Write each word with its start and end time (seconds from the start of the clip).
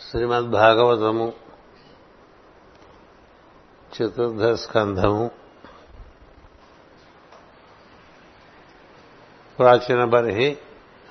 శ్రీమద్ 0.00 0.50
భాగవతము 0.50 1.32
చతుర్థ 3.92 4.54
స్కంధము 4.54 5.30
ప్రాచీన 9.58 10.04
బర్హి 10.04 10.56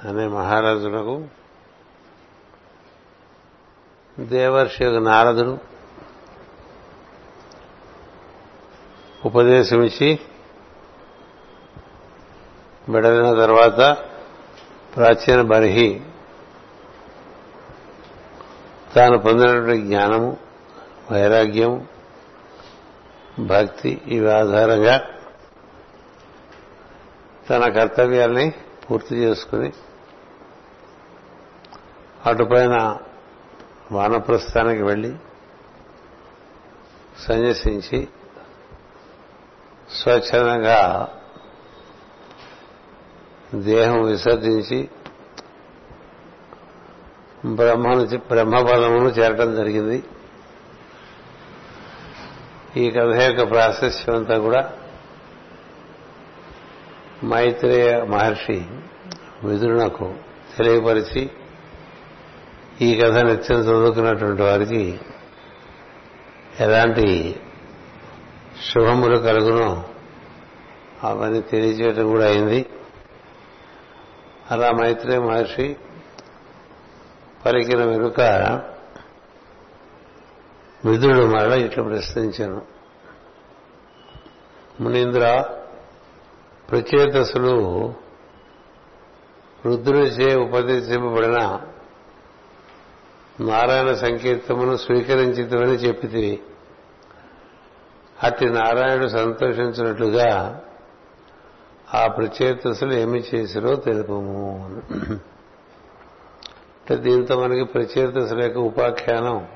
అనే 0.05 0.27
మహారాజునకు 0.27 1.27
దేవర్షి 4.19 4.83
నారదుడు 4.83 5.57
ఉపదేశమిచ్చి 9.25 10.19
విడలిన 12.89 13.39
తర్వాత 13.39 13.79
ప్రాచీన 14.95 15.41
బర్హి 15.41 16.01
తాను 18.97 19.17
పొందినటువంటి 19.17 19.81
జ్ఞానము 19.81 20.29
వైరాగ్యం 21.11 21.73
భక్తి 23.47 23.91
ఇవి 24.07 24.29
ఆధారంగా 24.31 24.95
తన 27.49 27.63
కర్తవ్యాల్ని 27.73 28.47
పూర్తి 28.85 29.15
చేసుకుని 29.15 29.69
అటుపైన 32.25 32.75
వానప్రస్థానికి 33.91 34.83
వెళ్ళి 34.83 35.11
సన్యసించి 37.27 37.99
స్వచ్ఛందంగా 39.91 40.79
దేహం 43.67 43.99
విసర్జించి 44.05 44.79
బ్రహ్మను 47.45 48.17
బ్రహ్మపదమును 48.17 49.09
చేరటం 49.09 49.55
జరిగింది. 49.55 50.03
ఈ 52.77 52.91
కథ 52.91 53.21
యొక్క 53.21 53.49
ప్రాశస్యం 53.49 54.15
అంతా 54.15 54.37
కూడా 54.37 54.73
మైత్రేయ 57.23 58.03
మహర్షి 58.03 58.65
విదురునకు 59.43 60.15
తెలియపరిచి 60.57 61.29
ఈ 62.81 62.95
కథ 62.95 63.17
నిత్యం 63.17 63.59
చదువుకున్నటువంటి 63.59 64.41
వారికి 64.41 64.99
ఎలాంటి 66.59 67.35
శుభములు 68.69 69.17
కలుగునో 69.17 69.83
అవన్నీ 71.03 71.41
తెలియచేయటం 71.41 72.07
కూడా 72.07 72.25
అయింది. 72.25 72.65
అలా 74.51 74.71
మైత్రేయ 74.71 75.19
మహర్షి 75.19 75.75
పలికిన 77.47 77.85
వెనుక 77.85 78.21
విధుడు 80.85 81.25
మరల 81.25 81.53
ఇట్లా 81.53 81.83
ప్రశ్నించాను. 81.83 82.61
మునీంద్ర 84.81 85.45
ప్రచేతసులు 86.71 87.55
రుద్రుడిచే 89.65 90.35
ఉపదేశింపబడిన 90.35 91.61
నారాయణ 93.39 93.93
సంకీర్తమును 93.93 94.75
స్వీకరించితమని 94.77 95.75
చెప్పితివి 95.75 96.39
అతి 98.23 98.49
నారాయణుడు 98.49 99.07
సంతోషించినట్లుగా 99.07 100.61
ఆ 101.93 102.07
ప్రచేతసులు 102.07 102.93
ఏమి 102.93 103.23
చేసిరో 103.35 103.75
తెలుపము. 103.75 104.37
అంటే 106.89 107.03
దీంతో 107.03 107.41
మనకి 107.41 107.63
ప్రచేత 107.63 108.43
యొక్క 108.43 108.57
ఉపాఖ్యానం 108.57 109.47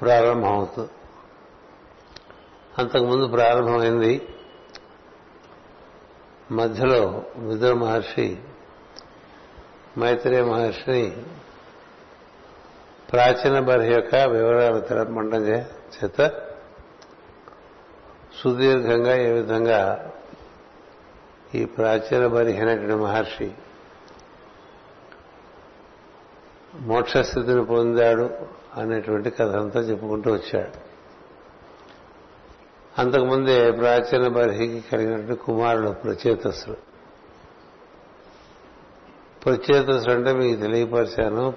ప్రారంభమవుతుంది. 0.00 0.90
అంతకుముందు 2.78 3.26
ప్రారంభమైంది. 3.26 4.28
మధ్యలో 6.50 7.22
విదుర 7.36 7.74
మహర్షి 7.74 8.38
మైత్రేయ 9.98 10.42
మహర్షిని 10.42 11.16
ప్రాచీన 13.12 13.60
బర్హి 13.60 13.92
యొక్క 13.92 14.14
వివరాలు 14.14 14.80
తెలపమండం 14.80 15.44
చేత 15.44 16.28
సుదీర్ఘంగా 18.42 19.16
ఏ 19.16 19.32
విధంగా 19.32 20.10
ఈ 21.54 21.64
ప్రాచీన 21.64 22.26
బర్హి 22.26 22.58
అనేటువంటి 22.58 22.94
మహర్షి 22.94 23.52
మోక్షస్థితిని 26.84 27.64
పొందాడు 27.64 28.30
అనేటువంటి 28.74 29.30
కథ 29.30 29.56
అంతా 29.56 29.80
చెప్పుకుంటూ 29.80 30.32
వచ్చాడు. 30.32 30.94
అంతకుముందే 32.98 33.70
ప్రాచీన 33.70 34.28
బర్హికి 34.28 34.84
కలిగినటువంటి 34.92 35.42
కుమారుడు 35.42 35.90
ప్రచేతసుడు 35.90 36.76
ప్రచేతసుడు 39.44 40.12
అంటే 40.12 40.32
మీకు 40.32 40.60
తెలియపరిచాను 40.60 41.54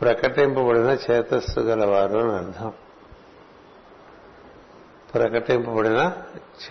ప్రకటింపబడిన 0.00 0.96
చేతస్సు 1.10 1.60
గలవారు 1.60 2.18
అని 2.18 2.32
అర్థం. 2.32 2.72
ప్రకటింపబడిన 5.14 6.12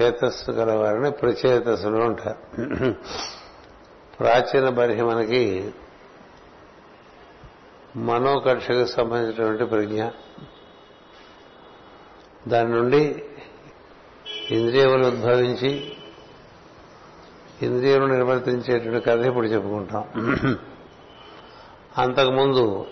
చేతస్సు 0.02 0.52
గలవారిని 0.52 1.12
ప్రచేతసులు 1.12 2.04
అంటారు. 2.04 2.60
ప్రాచీన 4.20 4.70
బర్హి 4.70 5.02
మనకి 5.02 5.74
మనోకక్షకు 7.96 8.86
సంబంధించినటువంటి 8.86 9.66
ప్రజ్ఞ. 9.66 10.10
దాని 12.48 12.70
నుండి 12.70 13.24
ఇంద్రియములు 14.52 15.08
ఉద్భవించి 15.08 15.98
ఇంద్రియములు 17.62 18.14
నిర్వర్తించేటువంటి 18.14 19.06
కథ 19.06 19.20
ఇప్పుడు 19.20 19.48
చెప్పుకుంటాం. 19.48 20.04
అంతకుముందు 21.98 22.86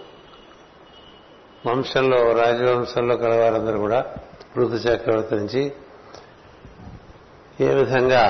వంశంలో 1.67 2.33
రాజవంశంలో 2.33 3.17
కలవారందరూ 3.17 3.79
కూడా 3.79 4.15
ఋతు 4.57 4.73
చక్రవర్తి 4.73 5.35
నుంచి 5.35 5.73
ఏ 7.61 7.73
విధంగా 7.73 8.23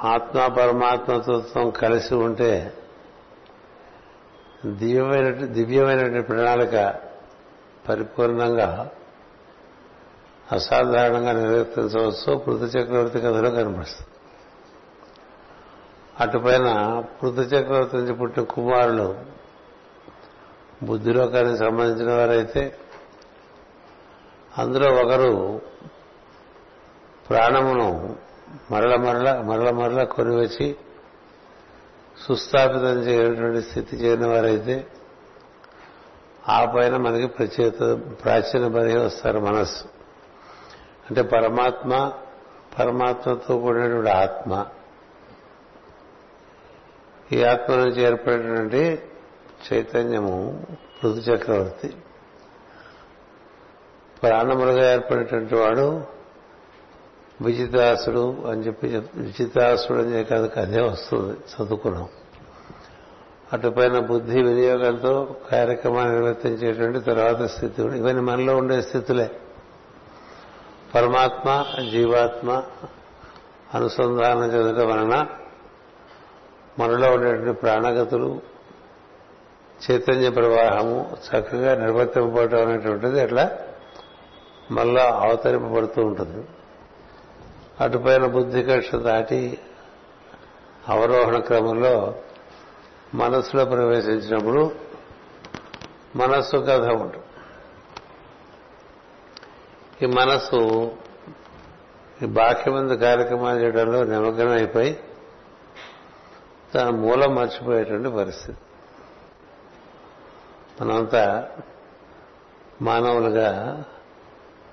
ఆత్మ 0.00 0.46
పరమాత్మతత్వం 0.46 1.70
కలిసి 1.70 2.14
ఉంటే 2.14 2.72
దివ్యమైన 4.64 5.28
దివ్యమైనటువంటి 5.30 6.22
ప్రణాళిక 6.22 6.94
పరిపూర్ణంగా 7.88 8.90
అసాధారణంగా 10.52 11.32
నిర్వర్తించవచ్చు 11.32 12.38
పృథు 12.38 12.64
చక్రవర్తి 12.64 13.20
కథలో 13.20 13.50
కనిపిస్తుంది 13.50 14.10
అటుపైన 16.20 16.68
పృథు 17.20 17.40
చక్రవర్తి 17.40 17.96
నుంచి 17.96 18.12
పుట్టిన 18.12 18.44
కుమారులు 18.44 19.14
బుద్ధిలోకానికి 20.82 21.58
సంబంధించిన 21.58 22.12
వారైతే 22.14 22.74
అందులో 24.58 24.94
ఒకరు 24.94 25.60
ప్రాణమును 27.30 28.16
మరల 28.70 28.96
మరల 28.96 29.40
మరల 29.40 29.70
మరల 29.70 30.04
కొనివచ్చి 30.04 30.76
సుస్థాపితం 32.20 33.02
చేయటువంటి 33.02 33.62
స్థితి 33.62 33.96
చేరిన 33.96 34.26
వారైతే 34.26 34.86
ఆ 36.48 36.72
పైన 36.76 36.96
మనకి 36.96 37.26
ప్రచేత 37.26 37.78
ప్రాచీన 38.24 38.74
పని 38.74 38.98
వస్తారు 38.98 39.38
మనస్సు. 39.38 39.84
అంటే 41.10 41.22
పరమాత్మ 41.22 42.12
పరమాత్మతో 42.78 43.58
కూడినటువంటి 43.58 44.10
ఆత్మ. 44.10 44.66
ఈ 47.32 47.44
ఆత్మ 47.44 47.74
నుంచి 47.74 48.02
ఏర్పడినటువంటి 48.02 49.02
చైతన్యము 49.72 50.66
పృథు 51.02 51.30
చక్రవర్తి. 51.30 51.94
ప్రాణములుగా 54.22 54.92
ఏర్పడినటువంటి 54.92 55.54
వాడు 55.54 56.19
విజితాసుడు 57.40 58.44
అని 58.50 58.60
చెప్పి 58.60 58.86
విజితాసుడు 59.14 59.98
అని 59.98 60.24
కాదు 60.24 60.60
అదే 60.60 60.80
వస్తుంది 60.80 61.32
చదువుకున్నాం. 61.32 62.08
అటుపైన 63.52 63.98
బుద్ధి 63.98 64.42
వినియోగంతో 64.42 65.36
కార్యక్రమాన్ని 65.52 66.14
నిర్వర్తించేటువంటి 66.14 67.00
తర్వాత 67.00 67.42
స్థితి 67.42 67.82
ఇవన్నీ 67.82 68.22
మనలో 68.22 68.56
ఉండే 68.56 68.82
స్థితులే. 68.82 69.30
పరమాత్మ 70.94 71.64
జీవాత్మ 71.90 72.62
అనుసంధానం 73.74 74.44
చెందడం 74.44 74.88
వలన 74.88 75.26
మనలో 76.78 77.12
ఉండేటువంటి 77.14 77.60
ప్రాణగతులు 77.60 78.40
చైతన్య 79.90 80.30
ప్రవాహము 80.30 81.16
చక్కగా 81.28 81.74
నిర్వర్తింపబడటం 81.74 82.68
అనేటువంటిది 82.68 83.20
అట్లా 83.20 83.50
మళ్ళా 84.70 85.02
అవతరింపబడుతూ 85.02 86.02
ఉంటుంది. 86.02 86.46
అటుపైన 87.80 88.26
బుద్ధి 88.26 88.62
కక్ష 88.62 88.94
దాటి 88.94 89.58
అవరోహణ 90.88 91.38
క్రమంలో 91.38 92.14
మనస్సులో 93.14 93.64
ప్రవేశించినప్పుడు 93.64 94.72
మనస్సు 96.16 96.56
కథ 96.56 96.84
ఉంటుంది. 96.84 97.26
ఈ 100.02 100.06
మనస్సు 100.06 100.90
ఈ 102.22 102.26
బాహ్యమందు 102.26 102.94
కార్యక్రమాలు 102.94 103.58
చేయడంలో 103.58 104.04
నిమగ్నం 104.04 104.50
అయిపోయి 104.50 105.00
తన 106.74 106.88
మూలం 106.88 107.34
మర్చిపోయేటువంటి 107.34 108.08
పరిస్థితి. 108.08 108.58
మనంతా 110.80 111.48
మానవులుగా 112.82 113.84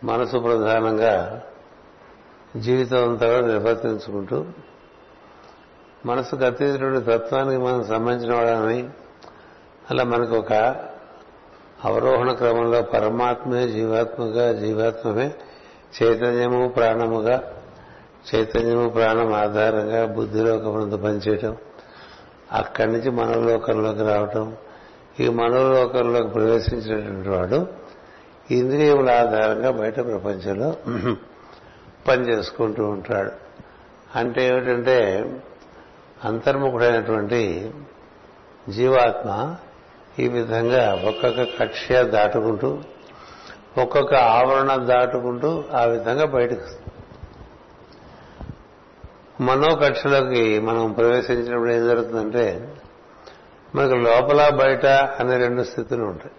మనసు 0.04 0.38
ప్రధానంగా 0.38 1.44
జీవితం 2.62 3.12
అంతా 3.12 3.28
కూడా 3.28 3.48
నిర్వర్తించుకుంటూ 3.48 4.46
మనసుకు 6.06 6.46
అతీతుడి 6.46 7.02
తత్వానికి 7.02 7.64
మనం 7.64 7.84
సంబంధించిన 7.84 8.34
వాడని 8.36 8.90
అలా 9.92 10.04
మనకు 10.04 10.36
ఒక 10.38 10.54
అవరోహణ 11.86 12.32
క్రమంలో 12.34 12.82
పరమాత్మే 12.82 13.68
జీవాత్మగా 13.68 14.54
జీవాత్మమే 14.54 15.34
చైతన్యము 16.02 16.68
ప్రాణముగా 16.68 17.54
చైతన్యము 18.34 18.90
ప్రాణం 18.90 19.34
ఆధారంగా 19.34 20.06
బుద్ధిలోకమునందు 20.06 20.98
పనిచేయటం 20.98 21.58
అక్కడి 22.54 22.92
నుంచి 22.92 23.12
మనోలోకంలోకి 23.12 24.04
రావటం 24.04 24.56
ఈ 25.20 25.28
మనోలోకంలోకి 25.30 26.30
ప్రవేశించినటువంటి 26.30 27.30
వాడు 27.30 27.68
ఇంద్రియముల 28.52 29.10
ఆధారంగా 29.10 29.72
బయట 29.72 29.96
ప్రపంచంలో 29.96 30.76
పని 32.08 32.30
చేసుకుంటూ 32.30 32.86
ఉంటాడు. 32.86 33.32
అంటే 34.16 34.48
ఏమిటంటే 34.48 34.98
అంతర్ముఖుడైనటువంటి 36.24 37.72
జీవాత్మ 38.70 39.56
ఈ 40.20 40.28
విధంగా 40.28 40.94
ఒక్కొక్క 41.08 41.44
కక్ష్య 41.44 42.04
దాటుకుంటూ 42.04 42.80
ఒక్కొక్క 43.78 44.16
ఆవరణ 44.16 44.76
దాటుకుంటూ 44.76 45.64
ఆ 45.74 45.84
విధంగా 45.84 46.26
బయటకు 46.26 46.88
మనోకక్షలోకి 49.44 50.60
మనం 50.60 50.92
ప్రవేశించినప్పుడు 50.92 51.70
ఏం 51.70 51.88
జరుగుతుందంటే 51.88 52.76
మనకు 53.76 53.94
లోపల 53.94 54.50
బయట 54.50 54.86
అనే 54.86 55.38
రెండు 55.38 55.64
స్థితులు 55.64 56.04
ఉంటాయి. 56.04 56.32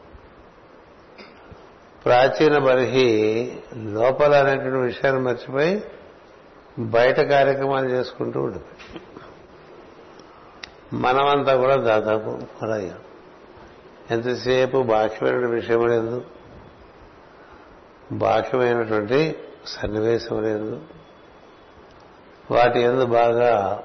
ప్రాచీన 2.08 2.58
బరిహి 2.58 3.52
లోపల 3.76 4.34
అనేటువంటి 4.34 4.78
విషయాన్ని 4.78 5.22
మర్చిపోయి 5.22 5.84
బయట 6.78 7.20
కార్యక్రమాలు 7.20 7.88
చేసుకుంటూ 7.88 8.40
ఉంటుంది. 8.40 9.00
మనమంతా 10.92 11.56
కూడా 11.56 11.76
దాదాపు 11.76 12.38
అలాగే 12.62 12.92
ఎంతసేపు 14.10 14.82
బాహ్యమైన 14.82 15.46
విషయం 15.46 15.88
లేదు. 15.88 16.24
బాహ్యమైనటువంటి 18.12 19.36
సన్నివేశం 19.66 20.42
లేదు. 20.42 20.80
వాటి 22.50 22.80
ఎందు 22.80 23.06
బాగా 23.06 23.82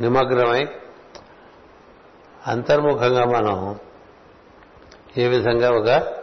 నిమగ్నమై 0.00 0.68
అంతర్ముఖంగా 2.46 3.24
మనం 3.24 3.78
ఏ 5.16 5.28
విధంగా 5.28 5.70
ఒక 5.70 6.19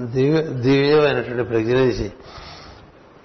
దివ్య 0.00 0.42
దివ్యమైనటువంటి 0.42 1.42
ప్రజ్ఞ 1.42 1.72
నుంచి 1.72 2.12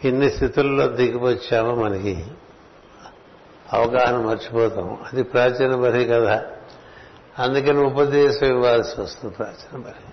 ఎన్ని 0.04 0.32
స్థితుల్లో 0.32 0.88
దిగివచ్చామో 0.88 1.76
మనకి? 1.76 2.26
అవగాహన 3.74 4.26
మర్చిపోతాం. 4.26 5.00
అది 5.14 5.24
ప్రాచీన 5.24 5.76
బరి 5.76 6.06
కదా 6.06 6.46
అందుకని 7.40 7.78
ఉపదేశం 7.78 8.48
ఇవ్వాల్సి 8.48 9.02
వస్తుంది 9.02 9.36
ప్రాచీన 9.36 9.82
బరి. 9.82 10.12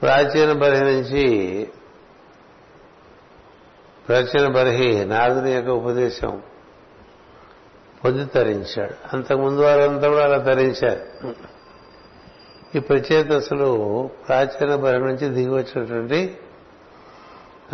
ప్రాచీన 0.00 0.52
బరి 0.52 0.80
నుంచి 0.80 1.68
ప్రాచీన 4.08 4.48
బరిహి 4.48 5.04
నాదుని 5.04 5.52
యొక్క 5.52 5.70
ఉపదేశం 5.70 6.42
పొంది 8.04 8.24
తరించాడు. 8.24 8.94
అంతకుముందు 9.12 9.60
వారంతా 9.60 10.08
కూడా 10.08 10.24
అలా 10.24 10.38
తరించారు. 10.38 11.32
ఈ 12.76 12.78
ప్రచేతసులు 12.78 14.10
ప్రాచీన 14.28 14.74
బరి 14.74 14.98
నుంచి 14.98 15.28
దిగి 15.28 15.50
వచ్చినటువంటి 15.50 16.38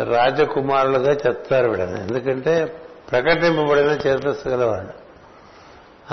రాజకుమారులుగా 0.03 1.13
చెప్తారు 1.13 1.69
వీడని 1.69 2.01
ఎందుకంటే 2.01 2.81
ప్రకటింపబడిన 3.11 3.99
చేతస్సు 4.07 4.49
గలవాడు. 4.49 5.05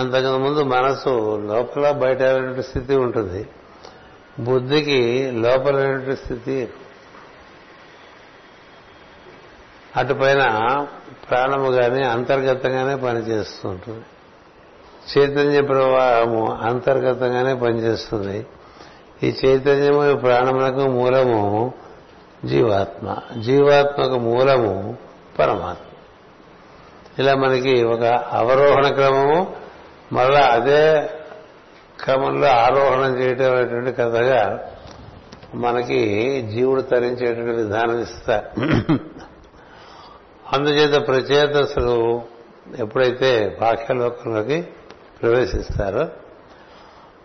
అంతకు 0.01 0.39
ముందు 0.39 0.63
మనసు 0.63 1.37
లోపల 1.47 1.91
బయట 1.91 2.19
స్థితి 2.61 2.97
ఉంటుంది. 2.97 3.49
బుద్ధికి 4.41 5.31
లోపల 5.31 6.01
స్థితి 6.15 6.69
అటుపైన 9.97 10.41
ప్రాణము 11.31 11.71
కానీ 11.71 12.03
అంతర్గతంగానే 12.05 12.97
పనిచేస్తుంటుంది. 12.97 14.05
చైతన్య 15.19 15.61
ప్రవాహము 15.63 16.53
అంతర్గతంగానే 16.53 17.55
పనిచేస్తుంది. 17.55 18.47
ఈ 19.23 19.35
చైతన్యము 19.45 20.11
ఈ 20.11 20.15
ప్రాణములకు 20.15 20.91
మూలము 20.91 21.73
జీవాత్మ. 22.45 23.17
జీవాత్మకు 23.41 24.19
మూలము 24.19 24.97
పరమాత్మ. 25.39 25.85
ఇలా 27.19 27.35
మనకి 27.35 27.85
ఒక 27.85 28.05
అవరోహణ 28.31 28.89
క్రమము 28.89 29.57
మరలా 30.13 30.41
అదే 30.41 31.11
క్రమంలో 32.05 32.47
ఆరోహణం 32.47 33.19
చేయటం 33.19 33.57
అనేటువంటి 33.57 33.93
కథగా 33.93 34.71
మనకి 35.55 36.01
జీవుడు 36.43 36.81
తరించేటువంటి 36.81 37.63
విధానం 37.63 38.01
ఇస్తారు. 38.01 38.63
అందుచేత 40.53 41.07
ప్రచేతసులు 41.07 42.23
ఎప్పుడైతే 42.79 43.59
బాహ్యలోకంలోకి 43.61 44.63
ప్రవేశిస్తారో 45.23 46.09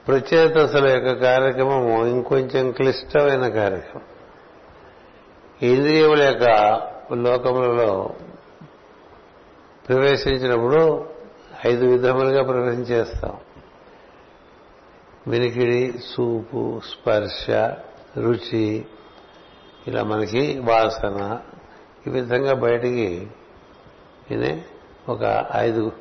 ప్రచేతసుల 0.08 0.88
యొక్క 0.88 1.24
కార్యక్రమం 1.24 2.08
ఇంకొంచెం 2.08 2.72
క్లిష్టమైన 2.72 3.48
కార్యక్రమం. 3.48 4.02
ఇంద్రియముల 5.70 6.22
యొక్క 6.22 6.44
లోకములలో 7.14 8.14
ప్రవేశించినప్పుడు 9.90 11.06
ఐదు 11.68 11.86
విధములుగా 11.86 12.44
ప్రవేశించేస్తాం 12.44 13.38
వినికిడి 15.28 15.94
సూపు 16.06 16.82
స్పర్శ 16.92 17.50
రుచి 18.18 18.86
ఇలా 19.88 20.04
మనకి 20.04 20.60
వాసన 20.60 21.40
ఈ 22.08 22.10
విధంగా 22.10 22.54
బయటికి 22.54 23.28
ఇనే 24.32 24.66
ఒక 25.10 25.46
ఐదు 25.56 25.92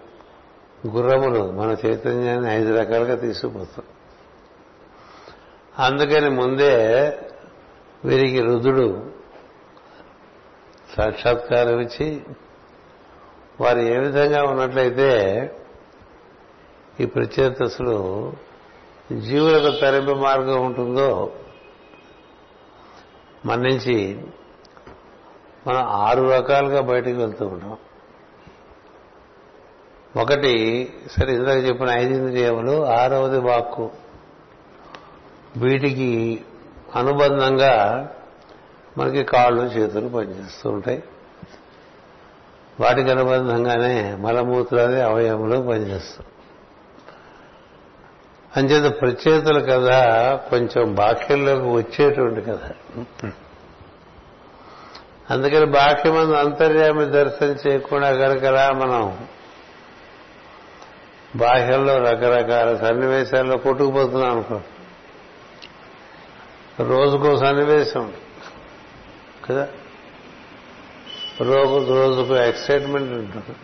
గుర్రములు 0.87 1.51
మన 1.51 1.77
చైతన్యాన్ని 1.87 2.55
ఐదు 2.55 2.79
రకాలుగా 2.79 3.15
తీసుకుపోతాం. 3.15 3.85
అందుకని 5.79 6.31
ముందే 6.31 6.75
వీరికి 8.05 8.41
రుదుడు 8.41 9.11
సాక్షాత్కారం 10.97 11.81
ఇచ్చి 11.81 12.23
వారు 13.61 13.79
ఏ 13.79 13.99
విధంగా 13.99 14.45
ఉన్నట్లయితే 14.45 15.11
ఈ 17.01 17.07
ప్రత్యేతసులు 17.07 18.33
జీవులకు 19.19 19.81
తరింపు 19.81 20.11
మార్గం 20.11 20.67
ఉంటుందో 20.67 21.33
మన 23.47 23.59
నుంచి 23.59 24.23
మనం 25.67 25.83
ఆరు 25.83 26.23
రకాలుగా 26.23 26.81
బయటకు 26.81 27.17
వెళ్తూ 27.17 27.47
ఉంటాం. 27.47 27.77
ఒకటి 30.17 30.55
సరే 31.11 31.35
ఇందాక 31.35 31.67
చెప్పిన 31.67 31.89
ఐదు 31.89 32.15
ఇంద్రియములు 32.15 32.87
ఆరవది 32.87 33.39
వాక్కు. 33.39 33.91
వీటికి 35.57 36.43
అనుబంధంగా 36.97 38.09
మనకి 38.99 39.25
కాళ్ళు 39.25 39.63
చేతులు 39.63 40.09
పనిచేస్తూ 40.09 40.71
ఉంటాయి. 40.71 41.03
వాటికి 42.81 43.11
అనుబంధంగానే 43.11 44.15
మలమూత్రాది 44.15 45.03
అవయవములు 45.03 45.61
పనిచేస్తాం 45.61 46.27
అంచేత 48.57 49.01
ప్రచేతుల 49.01 49.59
కథ 49.59 49.89
కొంచెం 50.51 50.95
బాక్యంలోకి 50.95 51.71
వచ్చేటువంటి 51.71 52.41
కథ. 52.41 52.59
అందుకని 55.31 55.67
బాక్యమందు 55.67 56.33
అంతర్యామి 56.33 57.05
దర్శనం 57.05 57.57
చేయకుండా 57.67 58.13
కనుకలా 58.13 58.73
మనం. 58.73 59.19
బాహ్యంలో 61.37 61.99
రకరకాల 61.99 62.77
సన్నివేశాల్లో 62.77 63.57
కొట్టుకుపోతున్నాం 63.57 64.31
అనుకో 64.31 64.61
రోజుకో 66.81 67.37
సన్నివేశం. 67.37 68.13
కదా? 69.51 69.69
రోజు 71.41 71.93
రోజుకు 71.93 72.37
ఎక్సైట్మెంట్ 72.37 73.13
ఉంటుంది. 73.13 73.57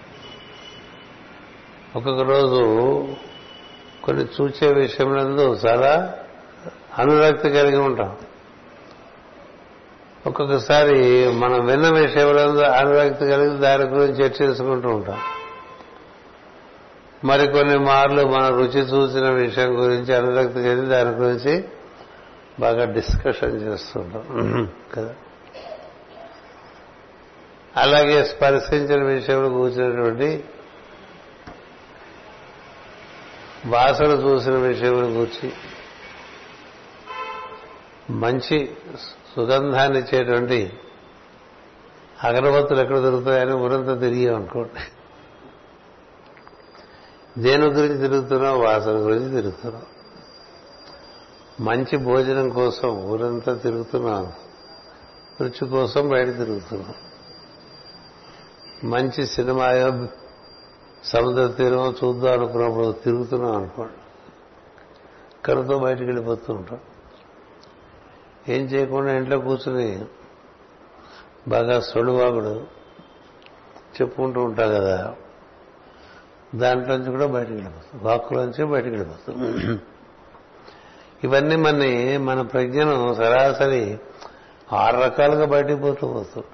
ఒక్కొక్క 1.97 2.23
రోజు 2.23 2.63
కొన్ని 4.05 4.25
చూచే 4.25 4.73
విషయంలో 4.73 5.43
చాలా 5.43 6.15
అనురక్తి 6.99 7.51
కలిగి 7.51 7.77
ఉంటాం. 7.77 8.17
ఒక్కొక్కసారి 10.27 11.29
మనం 11.33 11.67
విన్న 11.67 11.89
విషయంలో 11.89 12.63
అనురక్తి 12.71 13.27
కలిగి 13.27 13.59
దాని 13.59 13.85
గురించి 13.85 14.25
చర్చించుకుంటూ 14.25 14.89
ఉంటాం. 14.89 15.19
మరికొన్ని 17.25 17.79
మార్లు 17.79 18.27
మన 18.27 18.49
రుచి 18.49 18.81
చూసిన 18.81 19.31
విషయం 19.31 19.85
గురించి 19.85 20.15
అనురక్తి 20.17 20.55
కలిగి 20.55 20.87
దాని 20.87 21.11
గురించి 21.11 21.65
బాగా 22.61 22.85
డిస్కషన్ 22.85 23.63
చేస్తుంటాం. 23.63 24.73
కదా. 24.95 25.15
అలాగే 27.77 28.25
స్పర్శించిన 28.25 29.03
విషయంలో 29.03 29.49
కూర్చున్నటువంటి 29.49 30.45
వాసన 33.67 34.07
చూసిన 34.07 34.53
విషయంలో 34.53 35.13
కూర్చి 35.13 35.53
మంచి 38.11 38.77
సుగంధాన్ని 39.37 39.99
ఇచ్చేటువంటి 39.99 40.73
అగరబత్తులు 42.23 42.81
ఎక్కడ 42.81 42.99
దొరుకుతాయని 42.99 43.53
ఊరంతా 43.53 43.95
తిరిగాం 43.95 44.37
అనుకోండి. 44.37 44.81
దేని 47.43 47.67
గురించి 47.67 47.99
తిరుగుతున్నావు 47.99 48.63
వాసన 48.63 48.93
గురించి 48.93 49.31
తిరుగుతున్నావు 49.31 49.92
మంచి 51.61 51.97
భోజనం 51.97 52.49
కోసం 52.49 52.89
ఊరంతా 52.89 53.55
తిరుగుతున్నాం. 53.55 54.33
రుచి 55.41 55.69
కోసం 55.69 56.09
బయట 56.09 56.27
తిరుగుతున్నాం. 56.27 56.95
మంచి 58.91 59.27
సినిమా 59.27 59.67
సముద్ర 61.05 61.47
తీరం 61.47 61.95
చూద్దాం 62.05 62.33
అనుకున్నప్పుడు 62.33 62.93
తిరుగుతున్నాం 62.93 63.57
అనుకోండి. 63.57 63.93
కనుతో 65.45 65.79
బయటికి 65.79 66.05
వెళ్ళిపోతూ 66.05 66.55
ఉంటాం. 66.55 66.81
ఏం 68.49 68.65
చేయకుండా 68.65 69.13
ఇంట్లో 69.13 69.39
కూర్చుని 69.39 70.05
బాగా 71.49 71.81
సొడువాగుడు 71.81 72.83
చెప్పుకుంటూ 74.01 74.41
ఉంటాం 74.41 74.69
కదా. 74.69 75.15
దాంట్లోంచి 76.55 77.11
కూడా 77.11 77.27
బయటకు 77.27 77.53
వెళ్ళిపోతుంది 77.53 78.05
వాక్కులోంచి 78.05 78.65
బయటకు 78.65 78.89
వెళ్ళిపోతుంది 78.89 79.81
ఇవన్నీ 81.25 81.57
మన 81.57 81.73
మన 82.19 82.43
ప్రజ్ఞను 82.43 83.15
సరాసరి 83.15 84.01
ఆరు 84.73 84.97
రకాలుగా 84.97 85.47
బయటికి 85.47 85.81
పోతూ 85.81 86.07
వస్తుంది. 86.07 86.47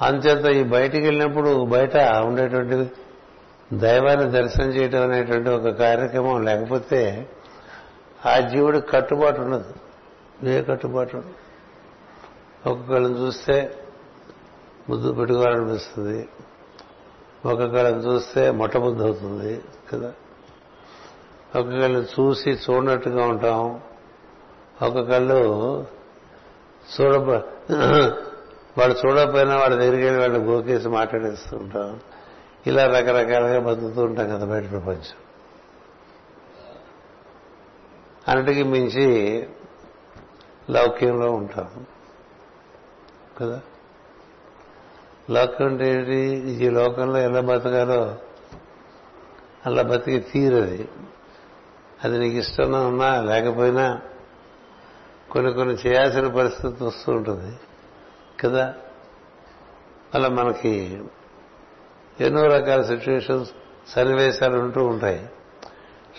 అంచేత 0.00 0.46
ఈ 0.46 0.62
బయటికి 0.62 1.04
వెళ్ళినప్పుడు 1.04 1.64
బయట 1.64 1.96
ఉండేటువంటి 1.96 2.90
దైవాన్ని 3.72 4.30
దర్శనం 4.30 4.68
చేయటం 4.68 5.02
అనేటువంటి 5.02 5.50
ఒక 5.50 5.68
కార్యక్రమం 5.68 6.44
లేకపోతే 6.44 7.28
ఆ 8.26 8.38
జీవుడికి 8.38 8.86
కట్టుబాటు 8.86 9.40
ఉండదు. 9.40 9.74
ఏ 10.48 10.62
కట్టుబాటు 10.62 11.16
ఉండదు. 11.16 11.34
ఒక్కొక్కళ్ళని 12.70 13.14
చూస్తే 13.14 13.74
ముద్దు 14.90 15.12
పెట్టుకోవాలనిపిస్తుంది. 15.12 16.28
ఒక్కొక్కళ్ళని 17.46 18.02
చూస్తే 18.02 18.50
మొట్టబుద్ధి 18.50 19.02
అవుతుంది 19.02 19.60
కదా. 19.92 20.12
ఒక్కొక్కళ్ళని 21.56 22.04
చూసి 22.04 22.50
చూడనట్టుగా 22.50 23.26
ఉంటాం. 23.26 23.80
ఒక్కొక్కళ్ళు 24.82 25.86
చూడ 26.94 27.16
వాడు 28.78 28.92
చూడకపోయినా 28.92 29.56
వాడి 29.56 29.76
దగ్గరికి 29.76 30.02
వెళ్ళి 30.02 30.20
వాళ్ళని 30.20 30.44
గోకేసి 30.44 30.88
మాట్లాడేస్తూ 30.88 31.56
ఉంటాం. 31.56 32.00
ఇలా 32.66 32.86
రకరకాలుగా 32.86 33.60
బతుకుతూ 33.60 34.02
ఉంటాం 34.02 34.28
కదా 34.28 34.46
బయట 34.46 34.70
ప్రపంచం. 34.70 35.16
అన్నిటికీ 38.28 38.62
మించి 38.62 39.48
లౌక్యంలో 40.70 41.32
ఉంటాం. 41.32 41.86
కదా? 43.40 43.60
లోకం 45.30 45.64
అంటే 45.64 45.90
ఏంటి? 45.90 46.50
ఈ 46.50 46.68
లోకంలో 46.68 47.18
ఎలా 47.18 47.40
బతకాలో 47.40 48.16
అలా 49.66 49.82
బతికి 49.82 50.20
తీరది. 50.20 50.88
అది 52.04 52.18
నీకు 52.18 52.36
ఇష్టంగా 52.36 52.86
ఉన్నా 52.86 53.20
లేకపోయినా 53.20 54.00
కొన్ని 55.30 55.52
కొన్ని 55.52 55.74
చేయాల్సిన 55.74 56.26
పరిస్థితి 56.28 56.84
వస్తూ 56.84 57.12
ఉంటుంది. 57.12 57.56
కదా? 58.40 58.74
అలా 60.14 60.28
మనకి 60.28 61.02
ఎన్నో 62.20 62.42
రకాల 62.42 62.82
సిచ్యువేషన్స్ 62.82 63.50
సన్నివేశాలు 63.88 64.58
ఉంటూ 64.58 64.84
ఉంటాయి. 64.84 65.30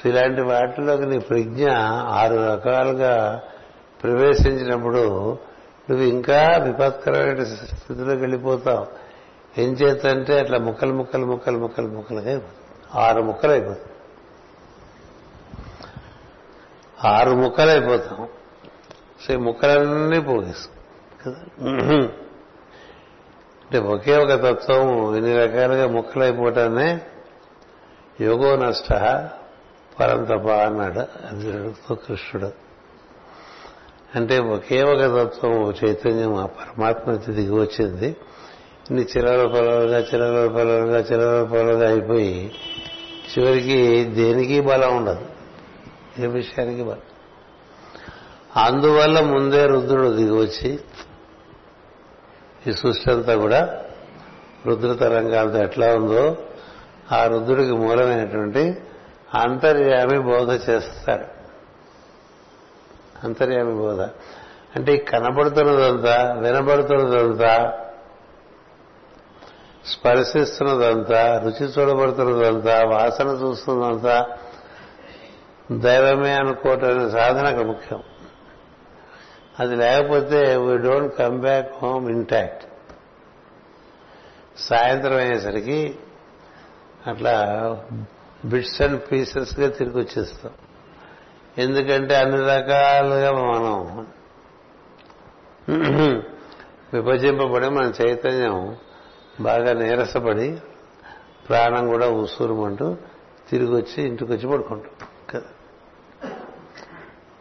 సో 0.03 0.09
ఇలాంటి 0.09 0.41
వాటిలోకి 0.41 1.05
నీ 1.05 1.19
ప్రజ్ఞ 1.19 1.69
ఆరు 2.09 2.35
రకాలుగా 2.35 3.41
ప్రవేశించినప్పుడు 4.03 5.31
నువ్వు 5.89 6.05
ఇంకా 6.05 6.57
విపత్కరమైన 6.63 7.43
స్థితిలోకి 7.43 8.21
వెళ్ళిపోతావు. 8.21 9.09
ఏం 9.61 9.73
చేతంటే 9.73 10.39
అట్లా 10.39 10.57
ముక్కలు 10.57 10.93
ముక్కలు 10.93 11.25
ముక్కలు 11.25 11.57
ముక్కలు 11.57 11.87
ముక్కలుగా 11.87 12.41
ఆరు 12.95 13.21
ముక్కలు 13.21 13.51
అయిపోతుంది 13.51 13.98
ఆరు 17.07 17.31
ముక్కలు 17.31 17.69
అయిపోతాం. 17.69 18.27
సో 19.27 19.33
ఈ 19.33 19.37
ముక్కలన్నీ 19.37 20.19
పోగేస్తాం. 20.19 20.75
కదా? 21.25 21.39
అంటే 23.63 23.79
ఒకే 23.79 24.17
ఒక 24.17 24.33
తత్వం 24.33 25.15
ఇన్ని 25.15 25.37
రకాలుగా 25.37 25.87
ముక్కలైపోవటాన్ని 25.87 26.97
యోగో 28.23 28.55
నష్ట 28.55 28.93
పరంతప 29.99 30.47
అన్నాడు 30.47 30.99
అర్జునుడితో 30.99 31.95
కృష్ణుడు. 31.95 32.51
అంటే 34.15 34.39
ఒకే 34.39 34.83
ఒక 34.83 34.99
తత్వం 34.99 35.71
చైతన్యం 35.71 36.35
ఆ 36.35 36.45
పరమాత్మ 36.45 37.11
దిగి 37.11 37.51
వచ్చింది. 37.51 38.07
ఇన్ని 38.89 39.01
చిల్లర 39.01 39.47
పొలలుగా 39.47 39.99
చిల్లర 39.99 40.47
పొలలుగా 40.47 40.99
చిల్లర 40.99 41.43
పొలలుగా 41.43 41.89
అయిపోయి 41.89 42.51
చివరికి 43.37 44.03
దేనికి 44.05 44.61
బలం 44.61 44.97
ఉండదు. 44.97 45.38
ఏ 46.19 46.27
విషయానికి 46.27 46.85
అందువల్ల 48.59 49.19
ముందే 49.19 49.65
రుద్రుడు 49.65 50.09
దిగి 50.09 50.31
వచ్చి 50.31 50.79
ఈ 52.67 52.71
సృష్టి 52.71 53.11
అంతా 53.11 53.35
కూడా 53.35 53.83
రుద్ర 54.65 54.93
తరంగాలతో 54.93 55.57
ఎట్లా 55.63 55.95
ఉందో 55.95 56.37
ఆ 57.11 57.25
రుద్రుడికి 57.25 57.71
మూలమైనటువంటి 57.71 58.77
అంతర్యామి 59.33 60.19
బోధ 60.19 60.69
చేస్తాడు 60.69 61.25
అంతర్యామి 63.23 63.75
బోధ. 63.75 63.99
అంటే 64.75 64.97
కనబడుతున్నదంతా 64.97 66.33
వినబడుతున్నదంతా 66.39 67.73
స్పర్శిస్తున్నదంతా 69.85 71.41
రుచి 71.43 71.65
చూడబడుతున్నదంతా 71.65 72.83
వాసన 72.83 73.27
చూస్తున్నదంతా 73.27 74.27
దైవమే 75.71 76.33
అనుకోవటం 76.33 77.11
సాధనకు 77.11 77.63
ముఖ్యం. 77.63 78.03
అది 79.59 79.75
లేకపోతే 79.75 80.57
we 80.57 80.77
don't 80.77 81.17
come 81.17 81.39
back 81.39 81.73
home 81.83 82.09
intact 82.09 82.65
సాయంత్రం 84.57 85.17
అయ్యేసరికి 85.17 85.95
అట్లా 87.07 87.33
బిట్స్ 88.45 88.81
అండ్ 88.81 89.01
పీసెస్గా 89.11 89.69
తిరిగి 89.69 89.97
వచ్చేస్తాం 89.97 90.51
ఎందుకంటే 91.57 92.15
అన్ని 92.15 92.37
రకాలుగా 92.37 93.31
మనం 93.31 94.07
విభజింపబడి 96.93 97.69
మన 97.69 97.91
చైతన్యం 98.01 98.77
బాగా 99.41 99.73
నీరసపడి 99.73 100.57
ప్రాణం 101.49 101.87
కూడా 101.87 102.09
ఉసూరుమంటూ 102.09 102.95
తిరిగి 103.49 103.75
వచ్చి 103.75 104.03
ఇంటికి 104.03 104.31
వచ్చి 104.31 104.47
పడుకుంటాం. 104.47 104.98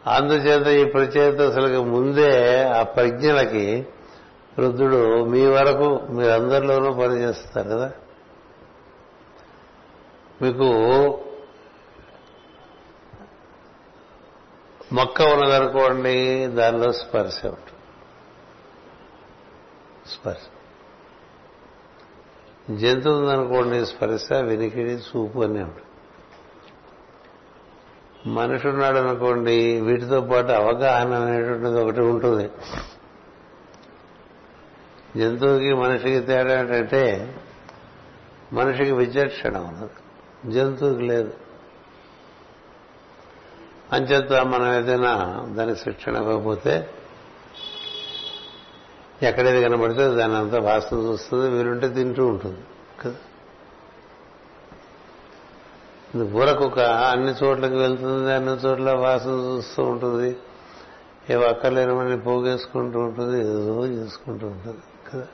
అందుచేత 0.08 0.66
ఈ 0.66 0.90
ప్రచేతసులకు 0.90 1.84
ముందే 1.84 2.62
ఆ 2.64 2.82
ప్రజ్ఞలకి 2.82 3.86
రుద్రుడు 4.58 5.24
మీ 5.24 5.46
వరకు 5.46 6.00
మీరందరిలోనూ 6.10 6.92
పనిచేస్తారు 6.92 7.68
కదా? 7.68 7.92
మీకు 10.42 10.64
మొక్క 14.92 15.22
ఉన్నదనుకోండి 15.22 16.46
దానిలో 16.46 16.92
స్పర్శ 16.92 17.46
ఉంటుంది. 17.46 17.78
స్పర్శ. 20.10 20.40
జంతువు 22.70 23.14
ఉందనుకోండి 23.14 23.86
స్పర్శ 23.86 24.32
వినికిడి 24.32 24.90
చూపు 24.90 25.38
అని 25.38 25.62
ఉంటుంది 25.62 25.87
మనిషి 28.34 28.68
ఉన్నాడు 28.68 28.98
అనుకోండి 28.98 29.80
వీటితో 29.80 30.20
పాటు 30.20 30.46
అవగాహన 30.46 31.14
అనేటువంటిది 31.14 31.80
ఒకటి 31.80 32.00
ఉంటుంది. 32.00 32.50
జంతువుకి 35.16 35.74
మనిషికి 35.74 36.20
తేడా 36.20 36.60
ఏంటంటే 36.60 37.34
మనిషికి 38.52 38.92
విచక్షణ 38.92 39.58
ఉన్నది. 39.58 39.90
జంతువుకి 40.52 41.02
లేదు. 41.02 41.32
అంచేత 43.92 44.32
మనం 44.32 44.74
ఏదైనా 44.74 45.44
దానికి 45.48 45.80
శిక్షణ 45.80 46.16
ఇవ్వకపోతే 46.16 46.90
ఎక్కడేది 49.22 49.62
కనబడితే 49.62 50.14
దాని 50.14 50.36
అంతా 50.36 50.58
వాసన 50.58 50.96
చూస్తుంది 50.96 51.50
వీలుంటే 51.50 51.88
తింటూ 51.88 52.26
ఉంటుంది. 52.26 52.60
కదా? 53.04 53.14
బూరకుక్క 56.16 56.78
అన్ని 56.78 57.34
చోట్లకి 57.44 57.76
వెళ్తుంది 57.76 58.32
అన్ని 58.32 58.52
చోట్ల 58.52 58.92
వాసన 58.92 59.30
చూస్తూ 59.30 59.82
ఉంటుంది. 59.82 60.36
ఏ 61.30 61.48
అక్కర్లేనమని 61.48 62.20
పోగేసుకుంటూ 62.20 62.98
ఉంటుంది 62.98 63.40
ఏదో 63.40 63.86
చేసుకుంటూ 63.86 64.46
ఉంటుంది 64.46 64.78
కదా? 65.12 65.26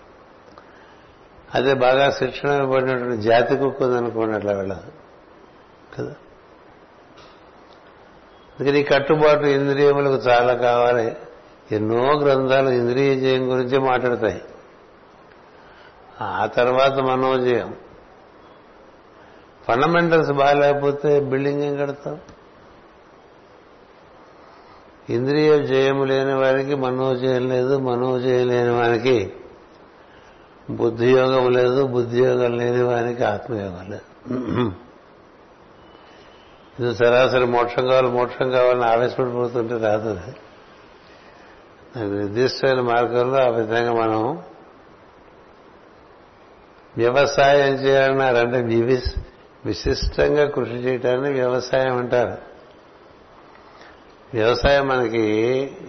అదే 1.55 1.75
బాగా 1.75 2.11
శిక్షణ 2.11 2.49
ఇవ్వబడినటువంటి 2.49 3.23
జాతి 3.23 3.57
కుక్క 3.57 3.83
ఉందనుకోండి 3.83 4.35
అట్లా 4.37 4.53
వెళ్ళదు 4.53 4.93
కదా? 5.99 6.15
అందుకని 8.61 8.81
ఈ 8.81 8.83
కట్టుబాటు 8.83 9.47
ఇంద్రియములకు 9.47 10.15
చాలా 10.15 10.55
కావాలి. 10.55 11.17
ఎన్నో 11.73 12.19
గ్రంథాలు 12.19 12.69
ఇంద్రియ 12.69 13.15
జయం 13.15 13.53
గురించి 13.53 13.79
మాట్లాడతాయి. 13.79 14.43
ఆ 16.21 16.47
తర్వాత 16.47 16.99
మనోజయం. 16.99 17.75
ఫండమెంటల్స్ 19.69 20.31
బాగాలేకపోతే 20.31 21.21
బిల్డింగ్ 21.21 21.63
ఏం 21.63 21.77
కడతాం? 21.77 22.19
ఇంద్రియ 25.11 25.67
జయం 25.67 26.05
లేని 26.05 26.35
వారికి 26.35 26.75
మనోజయం 26.75 27.49
లేదు 27.49 27.79
మనోజయం 27.79 28.49
లేని 28.49 28.71
వారికి 28.71 29.33
బుద్ధియోగం 30.71 31.53
లేదు 31.53 31.87
బుద్ధియోగం 31.87 32.59
లేని 32.59 32.83
వారికి 32.83 33.25
ఆత్మయోగం 33.25 33.91
లేదు. 33.91 34.73
ఇది 36.79 36.95
సరాసరి 36.95 37.47
మోక్షం 37.47 37.87
కావాలి 37.87 38.09
మోక్షం 38.09 38.51
కావాలని 38.51 38.85
ఆవేశపడిపోతుంటే 38.85 39.77
రాదు 39.77 40.09
అది. 40.09 40.35
నిర్దిష్టమైన 41.97 42.81
మార్గంలో 42.81 43.39
ఆ 43.39 43.49
విధంగా 43.49 43.93
మనం 43.93 44.43
వ్యవసాయం 46.97 47.75
చేయాలన్నారంటే 47.75 48.61
వివిస్ 48.61 49.15
విశిష్టంగా 49.67 50.51
కృషి 50.51 50.71
చేయటాన్ని 50.71 51.33
వ్యవసాయం 51.33 51.97
అంటారు. 51.97 52.39
వ్యవసాయం 54.35 54.89
మనకి 54.89 55.23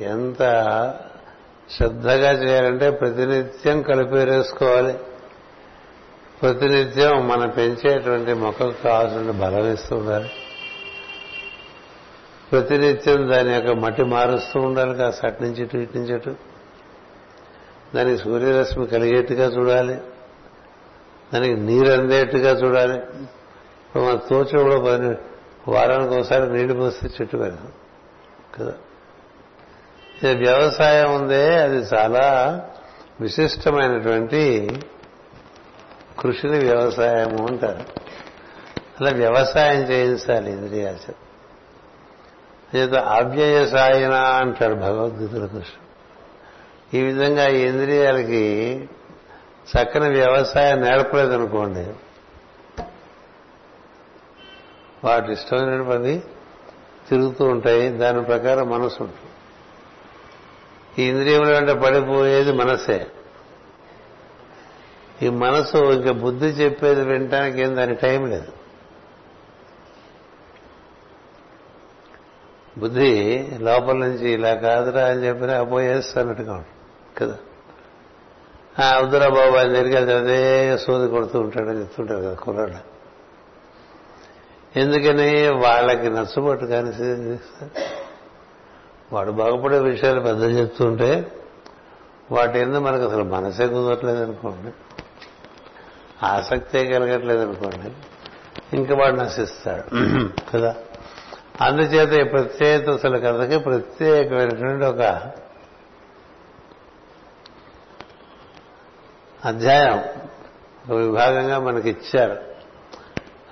ఎంత 0.02 0.38
శ్రద్ధగా 1.78 2.32
చేయాలంటే 2.32 2.90
ప్రతినిత్యం 2.90 3.82
కలిపేరేసుకోవాలి 3.82 5.00
ప్రతినిత్యం 6.42 7.28
మనం 7.28 7.50
పెంచేటువంటి 7.50 8.34
మొక్కకు 8.34 8.84
కావాల్సిన 8.84 9.32
బలం 9.32 9.74
ఇస్తూ 9.74 9.96
ఉండాలి. 9.96 10.32
ప్రతినిత్యం 12.52 13.32
దాని 13.32 13.54
యొక్క 13.54 13.70
మట్టి 13.70 14.04
మారుస్తూ 14.04 14.60
ఉండాలి 14.60 14.96
కాస్త 14.96 15.26
అటు 15.26 15.44
నుంచి 15.44 15.64
ఇటు 15.64 15.78
ఇటు 15.78 15.98
నుంచి 15.98 16.14
అటు 16.14 16.36
దానికి 17.96 18.24
సూర్యరశ్మి 18.24 18.88
కలిగేట్టుగా 18.88 19.46
చూడాలి. 19.46 19.98
దానికి 21.34 21.54
నీరు 21.54 21.88
అందేట్టుగా 21.88 22.52
చూడాలి. 22.52 23.00
ఇప్పుడు 23.96 24.10
మన 24.10 24.64
కూడా 24.64 24.80
పని 24.80 25.16
వారానికి 25.72 26.16
ఒకసారి 26.16 26.54
నీళ్ళు 26.54 26.74
పోస్తే 26.74 27.10
చెట్టు 27.22 27.38
పెడతాం 27.38 27.72
కదా. 28.56 28.74
ఇది 30.24 30.36
వ్యవసాయం 30.36 31.16
ఉందే 31.16 31.62
అది 31.62 31.76
చాలా 31.76 32.26
విశిష్టమైనటువంటి 33.22 34.70
కృషిని 36.20 36.58
వ్యవసాయము 36.58 37.48
అంటారు. 37.48 37.84
అలా 39.00 39.12
వ్యవసాయం 39.12 39.82
చేయించాలి 39.82 40.52
ఇంద్రియాచ 40.52 41.12
అవ్యయ 42.98 43.68
సాయన 43.68 44.14
అంటారు 44.14 44.76
భగవద్గీతల 44.76 45.46
కృష్ణ 45.46 45.82
ఈ 47.00 47.02
విధంగా 47.02 47.48
ఈ 47.48 47.62
ఇంద్రియాలకి 47.62 48.86
చక్కని 49.74 50.10
వ్యవసాయం 50.10 50.82
నేర్పలేదనుకోండి 50.82 51.86
వాటి 55.06 55.32
ఇష్టమైన 55.32 55.82
పని 55.82 56.22
తిరుగుతూ 57.10 57.46
ఉంటాయి. 57.46 57.90
దాని 57.90 58.24
ప్రకారం 58.24 58.70
మనసు 58.70 59.04
ఉంటుంది. 59.04 59.26
ఈ 61.04 61.10
ఇంద్రియముల 61.10 61.50
వెంట 61.50 61.70
పడిపోయేది 61.70 62.52
మనసే. 62.52 63.08
ఈ 65.22 65.30
మనసు 65.30 65.78
ఇంకా 65.78 66.12
బుద్ధి 66.12 66.46
చెప్పేది 66.46 67.02
వినటానికి 67.02 67.62
ఏం 67.62 67.76
దాని 67.76 67.96
టైం 67.96 68.30
లేదు. 68.30 68.52
బుద్ధి 72.78 73.48
లోపల 73.60 73.96
నుంచి 73.96 74.32
ఇలా 74.32 74.54
కాదురా 74.54 75.06
అని 75.06 75.28
చెప్పినా 75.28 75.64
పోయేస్తున్నట్టుగా 75.64 76.54
ఉంటుంది. 76.54 76.76
కదా? 77.18 77.38
అబ్దురా 78.98 79.30
బాబు 79.30 79.56
ఆయన 79.56 79.68
దగ్గరికి 79.68 79.96
వెళ్తే 79.96 80.14
అదే 80.14 80.78
సోది 80.78 81.12
కొడుతూ 81.12 81.40
ఉంటాడని 81.40 81.80
చెప్తుంటారు 81.80 82.20
కదా 82.20 82.34
కుర్రాడు 82.34 82.95
ఎందుకని 84.76 85.48
వాళ్ళకి 85.48 86.10
నచ్చబట్టు 86.10 86.66
కానీ 86.66 87.40
వాడు 89.14 89.32
బాగుపడే 89.32 89.80
విషయాలు 89.80 90.20
పెద్ద 90.20 90.44
చెప్తుంటే 90.44 91.32
వాటి 92.32 92.60
ఎందు 92.60 92.80
మనకు 92.80 93.04
అసలు 93.04 93.24
మనసే 93.24 93.68
కుదరట్లేదు 93.68 94.24
అనుకోండి. 94.24 94.74
ఆసక్తే 96.26 96.86
కలగట్లేదు 96.86 97.42
అనుకోండి. 97.42 97.92
ఇంకా 98.76 98.96
వాడు 98.96 99.16
నశిస్తాడు. 99.16 99.84
కదా? 100.54 100.76
అందుచేత 101.62 102.28
ఈ 102.28 102.30
ప్రత్యేకత 102.30 102.90
అసలు 102.90 103.18
కథకి 103.18 103.58
ప్రత్యేకమైనటువంటి 103.58 104.86
ఒక 104.86 105.02
అధ్యాయం 109.46 110.04
ఒక 110.90 110.92
విభాగంగా 110.92 111.60
మనకి 111.60 111.90
ఇచ్చారు 111.90 112.55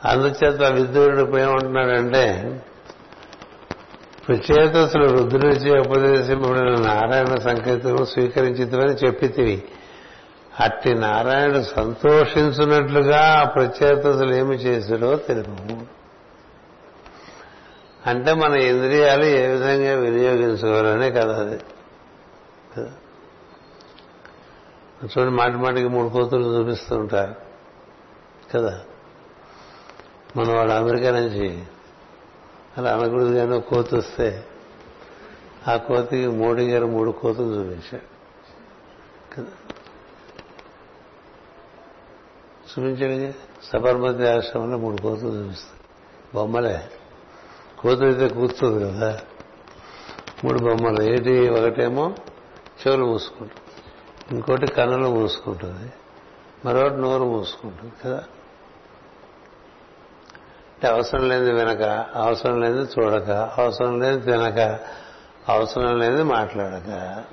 అందుచేత 0.06 0.62
విద్యుడు 0.62 1.38
ఏమంటున్నాడంటే 1.38 2.62
చేతసులు 4.32 5.06
రుద్రుడిచే 5.06 5.80
ఉపదేశింపబడిన 5.80 6.76
నారాయణ 6.76 7.36
సంకేతం 7.36 8.06
స్వీకరించితమని 8.06 8.94
చెప్పితివి. 8.94 9.64
అట్టి 10.60 10.94
నారాయణుడు 10.94 11.64
సంతోషించున్నట్లుగా 11.64 13.20
ఆ 13.20 13.44
ప్రచేతసులు 13.44 14.36
ఏమి 14.36 14.56
చేశాడో 14.56 15.16
తెలుపు. 15.16 15.78
అంటే 18.10 18.34
మన 18.34 18.54
ఇంద్రియాలు 18.54 19.26
ఏ 19.26 19.48
విధంగా 19.48 19.94
వినియోగించుకోవాలనే 19.94 21.12
కదా 21.12 21.40
అది. 21.40 21.60
చూడండి 25.04 25.36
మాటి 25.36 25.58
మాటికి 25.58 25.88
మూడు 25.88 26.10
కోతులు 26.10 26.60
చూపిస్తూ 26.60 26.96
ఉంటారు 26.96 27.36
కదా. 28.54 28.82
మన 30.38 30.56
వాడు 30.56 30.72
అమెరికా 30.72 31.12
నుంచి 31.12 31.64
అలా 32.78 32.98
అనకూడదు 32.98 33.34
కానీ 33.36 33.62
కోతి 33.62 33.96
వస్తే 33.96 34.46
ఆ 35.68 35.78
కోతికి 35.78 36.28
మోడీ 36.28 36.70
గారు 36.70 36.86
మూడు 36.86 37.12
కోతులు 37.12 37.56
చూపించాడు 37.56 38.14
కదా 39.36 39.52
చూపించాడు 42.72 43.34
సబర్మతి 43.64 44.28
ఆశ్రమంలో 44.28 44.78
మూడు 44.78 45.02
కోతులు 45.02 45.30
చూపిస్తాడు 45.30 45.84
బొమ్మలే. 46.36 46.92
కోతులు 47.80 48.06
అయితే 48.06 48.28
కూర్చోదు 48.28 48.86
కదా. 48.86 49.22
మూడు 50.44 50.60
బొమ్మలు. 50.60 51.02
ఏంటి 51.02 51.50
ఒకటేమో 51.50 52.16
చెవులు 52.88 53.06
మూసుకుంటుంది. 53.06 53.84
ఇంకోటి 54.36 54.68
కన్నులు 54.68 55.08
మూసుకుంటుంది. 55.08 55.94
మరొకటి 56.66 57.02
నోరు 57.02 57.24
మూసుకుంటుంది 57.24 57.94
కదా. 58.06 58.24
అవసరం 60.88 61.30
లేని 61.30 61.54
వినక 61.54 61.82
అవసరం 62.16 62.62
లేనిది 62.62 62.82
చూడక 62.82 63.32
అవసరం 63.58 64.00
లేనిది 64.00 64.26
తినక 64.26 64.80
అవసరం 65.50 66.00
లేనిది 66.00 66.24
మాట్లాడక. 66.24 67.24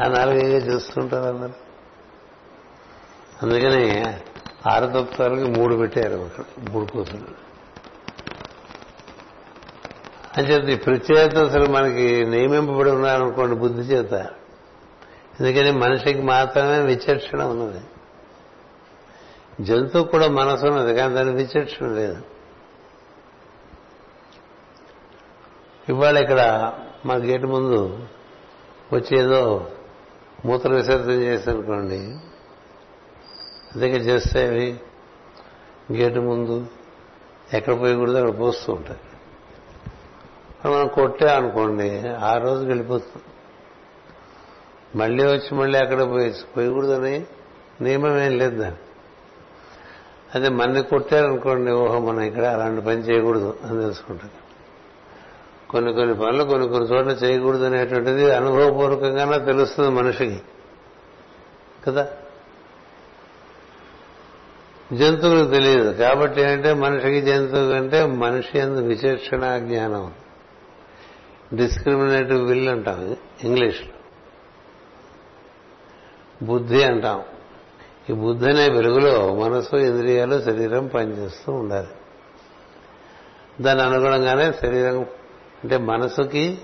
ఆ 0.00 0.08
నాలుగైతే 0.08 0.66
చూస్తుంటారు 0.66 1.36
అందరు 1.36 1.52
అందుకని 3.42 4.14
ఆరు 4.66 4.86
తత్వాలకి 4.86 5.44
మూడు 5.44 5.74
పెట్టారు 5.74 6.14
ఒకడు 6.14 6.70
మూడు 6.70 6.84
కూతురు 6.84 7.42
అంచేత 10.36 10.68
ఈ 10.68 10.76
ప్రత్యేకత 10.76 11.38
అసలు 11.38 11.66
మనకి 11.66 12.26
నియమింపబడి 12.26 12.90
ఉన్నారనుకోండి 12.90 13.56
బుద్ధి 13.56 13.80
చేత. 13.80 14.12
ఎందుకని 15.40 15.70
మనిషికి 15.70 16.22
మాత్రమే 16.22 16.80
విచక్షణ 16.80 17.42
ఉన్నది. 17.42 17.84
జంతువు 19.60 20.04
కూడా 20.04 20.28
మనసు 20.28 20.66
ఉన్నది 20.66 20.94
కానీ 20.94 21.14
దాని 21.14 21.30
విచక్షణ 21.30 21.86
లేదు. 21.86 22.22
ఇవాళ 25.88 26.18
ఇక్కడ 26.18 26.72
మా 27.06 27.14
గేటు 27.14 27.46
ముందు 27.46 28.06
వచ్చి 28.92 29.18
ఏదో 29.18 29.70
మూత్ర 30.44 30.72
విసర్జన 30.72 31.10
చేసి 31.10 31.50
అనుకోండి. 31.50 31.98
అందుకే 33.74 33.96
చేస్తే 33.96 34.46
అవి 34.46 34.80
గేటు 35.92 36.20
ముందు 36.20 36.66
ఎక్కడ 37.52 37.80
పోయకూడదు 37.80 38.16
అక్కడ 38.16 38.38
పోస్తూ 38.38 38.72
ఉంటాయి 38.72 38.98
మనం 40.66 40.88
కొట్టే 40.88 41.28
అనుకోండి 41.28 42.08
ఆ 42.08 42.38
రోజు 42.38 42.66
వెళ్ళిపోతుంది 42.66 43.24
మళ్ళీ 44.98 45.24
వచ్చి 45.24 45.54
మళ్ళీ 45.54 45.78
అక్కడ 45.78 46.10
పోయి 46.10 46.34
పోయకూడదని 46.56 47.26
నియమం 47.80 48.18
ఏం 48.18 48.38
లేదు 48.38 48.56
దాన్ని 48.56 48.78
అదే 50.34 50.48
మన్ని 50.48 50.82
కొట్టారనుకోండి 50.82 51.72
ఓహో 51.72 51.98
మనం 51.98 52.20
ఇక్కడ 52.20 52.44
అలాంటి 52.44 52.80
పని 52.80 52.96
చేయకూడదు 52.96 53.56
అని 53.64 53.80
తెలుసుకుంటుంది 53.80 54.32
కొన్ని 55.70 55.92
కొన్ని 55.92 56.14
పనులు 56.14 56.44
కొన్ని 56.44 56.68
కొన్ని 56.68 56.94
చోట్ల 56.94 57.10
చేయకూడదు 57.10 57.64
అనేటువంటిది 57.64 58.34
అనుభవపూర్వకంగానే 58.34 59.38
తెలుస్తుంది 59.38 59.90
మనిషికి. 59.90 60.42
కదా? 61.86 62.08
జంతువులకు 64.92 65.50
తెలియదు. 65.50 65.92
కాబట్టి 65.92 66.40
ఏంటంటే 66.40 66.74
మనిషికి 66.74 67.22
జంతువు 67.22 67.70
కంటే 67.70 68.06
మనిషి 68.06 68.58
ఎందు 68.58 68.80
విచక్షణ 68.80 69.58
జ్ఞానం. 69.58 70.12
డిస్క్రిమినేటివ్ 71.54 72.44
విల్ 72.44 72.68
అంటాం. 72.68 73.16
ఇంగ్లీష్లో. 73.44 73.92
బుద్ధి 76.46 76.84
అంటాం. 76.84 77.22
ఈ 78.10 78.12
బుద్ధి 78.12 78.50
అనే 78.50 78.68
వెలుగులో 78.68 79.34
మనసు 79.34 79.76
ఇంద్రియాలు 79.76 80.42
శరీరం 80.42 80.86
పనిచేస్తూ 80.86 81.52
ఉండాలి. 81.52 81.88
దాని 83.62 83.82
అనుగుణంగానే 83.82 84.52
శరీరం 84.52 85.00
అంటే 85.64 85.78
మనసుకి 85.78 86.58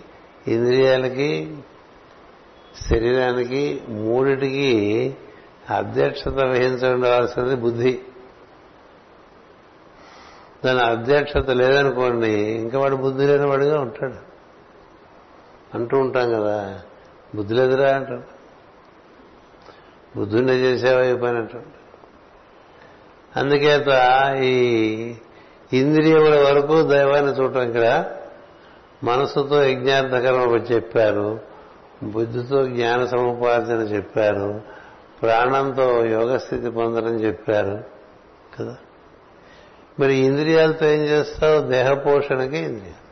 ఇంద్రియాలకి 0.48 1.58
శరీరానికి 2.90 3.82
మూడిటికి 3.88 5.16
అధ్యక్షత 5.70 6.28
వహించవలసింది 6.28 7.56
బుద్ధి. 7.56 8.00
దాని 10.64 10.80
అధ్యక్షత 10.80 11.50
లేదనుకోండి 11.50 12.32
ఇంకా 12.32 12.78
వాడు 12.78 12.96
బుద్ధి 12.96 13.26
లేని 13.26 13.46
వాడిగా 13.46 13.80
ఉంటాడు. 13.80 14.14
అంటూ 15.74 15.98
ఉంటాం 15.98 16.32
కదా. 16.32 16.80
బుద్ధి 17.34 17.54
లేదురా 17.54 17.94
అంటాడు. 17.94 18.37
బుద్ధుండే 20.16 20.52
చేసేవా 20.52 21.02
ఈ 21.02 21.14
పని 21.14 21.58
అందుచేత 23.36 23.88
ఈ 24.42 24.52
ఇంద్రియముల 25.72 26.42
వరకు 26.42 26.82
దైవాన్ని 26.82 27.32
చూడటం 27.32 27.68
ఇక్కడ 27.68 28.04
మనసుతో 29.04 29.64
యజ్ఞార్థకరం 29.64 30.56
చెప్పారు 30.56 31.40
బుద్ధితో 32.02 32.66
జ్ఞాన 32.66 33.06
సముపార్జన 33.06 33.74
చెప్పారు 33.74 34.60
ప్రాణంతో 35.22 36.04
యోగస్థితి 36.04 36.70
పొందడం 36.70 37.14
చెప్పారు 37.14 37.84
కదా. 38.58 38.76
మరి 40.00 40.14
ఇంద్రియాలతో 40.16 40.86
ఏం 40.86 41.00
చేస్తావు? 41.00 41.60
దేహ 41.60 41.92
పోషణకి 41.92 42.58
ఇంద్రియాలు. 42.58 43.08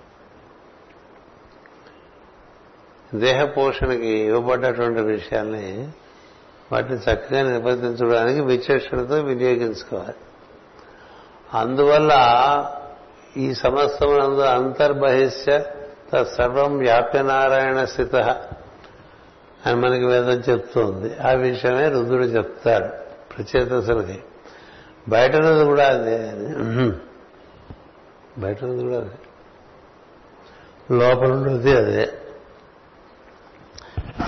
దేహ 3.19 3.45
పోషణకి 3.45 4.07
ఇవ్వబడ్డటువంటి 4.07 5.01
విషయాల్ని 5.01 5.89
వాటిని 6.73 6.99
చక్కగా 6.99 7.43
నిర్వర్తించడానికి 7.43 8.41
విచక్షణతో 8.41 9.15
వినియోగించుకోవాలి. 9.15 10.15
అందువల్ల 11.55 12.13
ఈ 13.37 13.55
సమస్తమునందు 13.55 14.41
అంతర్బహిష్య 14.41 15.65
సర్వం 16.23 16.79
వ్యాప్యనారాయణ 16.79 17.85
స్థిత 17.85 18.17
అని 19.67 19.77
మనకి 19.77 20.05
వేదం 20.05 20.53
చెప్తోంది. 20.53 21.17
ఆ 21.19 21.33
విషయమే 21.33 21.89
రుద్రుడు 21.89 22.25
చెప్తాడు 22.25 22.87
ప్రచేతసులకి 23.35 24.23
బయట 25.09 25.37
ఉన్నది 25.37 25.65
కూడా 25.65 25.89
అదే. 25.89 26.33
బయట 28.39 28.65
ఉన్నది 28.65 28.83
కూడా 28.83 28.97
అదే. 28.97 29.19
లోపల 30.95 31.33
ఉన్నది 31.33 31.77
అదే. 31.77 32.13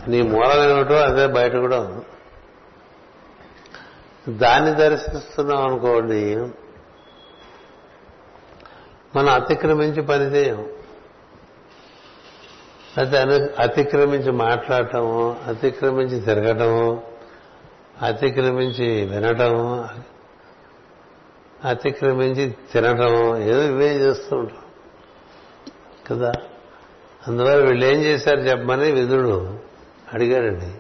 నీ 0.09 0.23
మూలం 0.23 0.97
అదే 0.97 1.27
బయట 1.27 1.57
కూడా 1.57 1.81
ఉంది. 1.81 2.05
దాన్ని 4.29 4.75
దర్శిస్తున్నాం 4.75 5.63
అనుకోండి 5.63 6.35
మనం 9.17 9.29
అతిక్రమించి 9.29 10.03
పనిచేయం 10.03 10.69
అయితే 12.99 13.19
అతిక్రమించి 13.59 14.33
మాట్లాడటము 14.33 15.37
అతిక్రమించి 15.47 16.21
తిరగటము 16.21 17.03
అతిక్రమించి 18.03 19.07
వినటము 19.07 19.89
అతిక్రమించి 21.65 22.55
తినటము 22.73 23.37
ఏదో 23.37 23.63
ఇవే 23.63 23.97
చేస్తూ 23.97 24.37
ఉంటాం. 24.37 24.59
కదా? 26.11 26.33
అందువల్ల 27.29 27.65
వీళ్ళు 27.65 27.87
ఏం 27.87 28.03
చేశారు 28.03 28.41
చెప్పమని 28.41 28.93
విధుడు 28.93 29.59
అడిగాడండి. 30.13 30.75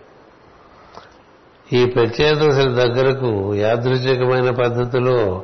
ఈ 1.72 1.84
ప్రత్యేకతల 1.86 2.72
దగ్గరకు 2.72 3.54
యాదృచ్ఛికమైన 3.54 4.50
పద్ధతిలో 4.50 5.42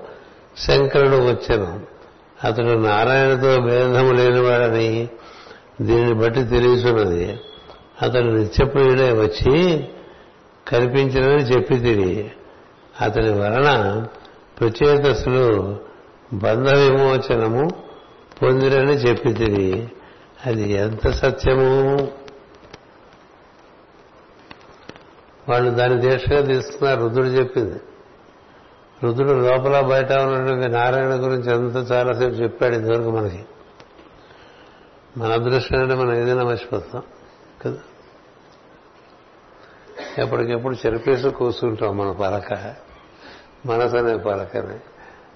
శంకరుడు 0.59 1.17
వచ్చాను 1.17 1.81
అతడు 2.45 2.79
నారాయణతో 2.79 3.61
భేదము 3.61 4.13
లేనివాడని 4.13 5.09
దీనిని 5.81 6.15
బట్టి 6.15 6.45
తెలియచున్నది. 6.45 7.41
అతడు 8.03 8.25
నిత్యప్రియుడే 8.25 9.13
వచ్చి 9.13 9.85
కల్పించినని 10.69 11.43
చెప్పి 11.43 11.79
తిరిగి 11.79 12.31
అతని 13.01 13.33
వలన 13.33 14.05
ప్రచేతసులు 14.61 15.77
బంధ 16.35 16.69
విమోచనము 16.69 17.71
పొందిరని 18.43 18.93
చెప్పి 18.93 19.33
తిరిగి 19.33 19.89
అది 20.47 20.73
ఎంత 20.73 21.09
సత్యము? 21.09 22.09
వాళ్ళు 25.49 25.71
దాన్ని 25.71 26.01
దీక్షగా 26.01 26.41
తీసుకున్నారు. 26.41 27.01
రుద్రుడు 27.01 27.29
చెప్పింది. 27.29 27.81
రుద్రుడు 29.05 29.31
లోపల 29.31 29.81
బయట 29.81 30.13
ఉన్నటువంటి 30.13 30.69
నారాయణ 30.69 31.11
గురించి 31.11 31.53
ఎంత 31.53 31.93
చాలాసేపు 31.93 32.33
చెప్పాడు 32.33 32.75
ఇంతవరకు 32.75 33.11
మనకి. 33.11 33.45
మన 35.17 35.33
అదృష్టం 35.33 35.79
అంటే 35.79 35.95
మనం 35.95 36.15
ఏదైనా 36.15 36.45
మర్చిపోతాం 36.45 37.03
కదా? 37.67 37.79
ఎప్పటికెప్పుడు 40.19 40.75
చెరిపేసి 40.75 41.31
కూర్చుంటాం 41.31 41.97
మన 41.97 42.13
పలక. 42.13 42.75
మనసు 43.67 43.97
అనే 43.97 44.17
పలకని. 44.17 44.81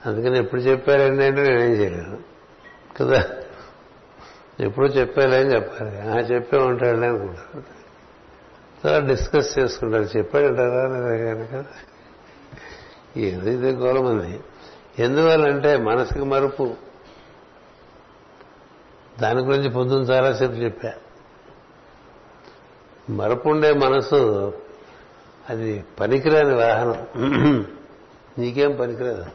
అందుకని 0.06 0.38
ఎప్పుడు 0.38 0.60
చెప్పారండి 0.60 1.24
అంటే 1.24 1.42
నేనేం 1.42 1.70
చేయలేను 1.72 2.18
కదా? 2.96 3.24
ఎప్పుడు 4.60 4.86
చెప్పాలని 4.86 5.54
చెప్పాలి. 5.54 6.00
ఆ 6.00 6.16
చెప్పే 6.16 6.56
ఉంటాడు 6.56 6.98
అనుకుంటారు. 6.98 7.77
చాలా 8.86 9.06
డిస్కస్ 9.06 9.58
చేసుకుంటారు. 9.58 10.02
చెప్పాడంటారా 10.02 10.82
అంటారు 11.30 11.88
ఏది 13.18 13.52
ఇది 13.52 13.70
గోలమంది 13.70 14.40
ఎందువల్లంటే 14.98 15.76
మనసుకి 15.76 16.24
మరుపు. 16.24 16.74
దాని 19.20 19.40
గురించి 19.40 19.70
పొద్దున్న 19.70 20.04
చాలాసేపు 20.04 20.52
చెప్పా. 20.52 20.92
మరపు 23.10 23.48
ఉండే 23.48 23.72
మనసు 23.72 24.52
అది 25.50 25.84
పనికిరాని 26.00 26.54
వాహనం. 26.54 27.06
నీకేం 28.38 28.76
పనికిరాదు? 28.76 29.26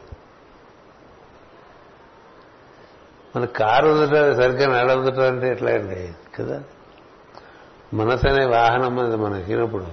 మన 3.36 3.44
కారు 3.44 3.86
ఉందట 3.88 4.36
సరిగ్గా 4.36 4.82
నడవదట 4.82 5.20
అంటే 5.20 5.50
ఎట్లా 5.50 5.70
అండి? 5.70 6.14
కదా? 6.38 6.62
మనసు 7.94 8.28
అనే 8.28 8.46
వాహనం 8.46 8.98
అది 8.98 9.16
మనకినప్పుడు 9.16 9.86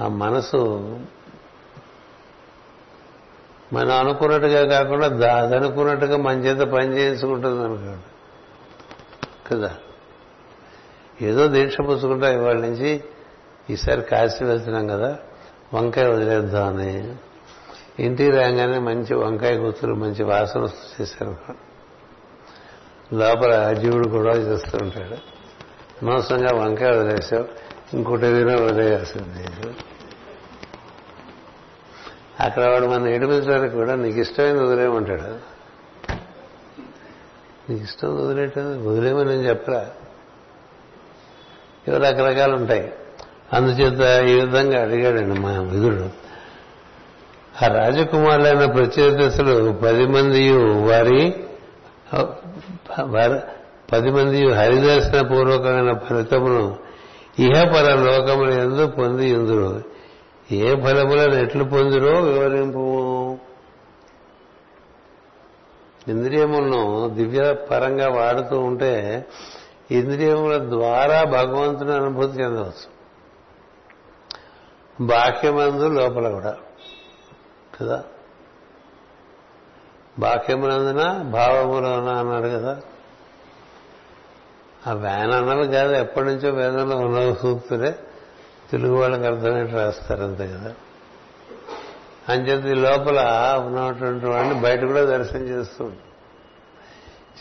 ఆ 0.00 0.08
మనసు 0.08 0.56
మనం 3.72 3.98
అనుకున్నట్టుగా 3.98 4.66
కాకుండా 4.66 5.06
అది 5.36 5.56
అనుకున్నట్టుగా 5.56 6.16
మన 6.16 6.34
చేత 6.34 6.68
పని 6.68 6.96
చేయించుకుంటుంది 6.96 7.64
అనుకోండి. 7.64 8.02
కదా? 9.48 9.74
ఏదో 11.22 11.46
దీక్ష 11.46 11.80
పుచ్చుకుంటా 11.80 12.30
ఇవాళ 12.30 12.56
నుంచి 12.56 13.04
ఈసారి 13.70 14.02
కాశీ 14.02 14.44
వెళ్తున్నాం 14.44 14.86
కదా 14.86 15.18
వంకాయ 15.74 16.08
వదిలేద్దామని. 16.08 17.16
ఇంటికి 18.00 18.30
రాగానే 18.30 18.78
మంచి 18.78 19.14
వంకాయ 19.14 19.56
కూతురు 19.56 19.94
మంచి 19.94 20.24
వాసన 20.24 20.68
చేశారు. 21.00 21.36
లోపల 23.14 23.72
జీవుడు 23.72 24.08
కూడా 24.08 24.34
చేస్తూ 24.34 24.78
ఉంటాడు. 24.82 25.35
అనవసరంగా 26.02 26.56
వంకాయ 26.56 26.90
వదిలేసావు 26.90 27.44
ఇంకోటి 27.94 28.26
ఏదైనా 28.26 28.54
వదిలేయాల్సింది 28.54 29.46
అక్కడ 32.40 32.64
వాడు 32.64 32.86
మన 32.86 33.08
ఏడిపించడానికి 33.08 33.74
కూడా 33.74 33.94
నీకు 33.94 34.18
ఇష్టమైన 34.18 34.62
వదిలేయమంటాడు 34.62 35.56
నీకు 37.70 37.84
ఇష్టం 37.84 38.26
వదిలేయటం 38.26 38.86
వదిలేమని 38.86 39.28
నేను 39.28 39.42
చెప్పరా? 39.42 39.90
ఇవి 41.88 41.98
రకరకాలు 41.98 42.56
ఉంటాయి. 42.56 42.92
అందుచేత 43.52 44.28
ఈ 44.28 44.40
విధంగా 44.40 44.82
అడిగాడండి 44.82 45.40
మా 45.40 45.50
విధుడు. 45.50 46.10
ఆ 47.64 47.66
రాజకుమారులైన 47.66 48.64
ప్రత్యర్థులు 48.64 49.72
పది 49.72 50.06
మంది 50.06 50.76
వారి- 50.76 51.32
పది 53.92 54.10
మంది 54.10 54.52
హరిదర్శన 54.52 55.26
పూర్వకమైన 55.26 55.92
ఫలితమును 55.92 56.76
ఇహపర 57.38 57.94
లోకముల 57.94 58.50
ఎందు 58.50 58.86
పొంది 58.86 59.28
ఇందురు 59.28 59.82
ఏ 60.52 60.74
ఫలములను 60.74 61.34
ఎట్లు 61.34 61.64
పొందిరో 61.64 62.20
వివరింపు. 62.20 63.38
ఇంద్రియములను 66.08 67.08
దివ్య 67.08 67.52
పరంగా 67.52 68.08
వాడుతూ 68.08 68.60
ఉంటే 68.60 69.26
ఇంద్రియముల 69.90 70.70
ద్వారా 70.70 71.24
భగవంతుని 71.24 71.94
అనుభూతి 71.94 72.42
చెందవచ్చు. 72.42 72.96
బాహ్యమందు 75.06 75.88
లోపల 75.88 76.30
కూడా. 76.30 76.56
కదా? 77.80 78.04
బాహ్యమునందున 80.18 81.22
భావములోన 81.22 82.08
అన్నాడు 82.08 82.48
కదా? 82.48 82.80
ఆ 84.86 84.92
వ్యాన్ 84.92 85.32
అన్నది 85.32 85.72
కాదు 85.72 85.92
ఎప్పటి 85.92 86.26
నుంచో 86.26 86.50
వేదంలో 86.50 86.96
ఉన్న 86.96 87.34
సూక్తులే 87.34 87.98
తెలుగు 88.70 89.00
వాళ్ళకి 89.00 89.24
అర్థమైనట్టు 89.24 89.76
రాస్తారు 89.76 90.22
అంతే 90.22 90.46
కదా. 90.46 90.74
అంచేత 92.28 92.64
లోపల 92.64 93.20
ఉన్నటువంటి 93.66 94.26
వాడిని 94.26 94.54
బయట 94.54 94.80
కూడా 94.80 95.04
దర్శనం 95.04 95.42
చేస్తూ 95.42 95.90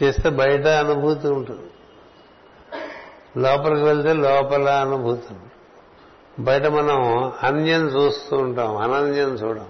చేస్తే 0.04 0.30
బయట 0.30 0.68
అనుభూతి 0.68 1.28
ఉంటుంది. 1.28 1.72
లోపలికి 3.40 3.84
వెళ్తే 3.84 4.14
లోపల 4.14 4.70
అనుభూతి 4.70 5.34
ఉంటుంది. 5.34 5.52
బయట 6.40 6.66
మనం 6.66 7.32
అన్యం 7.44 7.88
చూస్తూ 7.88 8.38
ఉంటాం 8.38 8.78
అనన్యం 8.78 9.30
చూడం. 9.30 9.68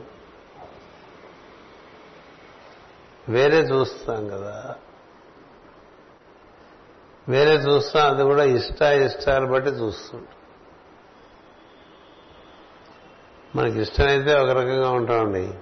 వేరే 3.29 3.57
చూస్తాం 3.57 4.27
కదా. 4.27 4.75
వేరే 7.29 7.55
చూస్తాం 7.55 8.13
అది 8.13 8.23
కూడా 8.23 8.43
ఇష్ట 8.43 8.81
ఇష్టాలు 8.81 9.45
బట్టి 9.45 9.69
చూస్తుంటాం. 9.69 10.27
మనకి 13.55 13.81
ఇష్టమైతే 13.81 14.35
ఒక 14.35 14.49
రకంగా 14.49 14.91
ఉంటామండి. 14.91 15.53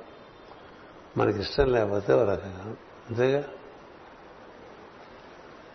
మనకి 1.17 1.39
ఇష్టం 1.39 1.71
లేకపోతే 1.71 2.13
ఒక 2.13 2.21
రకంగా 2.21 2.75
అంతేగా? 3.09 3.43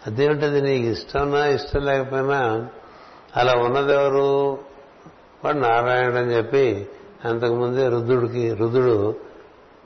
అదేమిటది 0.06 0.60
నీకు 0.60 0.86
ఇష్టంనా 0.86 1.46
ఇష్టం 1.46 1.80
లేకపోయినా 1.80 2.68
అలా 3.36 3.52
ఉన్నదెవరు? 3.52 4.58
వాడు 5.44 5.58
నారాయణుడు 5.58 6.16
అని 6.16 6.32
చెప్పి 6.32 6.88
అంతకుముందే 7.24 7.88
రుద్రుడికి 7.88 8.54
రుద్రుడు 8.54 9.16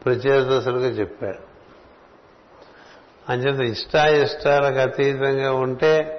ప్రత్యేకతలుగా 0.04 0.88
చెప్పాడు. 0.88 1.51
అంచేత 3.28 3.60
ఇష్టాయిష్టాలకు 3.60 4.78
అతీతంగా 4.78 5.52
ఉంటే 5.52 6.18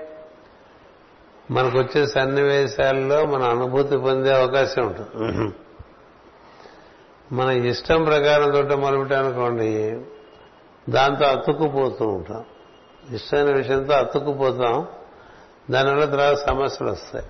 మనకు 1.51 1.77
వచ్చే 1.77 2.07
సన్నివేశాల్లో 2.07 3.25
మన 3.25 3.43
అనుభూతి 3.43 3.97
పొందే 3.97 4.33
అవకాశం 4.33 4.87
ఉంటుంది. 4.87 5.53
మన 7.31 7.49
ఇష్టం 7.49 8.03
ప్రకారం 8.03 8.51
తోట 8.51 8.73
మొదలుపెట్టానుకోండి 8.73 10.01
దాంతో 10.89 11.25
అతుక్కుపోతూ 11.25 12.07
ఉంటాం. 12.07 12.45
ఇష్టమైన 13.11 13.55
విషయంతో 13.55 13.93
అతుక్కుపోతాం. 13.93 14.87
దానివల్ల 15.71 16.05
తర్వాత 16.05 16.35
సమస్యలు 16.35 16.91
వస్తాయి. 16.91 17.25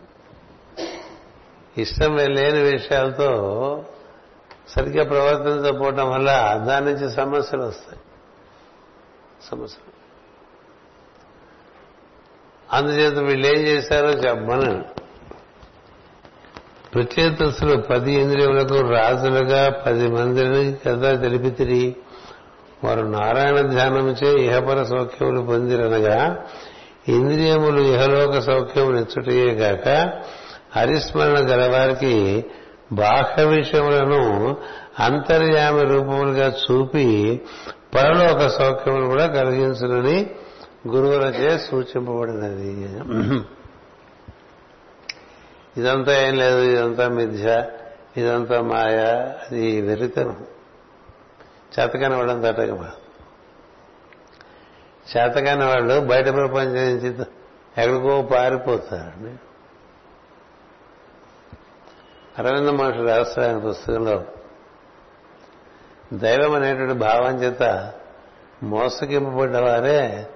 ఇష్టం 1.82 2.16
లేని 2.16 2.62
విషయాలతో 2.62 3.30
సరిగ్గా 4.68 5.04
ప్రవర్తించకపోవటం 5.04 6.12
వల్ల 6.12 6.64
దాని 6.68 6.86
నుంచి 6.86 7.12
సమస్యలు 7.12 7.64
వస్తాయి. 7.64 8.00
సమస్యలు 9.52 9.92
అందుచేత 12.74 13.18
వీళ్ళు 13.18 13.48
ఏం 13.48 13.60
చేశారో 13.60 14.10
చెప్పమని. 14.10 14.82
ప్రత్యేతస్సులు 16.94 17.82
పది 17.82 18.12
ఇంద్రియములకు 18.12 18.90
రాజులుగా 18.90 19.70
పది 19.86 20.08
మందిని 20.08 20.78
కదా 20.88 21.16
తెలిపితిరి 21.16 21.96
వారు 22.84 23.02
నారాయణ 23.02 23.62
ధ్యానముచే 23.62 24.32
ఇహపర 24.32 24.84
సౌఖ్యములు 24.84 25.42
పొందిరనగా 25.42 26.46
ఇంద్రియములు 27.08 27.82
ఇహలోక 27.82 28.40
సౌఖ్యములు 28.40 28.98
ఇచ్చుటయే 28.98 29.52
గాక 29.54 29.88
హరిస్మరణ 30.76 31.38
గలవారికి 31.40 32.46
బాహ్య 32.92 33.46
విషయములను 33.46 34.58
అంతర్యామి 35.00 35.84
రూపములుగా 35.84 36.48
చూపి 36.48 37.08
పరలోక 37.96 38.48
సౌఖ్యములు 38.48 39.06
కూడా 39.06 39.28
కలిగించునని 39.28 40.36
గురువులచే 40.88 41.58
సూచింపబడినది. 41.58 42.72
ఇదంతా 45.78 46.22
ఏం 46.22 46.36
లేదు 46.36 46.62
ఇదంతా 46.62 47.08
మిథ్య 47.08 47.64
ఇదంతా 48.18 48.62
మాయ 48.62 48.98
అది 49.44 49.82
వెరితనం. 49.82 50.46
చేతకాని 51.74 52.16
వాళ్ళంతా 52.16 52.50
అటగమా 52.50 52.92
చేతకాని 55.12 55.66
వాళ్ళు 55.66 56.00
బయట 56.00 56.26
ప్రపంచం 56.26 56.74
నుంచి 56.74 57.08
ఎక్కడికో 57.08 58.22
పారిపోతారండి. 58.22 59.34
అరవింద 62.38 62.70
మహర్షి 62.70 63.04
రాష్ట్రాయన 63.08 63.58
పుస్తకంలో 63.58 64.24
దైవం 66.14 66.54
అనేటువంటి 66.54 66.94
భావం 66.94 67.44
చేత 67.44 67.94
మోసగింపబడ్డ 68.64 69.56
వారే 69.58 70.30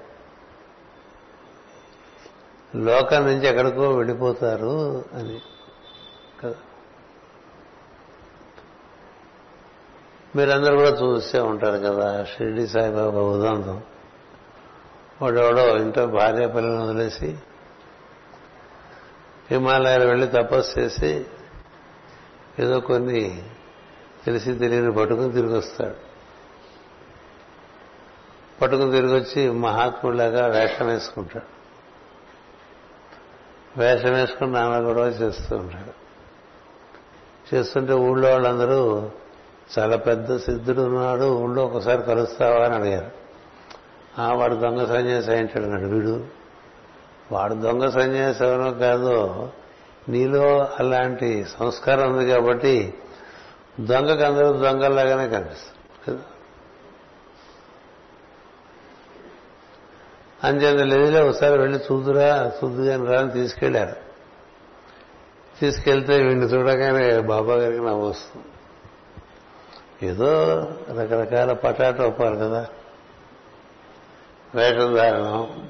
లోకం 2.75 3.25
నుంచి 3.25 3.47
ఎక్కడికో 3.47 3.89
వెళ్ళిపోతారు 3.89 5.05
అని. 5.13 5.41
కదా? 6.43 6.55
మీరందరూ 10.35 10.75
కూడా 10.75 10.89
చూసే 10.89 11.39
ఉంటారు 11.39 11.77
కదా 11.77 12.23
షిరిడి 12.23 12.67
సాయిబాబా 12.67 13.21
ఉదంతం. 13.21 13.81
వాడెవడో 15.21 15.77
ఇంట్లో 15.77 16.07
భార్య 16.07 16.47
పిల్లలను 16.47 16.89
వదిలేసి 16.89 17.37
హిమాలయాలు 19.51 20.05
వెళ్ళి 20.05 20.27
తపస్సు 20.27 20.79
చేసి 20.79 21.25
ఏదో 22.59 22.79
కొన్ని 22.79 23.49
తెలిసి 24.27 24.53
తెలియని 24.53 24.93
పట్టుకుని 24.93 25.31
తిరిగి 25.31 25.57
వస్తాడు. 25.57 25.95
పట్టుకుని 28.61 28.91
తిరిగి 28.91 29.13
వచ్చి 29.13 29.49
మహాత్ముడిలాగా 29.49 30.47
వేషం 30.47 30.87
వేసుకుంటాడు. 30.87 31.57
వేషం 33.79 34.13
వేసుకుని 34.13 34.51
నాన్న 34.51 34.87
గొడవ 34.87 35.01
చేస్తూ 35.01 35.57
ఉంటాడు. 35.57 36.07
చేస్తుంటే 37.55 37.93
ఊళ్ళో 37.93 38.29
వాళ్ళందరూ 38.29 39.09
చాలా 39.79 39.97
పెద్ద 39.97 40.37
సిద్ధుడు 40.37 40.81
ఉన్నాడు 40.81 41.37
ఊళ్ళో 41.37 41.65
ఒకసారి 41.65 42.03
కలుస్తావా 42.03 42.65
అని 42.65 42.75
అడిగారు. 42.75 43.11
ఆ 44.21 44.33
వాడు 44.33 44.55
దొంగ 44.55 44.85
సన్యాసి 44.85 45.31
అయింటాడు 45.31 45.65
అన్నాడు. 45.65 45.85
వీడు 45.85 46.25
వాడు 47.31 47.53
దొంగ 47.53 47.89
సన్యాసి 47.89 48.45
ఎవరో 48.45 48.71
కాదో 48.71 49.51
నీలో 50.09 50.67
అలాంటి 50.79 51.45
సంస్కారం 51.59 52.17
ఉంది 52.17 52.31
కాబట్టి 52.31 52.93
దొంగకు 53.79 54.23
అందరూ 54.23 54.51
దొంగల్లాగానే 54.51 55.29
కనిపిస్తారు 55.29 56.11
కదా? 56.11 56.23
అంచేత 60.43 60.79
లేదులే 60.79 61.21
ఒకసారి 61.21 61.59
వెళ్ళి 61.59 61.79
చూదురా 61.79 62.51
చూదుగాని 62.63 63.05
రా 63.05 63.19
అని 63.19 63.31
తీసుకెళ్ళారు. 63.31 63.95
తీసుకెళ్తే 65.59 66.17
వీడిని 66.17 66.45
చూడగానే 66.45 67.19
బాబా 67.19 67.53
గారికి 67.53 67.81
నవ్వు 67.81 68.09
వస్తుంది. 68.09 68.45
ఏదో 70.07 70.61
రకరకాల 70.89 71.53
పటాట 71.53 72.01
ఒప్పారు 72.01 72.35
కదా. 72.35 72.67
వేషం 74.55 74.95
ధారణం. 74.95 75.69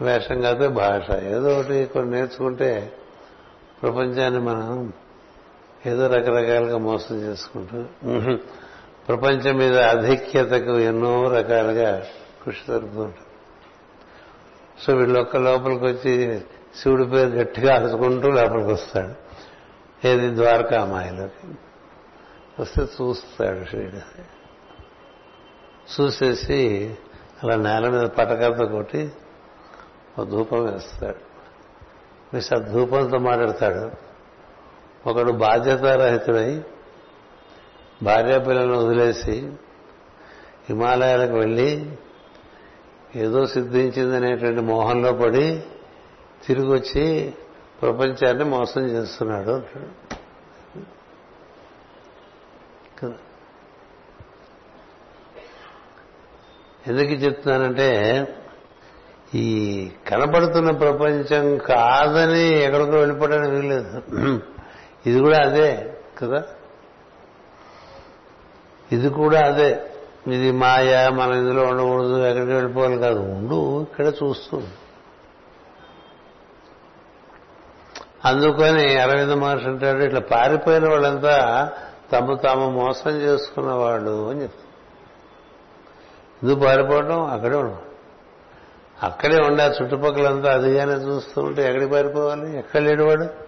వేషం 0.00 0.40
కాదు 0.40 0.68
భాష. 0.68 1.10
ఏదో 1.22 1.58
ఒకటి 1.58 1.84
కొన్ని 1.84 2.16
నేర్చుకుంటే 2.16 2.96
ప్రపంచాన్ని 3.82 4.40
మనం 4.40 4.92
ఏదో 5.86 6.06
రకరకాలుగా 6.06 6.78
మోసం 6.78 7.14
చేసుకుంటూ 7.16 7.84
ప్రపంచం 9.08 9.56
మీద 9.56 9.78
ఆధిక్యతకు 9.78 10.78
ఎన్నో 10.78 11.30
రకాలుగా 11.30 12.04
కృషి 12.44 12.60
జరుపుతుంటాం 12.68 13.24
సో 14.78 14.94
వీళ్ళొక్క 14.94 15.36
లోపలికి 15.36 15.84
వచ్చి 15.84 16.40
శివుడి 16.82 17.04
పేరు 17.04 17.28
గట్టిగా 17.28 17.74
అరుచుకుంటూ 17.74 18.30
లోపలికి 18.30 18.68
వస్తాడు. 18.68 19.26
ఏది 20.06 20.34
ద్వారకా 20.34 20.82
అమ్మాయిలోకి 20.82 21.54
వస్తే 22.60 22.82
చూస్తాడు 22.82 23.64
శివుడు. 23.64 24.00
చూసేసి 25.94 26.94
అలా 27.42 27.56
నేల 27.56 27.88
మీద 27.88 28.00
పటకలతో 28.00 28.66
కొట్టి 28.66 29.12
ఒక 30.18 30.28
ధూపం 30.28 30.72
వేస్తాడు. 30.72 31.16
వేసి 32.34 32.54
ఆ 32.54 32.58
ధూపంతో 32.58 33.18
మాట్లాడతాడు. 33.18 34.05
ఒకడు 35.06 35.32
బాధ్యతారహితుడై 35.32 36.62
భార్య 38.02 38.38
పిల్లలను 38.38 38.86
వదిలేసి 38.86 39.52
హిమాలయాలకు 40.68 41.32
వెళ్ళి 41.32 41.90
ఏదో 43.16 43.46
సిద్ధించిందనేటువంటి 43.46 44.60
మోహంలో 44.60 45.12
పడి 45.12 45.62
తిరిగి 46.46 46.68
వచ్చి 46.68 47.34
ప్రపంచాన్ని 47.82 48.44
మోసం 48.44 48.86
చేస్తున్నాడు 48.86 49.50
అంటాడు. 49.50 50.16
కదా? 53.00 53.14
ఎందుకు 56.86 57.08
చెప్తున్నానంటే 57.08 57.88
ఈ 59.34 59.88
కనపడుతున్న 60.08 60.70
ప్రపంచం 60.70 61.58
కాదని 61.58 62.62
ఎక్కడికో 62.62 62.90
వెళ్ళిపోవడానికి 62.90 63.50
వీల్లేదు. 63.50 64.00
ఇది 65.06 65.20
కూడా 65.20 65.38
అదే 65.38 65.96
కదా? 66.18 66.42
ఇది 68.92 69.08
కూడా 69.08 69.46
అదే. 69.46 69.82
ఇది 70.26 70.52
మాయ 70.52 71.08
మనం 71.08 71.32
ఇందులో 71.32 71.62
ఉండకూడదు 71.62 72.24
ఎక్కడికి 72.24 72.52
వెళ్ళిపోవాలి 72.52 72.98
కాదు. 72.98 73.18
ఉండు 73.18 73.82
ఇక్కడ 73.82 74.06
చూస్తూ. 74.06 74.62
అందుకని 78.24 78.98
అరవింద 79.00 79.32
మహర్షి 79.32 79.66
అంటాడు 79.66 80.04
ఇట్లా 80.04 80.20
పారిపోయిన 80.20 80.88
వాళ్ళంతా 80.88 81.70
తమ 82.12 82.34
తాము 82.34 82.70
మోసం 82.70 83.10
చేసుకున్నవాడు 83.10 84.30
అని 84.30 84.42
చెప్తారు. 84.42 84.66
ఎందుకు 86.42 86.66
పారిపోవడం 86.66 87.24
అక్కడే 87.24 87.56
ఉండడం 87.56 87.80
అక్కడే 89.02 89.40
ఉండే 89.40 89.62
ఆ 89.62 89.66
చుట్టుపక్కలంతా 89.66 90.52
అదిగానే 90.52 90.92
చూస్తూ 90.92 91.42
ఉంటే 91.42 91.66
ఎక్కడికి 91.66 91.90
పారిపోవాలి? 91.90 92.58
ఎక్కడ 92.58 92.80
లేడువాడు 92.80 93.45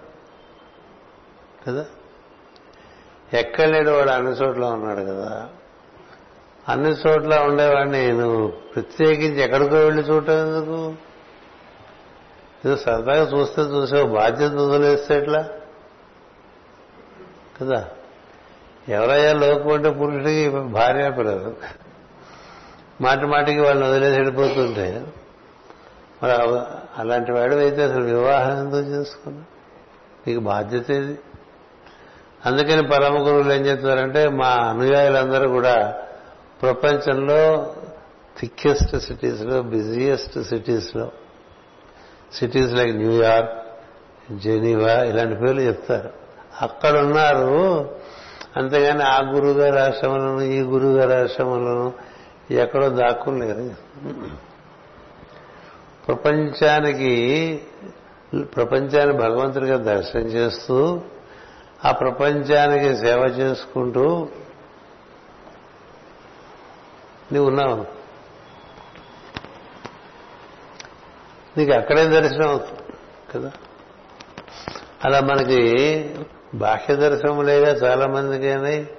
కదా? 1.68 1.86
ఎక్కడ 3.34 3.64
లేడువాడు 3.64 4.10
అన్ని 4.10 4.32
చోట్ల 4.32 4.64
ఉన్నాడు 4.64 5.00
కదా? 5.00 5.48
అన్ని 6.68 6.90
చోట్ల 6.90 7.40
ఉండేవాడిని 7.40 8.12
నువ్వు 8.12 8.48
ప్రత్యేకించి 8.48 9.42
ఎక్కడికో 9.42 9.76
వెళ్ళి 9.76 10.02
చూడటం 10.02 10.32
ఎందుకు? 10.32 10.94
సరదాగా 12.76 13.38
చూస్తే 13.38 13.62
చూసావు 13.62 14.06
బాధ్యత 14.06 14.52
వదిలేస్తే 14.52 15.16
ఎట్లా? 15.16 15.48
కదా? 17.60 17.88
ఎవరయ్యా 18.88 19.32
లోకం 19.32 19.72
అంటే 19.72 19.90
పురుషుడికి 19.90 20.48
భార్య 20.48 21.10
పిల్లలు. 21.10 21.54
మాటి 23.00 23.26
మాటికి 23.26 23.60
వాళ్ళని 23.60 23.90
వదిలేసి 23.90 24.16
వెళ్ళిపోతుంటే 24.16 25.06
మరి 26.22 26.32
అలాంటి 27.00 27.32
వాడు 27.32 27.54
అయితే 27.54 27.82
అసలు 27.82 28.04
వివాహం 28.04 28.58
ఎందుకు 28.58 28.90
చేసుకున్నా 28.92 29.44
నీకు 30.26 30.40
బాధ్యత 30.40 30.90
ఏది? 30.90 31.18
అందుకని 32.46 32.88
పరమ 32.88 33.26
గురువులు 33.26 33.52
ఏం 33.52 33.66
చెప్తారంటే 33.66 34.28
మా 34.28 34.48
అనుయాయులందరూ 34.48 35.48
కూడా 35.48 35.94
ప్రపంచంలో 36.62 37.74
థిక్కెస్ట్ 38.40 38.96
సిటీస్లో 39.00 39.62
బిజియెస్ట్ 39.62 40.42
సిటీస్లో 40.42 41.12
సిటీస్ 42.32 42.72
లైక్ 42.72 42.96
న్యూయార్క్ 42.96 43.52
జెనీవా 44.38 44.92
ఇలాంటి 44.92 45.40
పేర్లు 45.40 45.60
చెప్తారు. 45.60 46.10
అక్కడ 46.62 46.98
ఉన్నారు 46.98 47.90
అంతేగాని 48.56 49.02
ఆ 49.02 49.32
గురువుగారి 49.32 49.80
ఆశ్రమంలోను 49.80 50.40
ఈ 50.40 50.60
గురువుగారి 50.60 51.14
ఆశ్రమంలోను 51.14 51.92
ఎక్కడో 52.50 52.88
దాక్కులేరు. 52.88 53.70
ప్రపంచానికి 56.08 57.14
ప్రపంచాన్ని 58.34 59.16
భగవంతుడిగా 59.16 59.76
దర్శనం 59.76 60.22
చేస్తూ 60.22 61.00
ఆ 61.84 61.92
ప్రపంచానికి 61.92 62.96
సేవ 62.96 63.18
చేసుకుంటూ 63.18 64.28
నీవు 67.32 67.46
ఉన్నావు. 67.46 67.86
నీకు 71.58 71.72
అక్కడే 71.72 72.06
దర్శనం 72.06 72.48
అవుతుంది? 72.48 72.80
కదా? 73.34 73.52
అలా 75.04 75.20
మనకి 75.20 75.70
బాహ్య 76.54 76.96
దర్శనములేగా 76.96 77.68
చాలా 77.68 78.06
మందికి 78.06 78.48
అయినాయి 78.48 78.90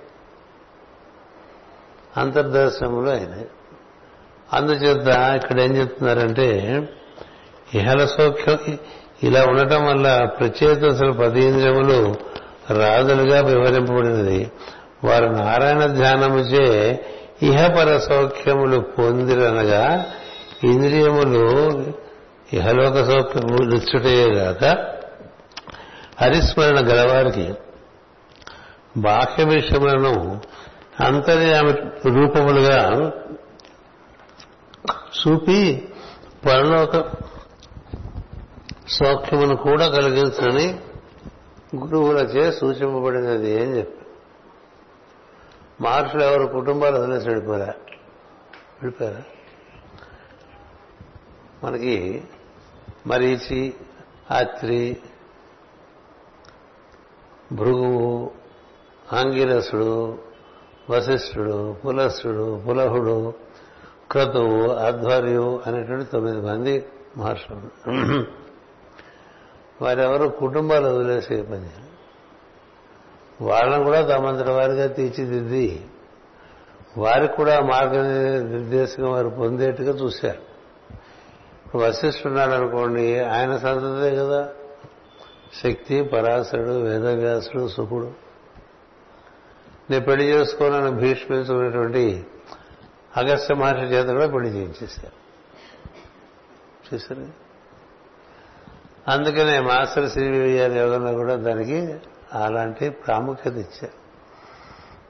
అంతర్దర్శనములు 2.17 3.09
అయినాయి. 3.09 3.47
అందుచేత 4.53 5.07
ఇక్కడ 5.17 5.59
ఏం 5.59 5.75
చెప్తున్నారంటే 5.75 6.81
ఇహల 7.73 8.05
సౌఖ్యం 8.05 8.77
ఇలా 9.23 9.45
ఉండటం 9.45 9.85
వల్ల 9.85 10.25
ప్రచేతసలు 10.39 11.11
పది 11.11 11.41
ఇంద్రియములు 11.41 12.28
రాజులుగా 12.71 13.41
వివరింపబడినది. 13.41 14.51
వారు 15.03 15.25
నారాయణ 15.25 15.85
ధ్యానముచే 15.85 16.99
ఇహపర 17.43 17.97
సౌఖ్యములు 17.97 18.79
పొందిరనగా 18.79 20.05
ఇంద్రియములు 20.63 21.45
ఇహలోక 22.53 23.03
సౌఖ్యము 23.03 23.63
నిచ్చుటయేగాక 23.63 24.63
హరిస్మరణ 26.21 26.87
గలవారికి 26.87 27.53
బాహ్య 28.97 29.43
విషయములను 29.43 30.41
అంతర్యామి 31.03 31.73
రూపములుగా 32.09 33.11
చూపి 35.19 35.87
పరలోక 36.45 37.03
సౌఖ్యమును 38.89 39.55
కూడా 39.55 39.87
కలిగించని 39.87 40.79
గురువులచే 41.75 42.51
సూచింపబడినది 42.51 43.61
అని 43.61 43.77
చెప్పి? 43.77 44.05
మహర్షులు 45.83 46.23
ఎవరు 46.23 46.47
కుటుంబాలు 46.47 46.97
వదిలేసి 46.97 47.27
వెళ్ళిపోరా? 47.27 47.73
వెళ్ళిపోయారా? 48.81 49.23
మనకి 51.63 52.23
మరీచి 53.07 53.73
అత్రి 54.31 54.97
భృగువు 57.51 58.31
ఆంగిరసుడు 59.13 60.17
వశిష్ఠుడు 60.89 61.75
పులస్సుడు 61.85 62.63
పులహుడు 62.67 63.33
క్రతువు 64.11 64.69
ఆధ్వర్యు 64.71 65.61
అనేటువంటి 65.67 66.11
తొమ్మిది 66.11 66.41
మంది 66.41 66.85
మహర్షులు. 67.17 67.69
వారెవరు 69.81 70.27
కుటుంబాలు 70.27 70.87
వదిలేసే 70.87 71.41
పని 71.41 71.69
వాళ్ళని 73.41 73.83
కూడా 73.83 74.17
తమంతటి 74.17 74.51
వారిగా 74.51 74.87
తీర్చిదిద్ది. 74.87 75.85
వారికి 76.97 77.33
కూడా 77.33 77.59
మార్గ 77.59 78.01
నిర్దేశం 78.41 79.11
వారు 79.11 79.29
పొందేట్టుగా 79.29 79.91
చూశారు. 79.91 80.39
ఇప్పుడు 81.65 81.83
వశిష్ఠున్నాడు 81.83 82.51
అనుకోండి 82.51 83.19
ఆయన 83.19 83.57
సంతతే 83.57 84.15
కదా. 84.15 84.49
శక్తి 85.63 86.03
పరాశరుడు 86.03 86.71
వేదవ్యాసుడు 86.71 87.67
సుఖుడు 87.67 88.11
నేను 89.89 90.05
పెళ్ళి 90.05 90.27
చేసుకోనని 90.27 90.91
భీష్మించుకునేటువంటి 90.91 92.25
అగస్త్య 93.17 93.55
మహర్షి 93.55 93.85
చేత 93.85 94.07
కూడా 94.07 94.27
పెళ్ళి 94.27 94.49
చేయించేశారు. 94.49 95.19
చూసారు 96.93 97.48
అందుకనే 99.07 99.59
మాస్టర్ 99.59 100.09
శ్రీవిఆర్ 100.09 100.73
యోగంలో 100.73 101.13
కూడా 101.13 101.35
దానికి 101.35 101.95
అలాంటి 102.33 102.89
ప్రాముఖ్యత 102.89 103.53
ఇచ్చారు. 103.53 103.99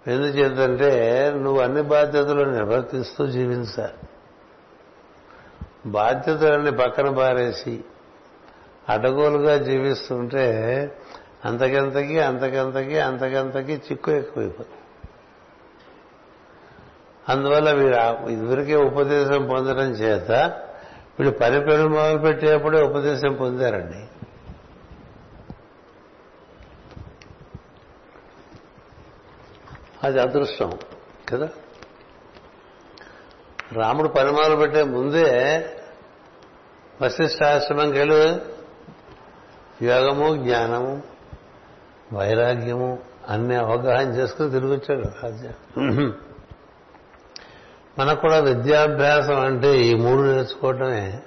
ఎందుచేతంటే 0.09 1.33
నువ్వు 1.35 1.61
అన్ని 1.61 1.81
బాధ్యతలు 1.81 2.43
నిర్వర్తిస్తూ 2.43 3.27
జీవించాలి. 3.27 3.93
బాధ్యతలన్నీ 5.85 6.71
పక్కన 6.71 7.09
పారేసి 7.09 7.83
అడగోలుగా 8.89 9.57
జీవిస్తుంటే 9.57 10.47
అంతకంతకి 11.45 12.19
అంతకంతకి 12.19 12.99
అంతకంతకి 12.99 13.73
చిక్కు 13.73 14.11
ఎక్కువైపోతుంది. 14.11 14.75
అందువల్ల 17.29 17.71
వీరు 17.71 18.27
ఇదివరకే 18.27 18.75
ఉపదేశం 18.75 19.47
పొందడం 19.47 19.91
చేత 19.91 20.29
వీళ్ళు 21.19 21.37
పని 21.37 21.59
పనులు 21.59 21.89
మొదలు 21.89 22.17
పెట్టేప్పుడే 22.17 22.81
ఉపదేశం 22.81 23.33
పొందారండి. 23.33 24.05
అది 30.03 30.19
అదృష్టం 30.19 30.71
కదా? 31.29 31.49
రాముడు 33.71 34.07
పని 34.07 34.31
మొదలు 34.31 34.55
పెట్టే 34.55 34.83
ముందే 34.83 35.27
వశిష్టాశ్రమంకి 37.01 37.97
వెళ్ళి 37.97 38.41
యోగము 39.85 40.35
జ్ఞానము 40.43 41.03
వైరాగ్యము 42.13 42.99
అన్ని 43.29 43.55
అవగాహన 43.55 44.07
చేసుకుని 44.07 44.51
తిరిగి 44.51 44.71
వచ్చాడు 44.71 45.03
రాజ్యం 45.23 46.13
మనకు 47.99 48.21
కూడా 48.21 48.39
విద్యాభ్యాసం 48.39 49.39
అంటే 49.39 49.81
ఈ 49.81 49.93
మూడు 49.93 50.21
నేర్చుకోవటమే. 50.21 51.21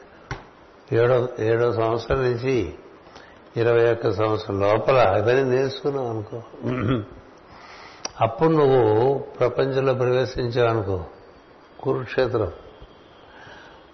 ఏడో 0.93 1.29
ఏడో 1.39 1.73
సంవత్సరం 1.73 2.23
నుంచి 2.23 2.75
ఇరవై 3.57 3.93
ఒక్క 3.93 4.12
సంవత్సరం 4.12 4.61
లోపల 4.61 4.95
ఇవన్నీ 4.95 5.57
నేర్చుకున్నాం 5.57 6.07
అనుకో. 6.07 6.43
అప్పుడు 8.20 8.49
నువ్వు 8.49 9.18
ప్రపంచంలో 9.18 9.95
ప్రవేశించావనుకో. 9.95 11.05
కురుక్షేత్రం. 11.83 12.53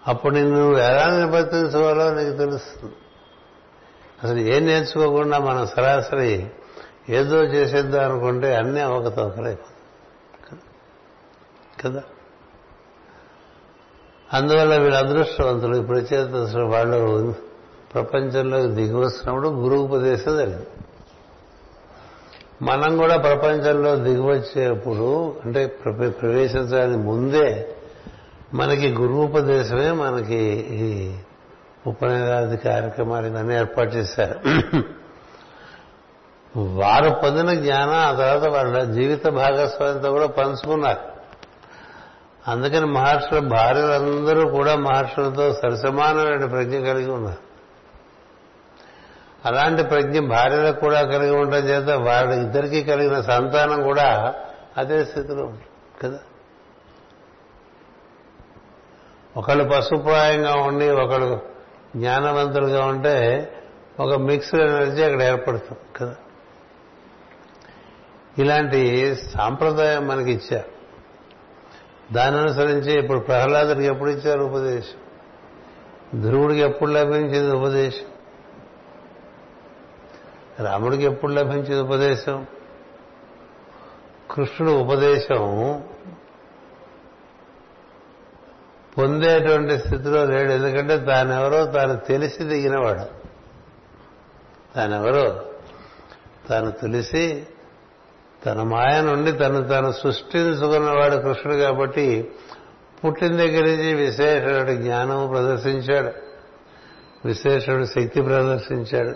అప్పుడు 0.06 0.34
నిన్ను 0.34 0.58
నువ్వు 0.58 0.76
ఎలా 0.76 1.18
నివర్తించవాలో 1.18 2.14
నీకు 2.14 2.36
తెలుస్తుంది. 2.36 2.94
అసలు 4.24 4.38
ఏం 4.38 4.66
నేర్చుకోకుండా 4.66 5.38
మనం 5.38 5.66
సరాసరి 5.66 6.50
ఏదో 7.08 7.44
చేసేద్దాం 7.44 8.10
అనుకుంటే 8.10 8.54
అన్నీ 8.54 8.80
అవకతవకలైపోతాయి. 8.80 10.60
కదా? 11.84 12.02
అందువల్ల 14.34 14.76
వీళ్ళు 14.76 14.96
అదృష్టవంతులు. 14.96 15.76
ఇప్పుడు 15.76 15.98
చేత 15.98 16.56
వాళ్ళు 16.56 17.34
ప్రపంచంలోకి 17.94 18.68
దిగి 18.68 18.94
వస్తున్నప్పుడు 18.94 19.48
గురువు 19.48 19.84
ఉపదేశం 19.86 20.36
జరిగింది. 20.36 20.66
మనం 22.62 22.96
కూడా 22.96 23.16
ప్రపంచంలో 23.16 23.96
దిగివచ్చేప్పుడు 23.96 25.34
అంటే 25.44 25.66
ప్రవేశించడానికి 26.22 26.98
ముందే 26.98 27.74
మనకి 28.54 28.88
గురువుపదేశమే 28.88 29.90
మనకి 29.90 30.36
ఈ 30.70 31.14
ఉపనయనాది 31.86 32.56
కార్యక్రమాలు 32.56 33.26
ఇవన్నీ 33.26 33.54
ఏర్పాటు 33.54 33.94
చేశారు. 33.94 34.40
వారు 36.58 37.10
పొందిన 37.10 37.54
జ్ఞానం 37.54 37.92
ఆ 37.92 38.12
తర్వాత 38.12 38.52
వాళ్ళ 38.52 38.84
జీవిత 38.84 39.28
భాగస్వామ్యంతో 39.28 40.10
కూడా 40.10 40.26
పంచుకున్నారు. 40.26 41.17
అందుకని 42.46 42.86
మహర్షుల 42.86 43.38
భార్యలందరూ 43.38 44.48
కూడా 44.48 44.76
మహర్షులతో 44.76 45.52
సరిసమానమైన 45.52 46.44
ప్రజ్ఞ 46.44 46.72
కలిగి 46.72 47.10
ఉన్నారు. 47.10 47.48
అలాంటి 49.44 49.82
ప్రజ్ఞ 49.82 50.20
భార్యలకు 50.20 50.80
కూడా 50.80 51.02
కలిగి 51.02 51.30
ఉండటం 51.30 51.58
చేత 51.58 51.90
వాళ్ళ 51.90 52.32
ఇద్దరికీ 52.32 52.82
కలిగిన 52.84 53.20
సంతానం 53.20 53.82
కూడా 53.82 54.34
అదే 54.76 55.04
స్థితిలో 55.04 55.44
ఉంటుంది 55.44 55.64
కదా? 56.02 56.18
ఒకళ్ళు 59.36 59.64
పశుప్రాయంగా 59.64 60.54
ఉండి 60.54 60.90
ఒకళ్ళు 60.90 61.40
జ్ఞానవంతులుగా 61.96 62.84
ఉంటే 62.86 63.48
ఒక 64.00 64.14
మిక్స్డ్ 64.14 64.60
ఎనర్జీ 64.60 65.02
అక్కడ 65.02 65.22
ఏర్పడుతుంది 65.22 65.80
కదా? 65.96 66.16
ఇలాంటి 68.38 69.14
సాంప్రదాయం 69.16 70.06
మనకి 70.06 70.32
ఇచ్చారు. 70.32 70.77
దాని 72.12 72.36
అనుసరించి 72.36 72.98
ఇప్పుడు 72.98 73.18
ప్రహ్లాదుడికి 73.18 73.86
ఎప్పుడు 73.86 74.10
ఇచ్చారు 74.10 74.40
ఉపదేశం? 74.40 74.98
ధ్రువుడికి 76.22 76.60
ఎప్పుడు 76.60 76.90
లభించింది 76.90 77.56
ఉపదేశం? 77.56 78.04
రాముడికి 80.64 81.02
ఎప్పుడు 81.02 81.32
లభించింది 81.32 81.80
ఉపదేశం? 81.80 82.46
కృష్ణుడు 84.30 84.72
ఉపదేశం 84.72 85.82
పొందేటువంటి 88.98 89.78
స్థితిలో 89.78 90.24
లేడు. 90.24 90.52
ఎందుకంటే 90.52 91.04
తానెవరో 91.06 91.66
తాను 91.66 91.96
తెలిసి 91.96 92.42
దిగినవాడు. 92.42 93.04
తానెవరో? 94.74 95.46
తాను 96.48 96.70
తెలిసి 96.70 97.46
తన 98.46 98.62
మాయ 98.62 99.00
నుండి 99.00 99.32
తను 99.32 99.68
తను 99.68 99.92
సృష్టించుకున్నవాడు 99.92 101.16
కృష్ణుడు 101.16 101.58
కాబట్టి 101.58 102.30
పుట్టిన 103.04 103.36
దగ్గర 103.36 103.64
నుంచి 103.64 103.94
విశేషుడు 103.94 104.72
జ్ఞానం 104.72 105.28
ప్రదర్శించాడు. 105.28 106.12
విశేషుడు 107.24 107.84
శక్తి 107.84 108.22
ప్రదర్శించాడు. 108.22 109.14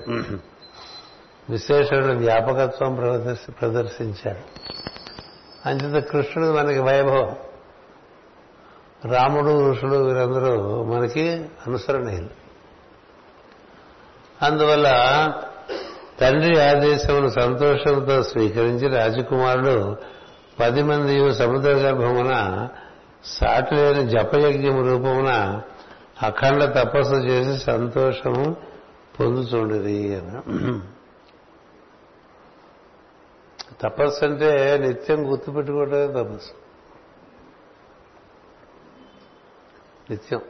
విశేషుడు 1.51 2.07
వ్యాపకత్వం 2.07 2.95
ప్రదర్శించాడు. 3.49 4.43
అంచేత 5.69 6.05
కృష్ణుడు 6.05 6.59
మనకి 6.59 6.79
వైభవం. 6.79 7.37
రాముడు 9.11 9.71
ఋషుడు 9.71 9.97
వీరందరూ 9.97 10.85
మనకి 10.85 11.31
అనుసరణీయులు. 11.67 12.31
అందువల్ల 14.43 14.89
తండ్రి 16.23 16.61
ఆదేశమును 16.63 17.29
సంతోషంతో 17.29 18.23
స్వీకరించి 18.23 18.89
రాజకుమారుడు 18.89 19.97
పది 20.61 20.83
మంది 20.83 21.35
సముద్ర 21.35 21.71
గర్భమున 21.71 22.69
సాటి 23.25 23.75
లేని 23.75 24.09
జపయజ్ఞం 24.09 24.87
రూపమున 24.87 25.61
అఖండ 26.23 26.65
తపస్సు 26.65 27.15
చేసి 27.15 27.65
సంతోషము 27.65 28.57
పొందుతుండేది 29.21 30.23
తపస్సు 33.81 34.25
అంటే 34.25 34.79
నిత్యం 34.79 35.31
గుర్తుపెట్టుకోవటమే 35.31 36.07
తపస్సు. 36.07 36.53
నిత్యం. 40.11 40.41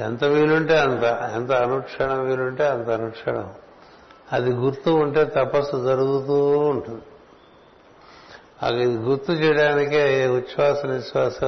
ఎంత 0.00 0.24
వీలుంటే 0.24 0.78
అంత 0.78 1.32
ఎంత 1.34 1.52
అనుక్షణం 1.52 2.28
వీలుంటే 2.28 2.68
అంత 2.68 2.90
అనుక్షణం. 2.90 3.50
అది 4.32 4.50
గుర్తు 4.50 4.90
ఉంటే 4.90 5.24
తపస్సు 5.24 5.84
జరుగుతూ 5.84 6.58
ఉంటుంది. 6.58 7.02
అది 8.62 8.84
గుర్తు 8.84 9.32
చేయడానికే 9.32 10.28
ఉచ్ఛ్వాస 10.28 10.86
నిశ్వాస 10.86 11.44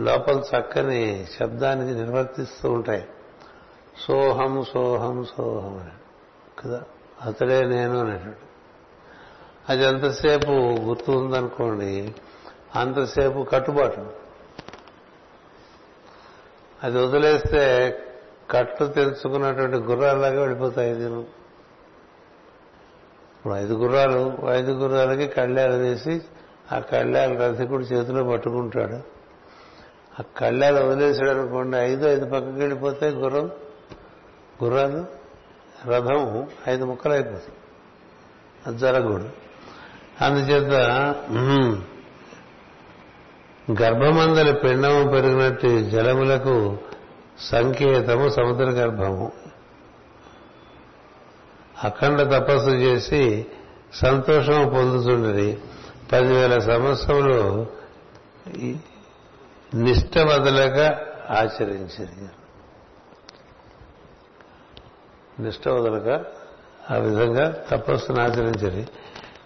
లోపల 0.00 0.42
చక్కని 0.56 1.26
శబ్దానికి 1.40 1.94
నిర్వర్తిస్తూ 1.94 2.70
ఉంటాయి. 2.70 3.08
సోహం 4.00 4.64
సోహం 4.64 5.24
సోహం 5.24 5.78
అని. 5.78 5.90
కదా? 6.62 6.82
అతడే 7.22 7.62
నేను 7.62 8.00
అనేటువంటి 8.00 8.38
అది 9.68 9.84
ఎంతసేపు 9.84 10.50
గుర్తు 10.80 11.12
ఉందనుకోండి 11.12 12.14
అంతసేపు 12.76 13.42
కట్టుబాటు. 13.42 14.06
అది 16.82 16.98
వదిలేస్తే 16.98 17.96
కట్లు 18.50 18.86
తెలుసుకున్నటువంటి 18.86 19.76
గుర్రాల్లాగా 19.76 20.40
వెళ్ళిపోతాయి 20.40 20.94
దీని 20.94 21.24
ఇప్పుడు 23.42 23.54
ఐదు 23.54 23.74
గుర్రాలు 23.74 24.38
ఐదు 24.48 24.72
గుర్రాలకి 24.72 25.26
కళ్యాలు 25.26 25.76
వేసి 25.76 26.20
ఆ 26.72 26.78
కళ్యాలు 26.78 27.32
రథకుడు 27.38 27.84
చేతిలో 27.84 28.22
పట్టుకుంటాడు. 28.24 28.98
ఆ 30.18 30.22
కళ్యాలు 30.36 30.78
వదిలేసాడు 30.86 31.30
అనుకోండి 31.30 31.76
ఐదు 31.76 32.04
ఐదు 32.06 32.24
పక్కకి 32.24 32.58
వెళ్ళిపోతే 32.58 33.08
గుర్రం 33.08 33.50
గుర్రాలు 34.62 35.00
రథం 35.88 36.46
ఐదు 36.68 36.84
ముక్కలు 36.84 37.12
అయిపోతుంది 37.12 37.58
అది 38.66 38.78
జరగకూడదు. 38.78 39.30
అందుచేత 40.20 40.72
గర్భమందల 43.82 44.50
పిండము 44.54 45.02
పెరిగినట్టు 45.10 45.90
జలములకు 45.90 46.56
సంకేతము 47.40 48.28
సముద్ర 48.28 48.64
గర్భము. 48.64 49.32
అఖండ 51.84 52.22
తపస్సు 52.22 52.70
చేసి 52.70 53.46
సంతోషం 53.94 54.68
పొందుతుండేది 54.74 55.58
పదివేల 56.12 56.58
సంవత్సరములు 56.58 57.66
నిష్ట 59.74 60.18
వదలక 60.18 60.78
ఆచరించింది. 61.30 62.28
నిష్ట 65.42 65.68
వదలక 65.68 66.24
ఆ 66.90 66.96
విధంగా 66.96 67.50
తపస్సును 67.70 68.22
ఆచరించింది. 68.22 68.88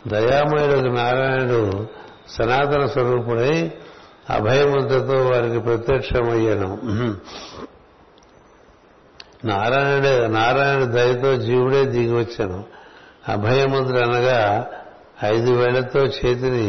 దయామయుడు 0.07 0.89
నారాయణుడు 0.89 1.87
సనాతన 2.28 2.87
స్వరూపుడై 2.87 3.72
అభయముద్రతో 4.30 5.26
వారికి 5.26 5.59
ప్రత్యక్షమయ్యాను. 5.59 6.78
నారాయణుడే 9.47 10.14
నారాయణ 10.28 10.84
దయతో 10.84 11.30
జీవుడే 11.36 11.84
దిగి 11.84 12.14
వచ్చాను 12.14 12.61
అభయముద్ర 13.28 13.97
అనగా 14.03 14.40
ఐదు 15.24 15.51
వేళ్ళతో 15.51 16.01
చేతిని 16.01 16.68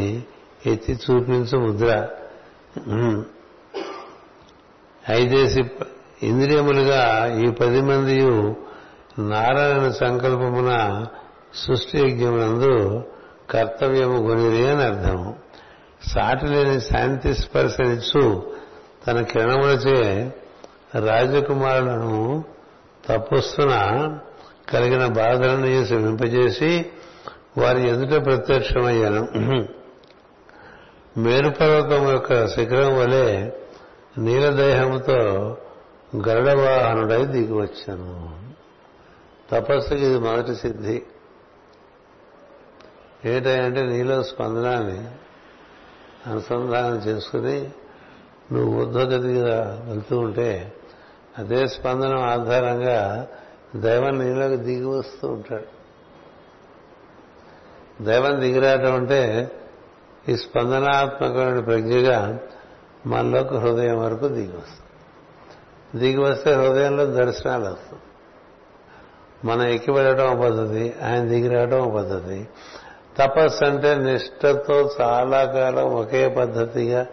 ఎత్తి 0.66 0.94
చూపించు 0.94 1.58
ముద్ర. 1.58 1.90
ఐదేసి 5.10 5.62
ఇంద్రియములుగా 6.24 7.02
ఈ 7.44 7.48
పది 7.52 7.82
మంది 7.82 8.16
నారాయణ 9.22 9.90
సంకల్పమున 9.90 10.72
సృష్టి 11.56 11.98
యజ్ఞమునందు 12.00 12.74
కర్తవ్యము 13.50 14.18
కొనిరి 14.28 14.64
అని 14.68 14.84
అర్థం. 14.84 15.20
సాటి 16.08 16.48
లేని 16.48 16.82
శాంతి 16.82 17.34
స్పర్శనిచ్చు 17.34 18.24
తన 19.08 19.18
కిరణములచే 19.22 20.00
రాజకుమారులను 21.00 22.44
తపస్సున 23.10 23.74
కలిగిన 24.70 25.08
బాధలను 25.08 25.86
శమింపజేసి 25.86 26.86
వారి 27.58 27.90
ఎదుట 27.90 28.26
ప్రత్యక్షమయ్యాను. 28.26 29.28
మేరుపర్వతం 31.20 32.12
యొక్క 32.12 32.48
శిఖరం 32.48 33.00
వలె 33.00 33.52
నీలదేహముతో 34.18 35.18
గరుడవాహనుడై 36.28 37.26
దిగి 37.26 37.54
వచ్చాను 37.54 38.38
తపస్సుకి 39.52 40.06
ఇది 40.06 40.20
మొదటి 40.20 40.56
సిద్ధి. 40.56 41.02
ఏంటంటే 43.26 43.82
నీలో 43.82 44.24
స్పందనాన్ని 44.24 45.08
అనుసంధానం 46.32 46.98
చేసుకుని 46.98 47.70
నువ్వు 48.52 48.82
ఊర్ధ్వగతిగా 48.82 49.86
వెళ్తూ 49.90 50.20
ఉంటే 50.20 50.74
అదే 51.38 51.68
స్పందనం 51.68 52.22
ఆధారంగా 52.22 53.28
దైవం 53.76 54.20
నీలోకి 54.20 54.56
దిగి 54.56 54.86
వస్తూ 54.86 55.28
ఉంటాడు. 55.28 55.78
దైవం 58.04 58.42
దిగిరాటం 58.42 58.96
అంటే 58.96 59.52
ఈ 60.30 60.38
స్పందనాత్మకమైన 60.38 61.60
ప్రజ్ఞగా 61.60 62.40
మనలోకి 63.06 63.56
హృదయం 63.56 64.04
వరకు 64.04 64.28
దిగి 64.28 64.58
వస్తుంది. 64.58 64.88
దిగి 66.00 66.20
వస్తే 66.20 66.54
హృదయంలో 66.54 67.06
దర్శనాలు 67.06 67.66
వస్తాయి. 67.66 68.02
మనం 69.46 69.64
ఎక్కి 69.64 69.92
వెళ్ళడం 69.92 70.38
ఒక 70.38 70.44
పద్ధతి 70.44 70.94
ఆయన 71.04 71.28
దిగి 71.28 71.48
రావడం 71.48 71.80
ఒక 71.80 71.96
పద్ధతి. 71.96 72.48
తపస్సు 73.18 73.66
అంటే 73.66 73.96
నిష్టతో 73.96 74.92
చాలా 75.02 75.46
కాలం 75.46 75.84
ఒకే 75.84 76.28
పద్ధతిగా 76.28 77.06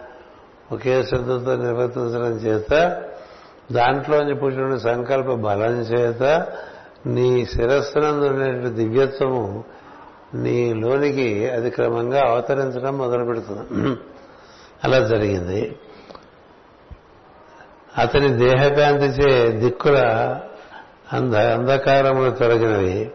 ఒకే 0.71 1.03
శ్రద్ధతో 1.03 1.55
నిర్వర్తించడం 1.55 2.31
చేత 2.31 3.01
దాంట్లోంచి 3.71 4.33
పుట్టిన 4.33 4.77
సంకల్ప 4.77 5.25
బలం 5.25 5.81
చేత 5.81 6.47
నీ 7.05 7.45
శిరస్సునందు 7.45 8.69
దివ్యత్వము 8.69 9.63
నీ 10.33 10.73
లోనికి 10.73 11.49
అది 11.49 11.69
క్రమంగా 11.69 12.21
అవతరించడం 12.29 12.97
మొదలు 12.97 13.23
పెడుతుంది 13.23 13.97
అలా 14.83 14.99
జరిగింది. 14.99 15.75
అతని 17.97 18.27
దేహకాంతిచే 18.29 19.51
దిక్కుల 19.51 19.97
అంధ 21.13 21.35
అంధకారములు 21.35 22.31
తొలగినవి. 22.31 23.11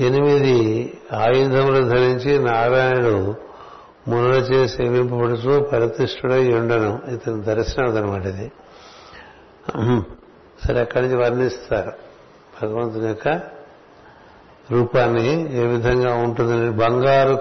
ఎనిమిది 0.00 0.92
ఆయుధములు 1.12 1.88
ధరించి 1.88 2.38
నారాయణుడు 2.38 3.34
మునుల 4.08 4.34
చేసి 4.34 4.76
సేవింపబడుతూ 4.76 5.60
పరితిష్ఠుడై 5.60 6.52
ఉండను. 6.52 7.02
ఇతని 7.12 7.42
దర్శనం 7.42 7.96
అనమాట 7.96 8.26
ఇది 8.26 8.52
సరే 10.64 10.80
అక్కడి 10.80 11.08
నుంచి 11.08 11.16
వర్ణిస్తారు. 11.16 11.92
భగవంతుని 12.62 13.08
యొక్క 13.08 13.28
రూపాన్ని 14.70 15.56
ఏ 15.56 15.66
విధంగా 15.66 16.14
ఉంటుందని. 16.14 16.70
బంగారు 16.70 17.38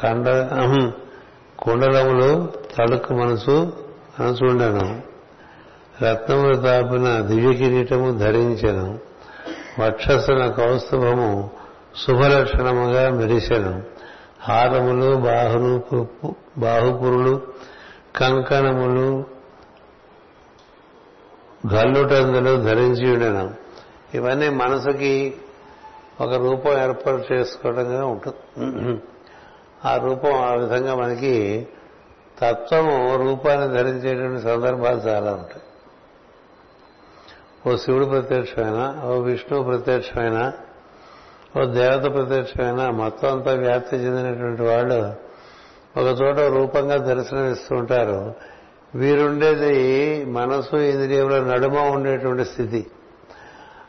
కండ 0.00 0.28
కుండలములు 1.58 2.52
తడుకు 2.76 3.14
మనసు 3.14 3.72
అనచుండను 4.20 5.02
రత్నములు 6.02 6.56
తాపిన 6.56 7.20
దివ్య 7.20 7.54
కిరీటము 7.54 8.18
ధరించను. 8.18 8.98
వక్షసున 9.80 10.46
కౌస్తుభము 10.46 11.50
శుభలక్షణముగా 12.06 13.10
మెరిసెను. 13.10 13.82
హారములు 14.40 15.16
బాహులు 15.16 16.06
బాహుపురులు 16.58 17.42
కంకణములు 18.16 19.31
గల్లుటందులు 21.66 22.62
ధరించి 22.62 23.12
ఉండను 23.12 23.54
ఇవన్నీ 24.14 24.48
మనసుకి 24.48 25.34
ఒక 26.20 26.32
రూపం 26.32 26.78
ఏర్పాటు 26.78 27.32
చేసుకోవడంగా 27.32 28.06
ఉంటుంది. 28.06 29.00
ఆ 29.84 29.96
రూపం 29.96 30.32
ఆ 30.32 30.54
విధంగా 30.54 30.94
మనకి 30.94 31.66
తత్వము 32.38 33.16
రూపాన్ని 33.16 33.68
ధరించేటువంటి 33.74 34.42
సందర్భాలు 34.42 35.00
చాలా 35.00 35.32
ఉంటాయి. 35.32 35.62
ఓ 37.66 37.76
శివుడు 37.76 38.04
ప్రత్యక్షమైన 38.04 39.02
ఓ 39.04 39.18
విష్ణువు 39.20 39.64
ప్రత్యక్షమైన 39.64 40.52
ఓ 41.60 41.64
దేవత 41.64 42.02
ప్రత్యక్షమైన 42.02 42.90
మొత్తం 42.90 43.32
అంతా 43.32 43.52
వ్యాప్తి 43.54 43.96
చెందినటువంటి 43.96 44.62
వాళ్ళు 44.62 45.14
ఒక 45.96 46.20
చోట 46.22 46.38
రూపంగా 46.38 46.96
దర్శనమిస్తూ 46.96 47.76
ఉంటారు. 47.76 48.34
వీరుండేది 48.94 49.74
మనసు 50.24 50.76
ఇంద్రియముల 50.76 51.36
నడుమ 51.44 51.76
ఉండేటువంటి 51.78 52.44
స్థితి. 52.44 52.86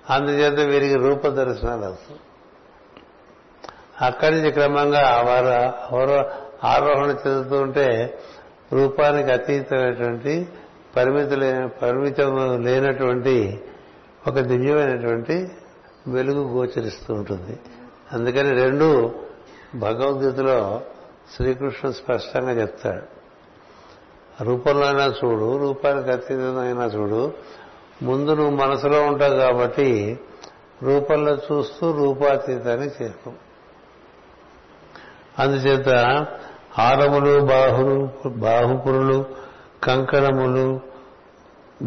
అందుచేత 0.09 0.59
వీరికి 0.59 0.95
రూప 0.95 1.27
దర్శనాలు 1.27 1.85
వస్తాయి 1.85 2.19
అక్కడి 4.01 4.35
నుంచి 4.35 4.51
క్రమంగా 4.51 5.03
వారు 5.91 6.13
ఆరోహణ 6.65 7.09
చెందుతూ 7.23 7.55
ఉంటే 7.61 7.87
రూపానికి 8.73 9.31
అతీతమైనటువంటి 9.31 10.33
పరిమితి 10.95 11.35
పరిమితం 11.81 12.63
లేనటువంటి 12.63 13.35
ఒక 14.27 14.39
దివ్యమైనటువంటి 14.39 15.35
వెలుగు 16.07 16.43
గోచరిస్తూ 16.53 17.13
ఉంటుంది. 17.13 17.59
అందుకని 18.13 18.51
రెండు 18.61 19.15
భగవద్గీతలో 19.75 20.81
శ్రీకృష్ణుడు 21.35 21.95
స్పష్టంగా 21.95 22.51
చెప్తాడు. 22.61 23.12
రూపంలో 24.41 24.85
అయినా 24.85 25.05
చూడు 25.05 25.57
రూపానికి 25.57 26.11
అతీతమైనా 26.11 26.85
చూడు 26.85 27.33
ముందు 28.01 28.31
నువ్వు 28.31 28.51
మనసులో 28.51 29.01
ఉంటావు 29.01 29.35
కాబట్టి 29.35 30.19
రూపంలో 30.83 31.35
చూస్తూ 31.35 31.91
రూపాతీతాన్ని 31.91 32.87
చేరుకో 32.87 33.31
అందుచేత 35.39 35.89
హారములు 36.77 37.39
బాహులు 37.39 38.29
బాహుపురులు 38.29 39.25
కంకణములు 39.83 40.79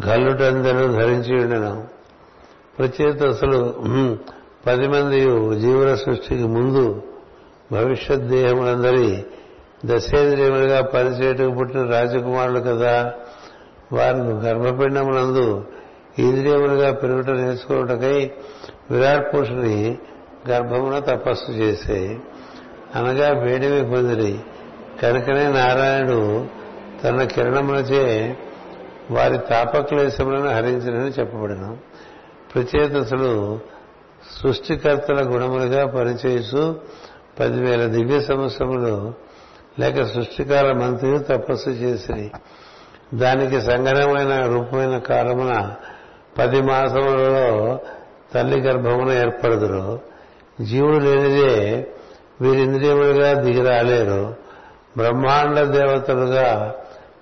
గల్లుటందరూ 0.06 0.92
ధరించి 0.92 1.44
ఉండను. 1.44 1.88
ప్రచేత 2.78 3.22
అసలు 3.22 3.74
పది 4.66 4.88
మంది 4.88 5.20
జీవుల 5.60 5.94
సృష్టికి 5.94 6.42
ముందు 6.42 7.02
భవిష్యత్ 7.72 8.22
దేహములందరి 8.22 9.26
దశేంద్రియములుగా 9.86 10.80
పనిచేయటకు 10.82 11.58
పుట్టిన 11.58 11.82
రాజకుమారులు 11.82 12.60
కదా. 12.60 13.12
వారిని 13.92 14.24
గర్భపిండమునందు 14.24 15.64
ఇంద్రియములుగా 16.18 16.92
పెరుగుట 16.92 17.30
నేర్చుకోవటకై 17.30 18.30
విరాట్ 18.90 19.34
పురుషుని 19.34 19.98
గర్భమున 20.50 20.98
తపస్సు 20.98 21.50
చేసే. 21.50 22.16
అనగా 22.94 23.28
వేడిమి 23.28 23.90
పొందిరి. 23.90 24.38
కనుకనే 25.02 25.48
నారాయణుడు 25.48 26.46
తన 27.04 27.22
కిరణములచే 27.22 28.36
వారి 29.10 29.38
తాపక్లేశములను 29.38 30.50
హరించినని 30.50 31.10
చెప్పబడిన. 31.20 31.76
ప్రచేతసులు 32.54 33.60
సృష్టికర్తల 34.42 35.34
గుణములుగా 35.34 35.86
పనిచేస్తూ 35.86 36.74
పదివేల 37.40 37.86
దివ్య 37.86 38.20
సంవత్సరములు 38.20 39.25
లేక 39.78 40.02
సృష్టికాల 40.02 40.72
మంత్రి 40.72 41.18
తపస్సు 41.18 41.70
చేసి 41.70 42.30
దానికి 43.14 43.60
సంగనమైన 43.60 44.46
రూపమైన 44.46 44.98
కాలమున 44.98 45.74
పది 46.38 46.62
మాసములలో 46.62 47.78
తల్లి 48.34 48.60
గర్భమున 48.60 49.12
ఏర్పడదురు. 49.12 50.00
జీవుడు 50.62 50.96
లేనిదే 50.96 51.86
వీరింద్రియములుగా 52.40 53.32
దిగి 53.32 53.68
రాలేరు. 53.68 54.34
బ్రహ్మాండ 54.96 55.60
దేవతలుగా 55.60 56.74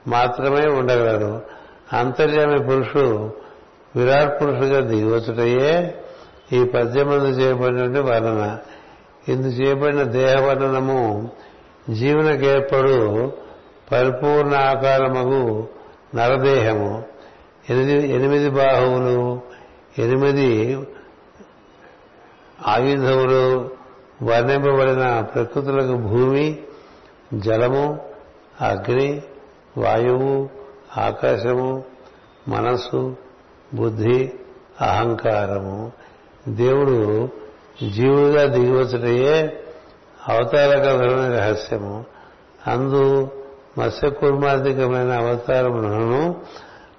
మాత్రమే 0.06 0.66
ఉండగలరు. 0.66 1.42
అంతర్యామి 1.92 2.58
పురుషుడు 2.58 3.32
విరాట్ 3.96 4.42
పురుషుడుగా 4.42 4.80
దిగివచ్చుటయే 4.80 5.94
ఈ 6.52 6.64
పద్యమందు 6.64 7.24
చేయబడినటువంటి 7.24 8.00
వర్ణన. 8.00 8.58
ఇందు 9.28 9.46
చేయబడిన 9.46 10.02
దేహవర్ణనము 10.02 11.30
జీవునకేర్పడు 11.90 13.32
పరిపూర్ణ 13.92 14.54
ఆకారమగు 14.54 15.68
నరదేహము. 16.14 17.04
ఎనిమిది 17.70 18.10
ఎనిమిది 18.10 18.50
బాహువులు 18.50 19.40
ఎనిమిది 19.98 20.78
ఆయుధములు 22.66 23.70
వర్ణింపబడిన 24.22 25.20
ప్రకృతులకు 25.20 25.96
భూమి 25.96 26.58
జలము 27.34 27.98
అగ్ని 28.60 29.22
వాయువు 29.78 30.48
ఆకాశము 30.96 31.84
మనస్సు 32.48 33.16
బుద్ధి 33.74 34.32
అహంకారము. 34.80 35.92
దేవుడు 36.48 37.28
జీవుడుగా 37.90 38.44
దిగివచ్చుటయే 38.44 39.63
అవతార 40.28 40.78
కథలోని 40.78 41.36
రహస్యము. 41.36 42.04
అందు 42.66 43.30
మత్స్యకుర్మాధికమైన 43.78 45.12
అవతారములను 45.12 46.36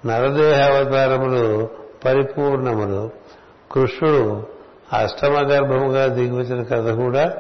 నరదేహ 0.06 0.76
అవతారములు 0.76 1.70
పరిపూర్ణములు. 2.06 3.10
కృష్ణుడు 3.72 4.48
అష్టమ 4.94 5.34
గర్భముగా 5.34 6.08
దిగివచ్చిన 6.08 6.64
కథ 6.64 6.94
కూడా 6.94 7.34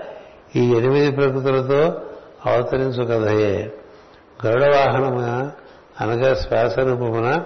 ఈ 0.55 0.75
ఎనిమిది 0.75 1.11
ప్రకృతులతో 1.11 2.01
అవతరించు 2.45 3.03
కథయే. 3.03 3.73
గరుడవాహనమున 4.45 5.51
అనగా 6.01 6.33
శ్వాస 6.33 6.79
రూపమున 6.79 7.45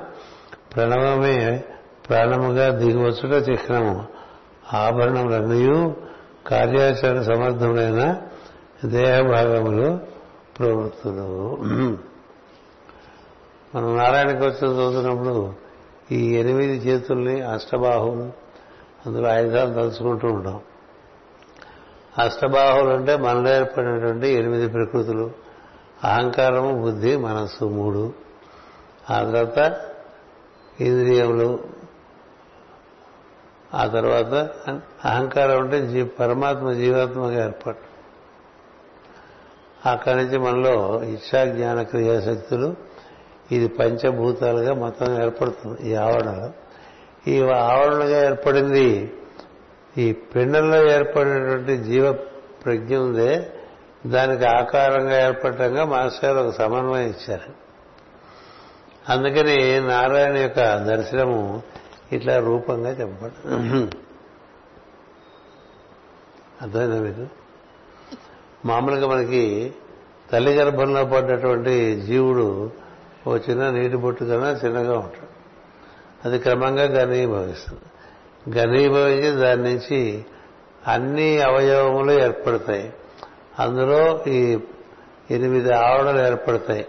ప్రణవమే 0.76 1.64
ప్రాణముగా 2.10 2.70
దిగివచ్చుట 2.70 3.50
చిహ్నము. 3.50 4.06
ఆభరణములన్నీ 4.74 5.94
కార్యాచరణ 6.48 7.22
సమర్థములైన 7.22 8.16
దేహభాగములు 8.86 10.00
ప్రవృత్తులు. 10.60 11.58
మనం 13.76 13.98
నారాయణకి 13.98 14.44
వచ్చిన 14.44 14.68
చూసినప్పుడు 14.68 15.54
ఈ 16.12 16.38
ఎనిమిది 16.38 16.78
చేతుల్ని 16.78 17.42
అష్టబాహువులు 17.42 18.32
అందులో 19.06 19.30
ఆయుధాలు 19.30 19.74
తలుచుకుంటూ 19.74 20.28
ఉంటాం. 20.28 20.62
అష్టబాహువులు 22.18 22.90
అంటే 22.90 23.18
మనలో 23.18 23.56
ఏర్పడినటువంటి 23.56 24.28
ఎనిమిది 24.28 24.68
ప్రకృతులు. 24.68 25.32
అహంకారము 26.04 26.82
బుద్ధి 26.82 27.18
మనస్సు 27.18 27.66
మూడు. 27.66 28.14
ఆ 29.10 29.24
తర్వాత 29.24 29.82
ఇంద్రియములు. 30.82 31.60
ఆ 33.74 33.88
తర్వాత 33.88 34.50
అహంకారం 35.06 35.64
అంటే 35.64 35.88
జీ 35.88 36.04
పరమాత్మ 36.04 36.72
జీవాత్మగా 36.72 37.46
ఏర్పాటు 37.46 37.89
అక్కడి 39.86 40.16
నుంచి 40.18 40.38
మనలో 40.38 41.02
ఇచ్చా 41.04 41.46
జ్ఞాన 41.46 41.82
క్రియాశక్తులు 41.82 42.76
ఇది 43.52 43.68
పంచభూతాలుగా 43.68 44.74
మొత్తం 44.74 45.22
ఏర్పడుతుంది 45.22 45.90
ఈ 45.90 45.96
ఆవరణలో. 45.96 46.52
ఈ 47.28 47.42
ఆవరణగా 47.42 48.26
ఏర్పడింది 48.26 49.14
ఈ 49.98 50.14
పిండంలో 50.14 50.92
ఏర్పడినటువంటి 50.92 51.78
జీవ 51.78 52.12
ప్రజ్ఞ 52.66 52.98
ఉందే 52.98 53.50
దానికి 54.06 54.46
ఆకారంగా 54.46 55.28
ఏర్పడటంగా 55.28 55.86
మాస్టర్ 55.86 56.38
ఒక 56.38 56.56
సమన్వయం 56.56 57.08
ఇచ్చారు. 57.08 57.52
అందుకని 59.10 59.80
నారాయణ 59.80 60.38
యొక్క 60.38 60.76
దర్శనము 60.76 61.64
ఇట్లా 62.12 62.40
రూపంగా 62.40 62.90
చెప్పబడు 62.90 63.50
అర్థమైందా 66.62 67.00
మీకు? 67.00 67.28
మామూలుగా 68.66 69.08
మనకి 69.08 69.74
తల్లి 70.32 70.54
గర్భంలో 70.54 71.06
పడ్డటువంటి 71.06 71.96
జీవుడు 71.96 72.72
ఓ 73.28 73.38
చిన్న 73.38 73.70
నీటి 73.70 73.98
బొట్టు 73.98 74.26
కన్నా 74.26 74.50
చిన్నగా 74.52 74.94
ఉంటాడు. 74.94 75.30
అది 76.28 76.40
క్రమంగా 76.40 77.04
ఘనీభవిస్తుంది. 77.04 77.82
ఘనీభవించి 78.52 79.32
దాని 79.32 79.64
నుంచి 79.64 80.26
అన్ని 80.88 81.42
అవయవములు 81.42 82.12
ఏర్పడతాయి. 82.12 82.94
అందులో 83.60 84.24
ఈ 84.28 84.58
ఎనిమిది 85.32 85.74
ఆవరణలు 85.74 86.28
ఏర్పడతాయి. 86.28 86.86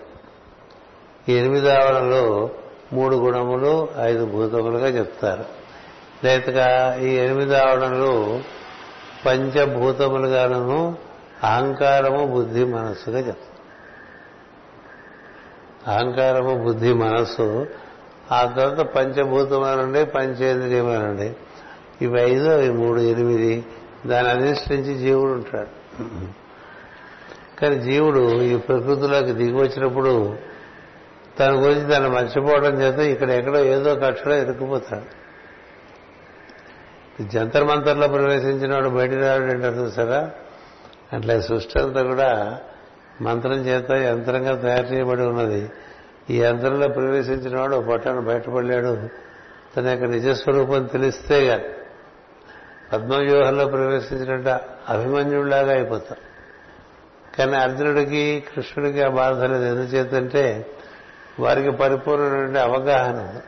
ఈ 1.29 1.33
ఎనిమిది 1.33 1.71
ఆవరణలో 1.71 2.51
మూడు 2.93 3.17
గుణములు 3.17 3.89
ఐదు 4.01 4.27
భూతములుగా 4.27 4.89
చెప్తారు. 4.89 5.45
లేక 6.25 6.49
ఈ 7.03 7.09
ఎనిమిది 7.09 7.57
ఆవరణలు 7.57 8.41
పంచభూతములుగాను 9.27 11.10
అహంకారము 11.45 12.27
బుద్ధి 12.27 12.65
మనస్సుగా 12.65 13.19
చెప్తాం. 13.19 13.51
అహంకారము 15.95 16.65
బుద్ధి 16.65 16.93
మనస్సు 16.93 17.67
ఆ 18.33 18.45
తర్వాత 18.45 18.87
పంచభూతములనండి 18.87 20.05
పంచేంద్రియములనండి. 20.05 21.37
ఇవి 22.03 22.21
ఐదు 22.21 22.49
అవి 22.49 22.71
మూడు 22.71 23.01
ఎనిమిది 23.01 23.67
దాన్ని 24.07 24.33
అధిష్ఠించి 24.33 24.95
జీవుడు 24.99 25.33
ఉంటాడు. 25.33 26.01
కానీ 27.61 27.79
జీవుడు 27.79 28.43
ఈ 28.43 28.59
ప్రకృతిలోకి 28.59 29.33
దిగి 29.33 29.53
వచ్చినప్పుడు 29.53 30.37
తన 31.39 31.53
గురించి 31.53 31.91
తను 31.91 32.09
మర్చిపోవడం 32.11 32.83
చేత 32.83 32.99
ఇక్కడ 32.99 33.31
ఎక్కడో 33.31 33.59
ఏదో 33.59 33.95
కక్షలో 33.95 34.37
ఇరుక్కుపోతాడు. 34.37 35.21
జంతర్ 37.29 37.65
మంతర్లో 37.65 38.09
ప్రవేశించిన 38.09 38.75
వాడు 38.75 38.89
బయట 38.89 39.13
రావడం 39.13 39.51
అంటారు 39.51 39.75
చూసారా? 39.75 40.31
అట్లా 41.13 41.41
సృష్టి 41.41 41.79
అంతా 41.79 42.03
కూడా 42.03 42.59
మంత్రం 43.23 43.53
చేత 43.53 43.91
యంత్రంగా 43.91 44.55
తయారు 44.57 44.87
చేయబడి 44.87 45.23
ఉన్నది. 45.23 45.71
ఈ 46.31 46.39
యంత్రంలో 46.39 46.89
ప్రవేశించిన 46.89 47.61
వాడు 47.61 47.77
పొట్టను 47.77 48.21
బయటపడలేడు. 48.21 49.09
తన 49.77 49.87
యొక్క 49.89 50.05
నిజస్వరూపం 50.05 50.85
తెలిస్తే 50.85 51.67
పద్మవ్యూహంలో 52.93 53.67
ప్రవేశించినట్టు 53.67 54.49
అభిమన్యుడిలాగా 54.89 55.73
అయిపోతారు 55.73 56.31
కానీ 57.37 57.57
అర్జునుడికి 57.57 58.45
కృష్ణుడికి 58.55 59.03
ఆ 59.03 59.09
బాధ 59.09 59.45
లేదు. 59.45 59.65
ఎందుచేతంటే 59.65 60.67
వారికి 61.41 61.71
పరిపూర్ణమైన 61.71 62.59
అవగాహన 62.59 63.41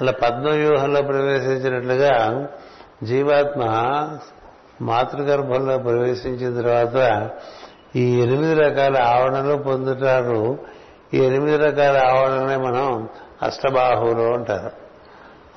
అలా 0.00 0.12
పద్మవ్యూహంలో 0.12 1.02
ప్రవేశించినట్లుగా 1.02 2.48
జీవాత్మ 3.02 3.62
మాతృగర్భంలో 4.80 5.78
ప్రవేశించిన 5.78 6.60
తర్వాత 6.60 7.28
ఈ 7.96 8.22
ఎనిమిది 8.22 8.54
రకాల 8.54 9.02
ఆవరణలు 9.02 9.56
పొందుతారు. 9.56 10.58
ఈ 11.14 11.18
ఎనిమిది 11.18 11.56
రకాల 11.56 11.96
ఆవరణలే 11.96 12.56
మనం 12.56 13.08
అష్టబాహువులు 13.42 14.34
అంటారు. 14.34 14.70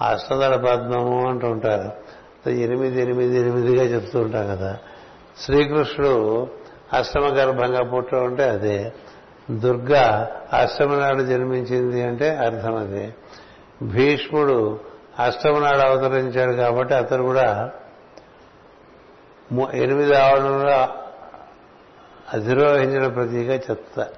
అష్టదళ 0.04 0.56
పద్మము 0.56 1.30
అంటూ 1.30 1.48
ఉంటారు. 1.48 1.92
ఎనిమిది 2.50 3.02
ఎనిమిది 3.02 3.40
ఎనిమిదిగా 3.40 3.84
చెప్తూ 3.84 4.20
ఉంటాం 4.20 4.48
కదా. 4.48 4.78
శ్రీకృష్ణుడు 5.40 6.48
అష్టమ 6.94 7.22
గర్భంగా 7.22 7.84
పుట్ట 7.84 8.16
ఉంటే 8.16 8.50
అదే. 8.50 8.94
దుర్గా 9.52 10.32
అష్టమ 10.54 10.96
నాడు 10.96 11.24
జన్మించింది 11.24 12.04
అంటే 12.04 12.30
అర్థం 12.36 12.76
అదే. 12.76 13.14
భీష్ముడు 13.84 14.80
అష్టమ 15.20 15.60
నాడు 15.60 15.80
అవతరించాడు 15.80 16.52
కాబట్టి 16.52 16.94
అతను 16.94 17.24
కూడా 17.24 17.72
ఎనిమిది 19.62 20.16
ఆవరణలో 20.16 20.88
అధిరోహించిన 22.34 23.08
ప్రతీక 23.08 23.70
చెప్తా 23.70 24.10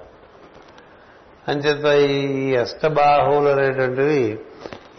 అంచేత 1.48 2.10
ఈ 2.10 2.56
అష్టబాహువులు 2.56 3.48
అనేటువంటివి 3.48 4.38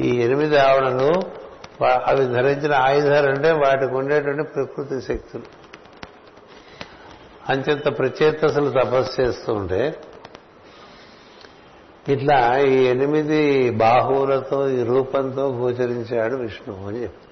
ఈ 0.02 0.22
ఎనిమిది 0.22 0.58
ఆవరణలు 0.58 1.38
అవి 1.86 2.26
ధరించిన 2.26 2.74
ఆయుధాలు 2.74 3.30
అంటే 3.30 3.52
వాటికి 3.52 3.94
ఉండేటువంటి 3.94 4.44
ప్రకృతి 4.44 5.02
శక్తులు. 5.02 5.44
అంచేత 7.50 7.98
ప్రచేతసులు 7.98 8.70
తపస్సు 8.70 9.22
చేస్తూ 9.22 9.54
ఉంటే 9.54 9.96
ఇట్లా 12.10 12.58
ఈ 12.58 12.84
ఎనిమిది 12.86 13.70
బాహువులతో 13.70 14.70
ఈ 14.70 14.84
రూపంతో 14.84 15.48
గోచరించాడు 15.48 16.36
విష్ణువు 16.36 16.88
అని 16.88 17.02
చెప్తారు. 17.02 17.27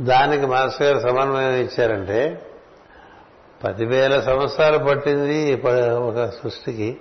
దానికి 0.00 0.46
మాస్టర్ 0.46 0.82
గారు 0.82 0.98
సమన్వయం 0.98 1.52
ఇచ్చారంటే 1.52 2.46
పదివేల 3.64 4.20
సంవత్సరాలు 4.20 4.78
పట్టింది 4.78 5.62
ఒక 5.92 6.26
సృష్టికి. 6.26 7.00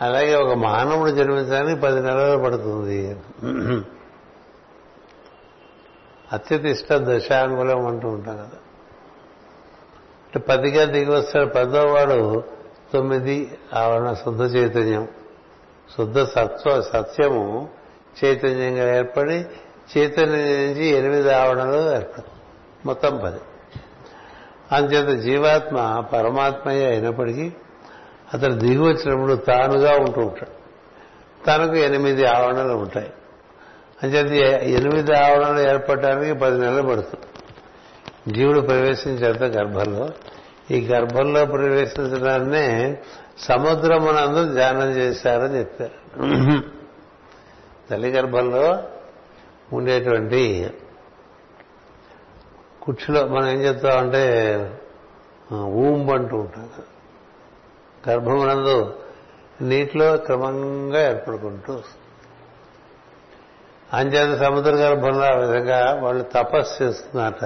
అలాగే 0.00 0.34
ఒక 0.34 0.52
మానవుడు 0.52 1.10
జన్మించడానికి 1.10 1.80
పది 1.80 2.02
నెలలు 2.02 2.42
పడుతుంది. 2.42 3.16
అత్యతిష్ట 6.32 6.86
దశాంగులం 6.92 7.86
అంటూ 7.86 8.08
ఉంటాం 8.08 8.36
కదా. 8.36 8.58
అంటే 10.24 10.38
పదిగా 10.38 10.84
దిగి 10.84 11.10
వస్తాడు 11.10 11.46
పదోవాడు 11.46 12.44
తొమ్మిది 12.92 13.58
ఆవరణ 13.74 14.12
శుద్ధ 14.12 14.56
చైతన్యం. 14.56 15.08
శుద్ధ 15.96 16.22
సత్వ 16.22 16.82
సత్యము 16.82 17.68
చైతన్యంగా 18.24 18.96
ఏర్పడి 18.96 19.44
చైతన్యం 19.96 20.32
నుంచి 20.32 20.86
ఎనిమిది 20.86 21.34
ఆవరణలు 21.34 21.96
ఏర్పడి 21.96 22.24
మొత్తం 22.86 23.20
పది. 23.24 23.40
అంచేత 24.72 25.20
జీవాత్మ 25.20 26.04
పరమాత్మయే 26.12 26.86
అయినప్పటికీ 26.86 27.52
అతను 28.34 28.54
దిగి 28.54 28.78
వచ్చినప్పుడు 28.78 29.34
తానుగా 29.34 29.90
ఉంటూ 29.92 30.20
ఉంటాడు. 30.20 30.64
తనకు 31.44 31.74
ఎనిమిది 31.74 32.26
ఆవరణలు 32.26 32.72
ఉంటాయి. 32.72 33.12
అంచేత 34.02 34.32
ఎనిమిది 34.62 35.14
ఆవరణలు 35.14 35.60
ఏర్పడటానికి 35.60 36.32
పది 36.32 36.58
నెలలు 36.58 36.82
పడుతుంది. 36.82 37.24
జీవుడు 38.34 38.60
ప్రవేశించేంత 38.60 39.42
గర్భంలో 39.42 40.08
ఈ 40.70 40.86
గర్భంలో 40.86 41.44
ప్రవేశించడాన్నే 41.44 42.96
సముద్రమునందు 43.38 44.52
ధ్యానం 44.52 44.90
చేశారని 44.90 45.58
చెప్పారు. 45.58 46.14
తల్లి 47.90 48.08
గర్భంలో 48.08 48.82
ఉండేటువంటి 49.72 50.70
కుర్చీలో 52.82 53.26
మనం 53.26 53.48
ఏం 53.48 53.60
చెప్తామంటే 53.60 54.24
ఊంబ్ 55.54 56.10
అంటూ 56.10 56.36
ఉంటాం 56.36 56.70
గర్భమునందు 58.08 58.94
నీటిలో 59.60 60.16
క్రమంగా 60.16 61.10
ఏర్పడుకుంటూ 61.10 61.80
అంచేత 63.92 64.40
సముద్ర 64.40 64.70
గర్భంలో 64.70 65.24
ఆ 65.24 65.34
విధంగా 65.34 66.00
వాళ్ళు 66.02 66.24
తపస్సు 66.24 66.82
చేస్తున్నట 66.82 67.44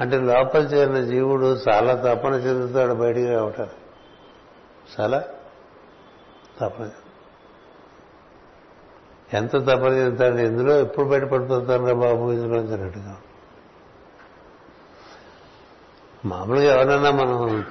అంటే 0.00 0.16
లోపల 0.16 0.62
చేరిన 0.62 1.04
జీవుడు 1.04 1.46
చాలా 1.68 1.94
తపన 1.94 2.34
చెందుతాడు 2.34 2.94
బయటికి 2.94 3.26
రావటం 3.26 3.66
చాలా 5.00 5.24
తపన 6.60 6.90
ఎంత 9.32 9.52
తపన 9.52 9.92
చెందుతాడు 9.92 10.34
ఇందులో 10.34 10.80
ఎప్పుడు 10.80 11.06
బయటపడిపోతాను 11.06 11.86
రా 11.86 11.94
బాబు? 11.94 12.32
ఇందులో 12.32 12.60
అన్నట్టుగా 12.60 13.16
మామూలుగా 16.24 16.74
ఎవరన్నా 16.74 17.10
మనం 17.10 17.64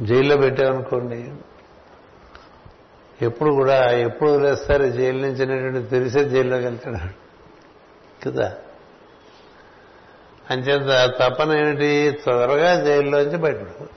జైల్లో 0.00 0.36
పెట్టామనుకోండి 0.36 1.32
ఎప్పుడు 3.22 3.50
కూడా 3.50 3.90
ఎప్పుడు 3.90 4.30
వదిలేస్తారు? 4.30 4.84
జైలు 4.86 5.18
నుంచి 5.18 5.42
అనేటువంటి 5.42 5.88
తెలిసే 5.88 6.28
జైల్లోకి 6.28 6.64
వెళ్తాడు. 6.64 6.96
కదా? 8.28 8.56
అంచేత 10.50 11.10
తపన 11.20 11.52
ఏమిటి? 11.52 12.18
త్వరగా 12.22 12.84
జైల్లోంచి 12.84 13.36
బయటపడు 13.36 13.88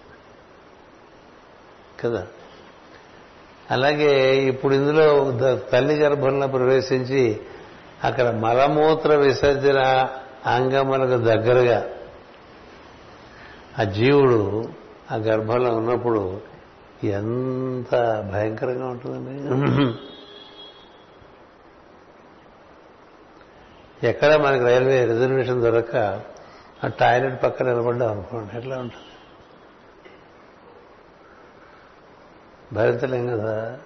కదా? 2.01 2.27
అలాగే 3.71 4.37
ఇప్పుడు 4.45 4.75
ఇందులో 4.75 5.31
తల్లి 5.71 5.95
గర్భంలో 5.95 6.47
ప్రవేశించి 6.47 7.41
అక్కడ 8.03 8.29
మలమూత్ర 8.29 9.15
విసర్జన 9.15 10.09
అంగములకు 10.45 11.17
దగ్గరగా 11.23 11.89
ఆ 13.79 13.83
జీవుడు 13.83 14.69
ఆ 15.11 15.15
గర్భంలో 15.15 15.75
ఉన్నప్పుడు 15.75 16.41
ఎంత 17.03 17.95
భయంకరంగా 18.33 18.85
ఉంటుందండి. 18.85 19.93
ఎక్కడ 24.07 24.35
మనకి 24.35 24.63
రైల్వే 24.63 25.05
రిజర్వేషన్ 25.05 25.61
దొరక్క 25.61 25.95
ఆ 26.83 26.87
టాయిలెట్ 26.87 27.43
పక్కన 27.43 27.65
నిలబడ్డాం 27.65 28.11
అనుకోండి 28.11 28.57
ఎట్లా 28.57 28.77
ఉంటుంది? 28.77 29.12
భరించలేం 32.73 33.27
కదా. 33.27 33.77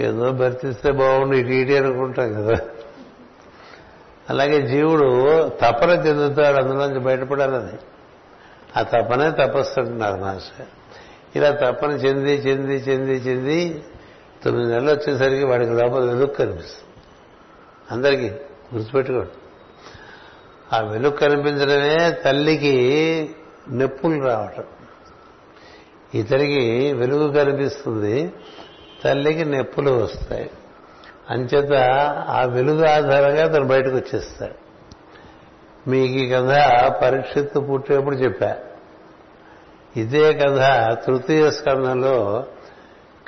ఏదో 0.00 0.32
భర్తిస్తే 0.32 0.92
బాగుండు 0.92 1.36
ఇటు 1.36 1.48
ఇటు 1.48 1.72
అనుకుంటాం 1.72 2.32
కదా. 2.32 2.54
అలాగే 4.30 4.62
జీవుడు 4.62 5.48
తపన 5.48 5.90
చెందుతాడు 5.90 6.56
అందులోంచి 6.56 6.98
బయటపడాలని 6.98 7.78
ఆ 8.78 8.82
తపనే 8.82 9.30
తపస్సు 9.30 9.80
అంటున్నారు 9.80 10.20
మాస్టర్. 10.20 10.66
ఇలా 11.36 11.50
తపన 11.50 11.90
చెంది 11.90 12.32
చెంది 12.32 12.74
చెంది 12.74 13.12
చెంది 13.12 13.84
తొమ్మిది 14.44 14.72
నెలలు 14.72 14.90
వచ్చేసరికి 14.90 15.46
వాడికి 15.46 15.72
లోపల 15.72 16.04
వెలుగు 16.04 16.26
కనిపిస్తుంది. 16.26 17.02
అందరికీ 17.90 18.30
గుర్తుపెట్టుకోండి. 18.76 19.30
ఆ 20.76 20.80
వెలుగు 20.80 21.12
కనిపించడమే 21.12 22.10
తల్లికి 22.10 23.30
నొప్పులు 23.72 24.24
రావటం. 24.24 24.64
ఇతడికి 26.14 26.92
వెలుగు 26.92 27.32
కనిపిస్తుంది 27.32 28.32
తల్లికి 29.04 29.44
నొప్పులు 29.44 29.90
వస్తాయి. 29.90 30.50
అంచేత 31.30 31.72
ఆ 32.28 32.44
వెలుగు 32.44 32.86
ఆధారంగా 32.86 33.46
తను 33.46 33.64
బయటకు 33.64 33.96
వచ్చేస్తాడు. 33.96 34.64
మీకు 35.90 36.12
ఈ 36.12 36.28
కథ 36.28 36.50
పరీక్షిత్తు 37.02 37.60
పుట్టేప్పుడు 37.60 38.16
చెప్పా. 38.16 38.56
ఇదే 39.96 40.32
కథ 40.32 40.58
తృతీయ 41.06 41.50
స్కంధంలో 41.50 42.46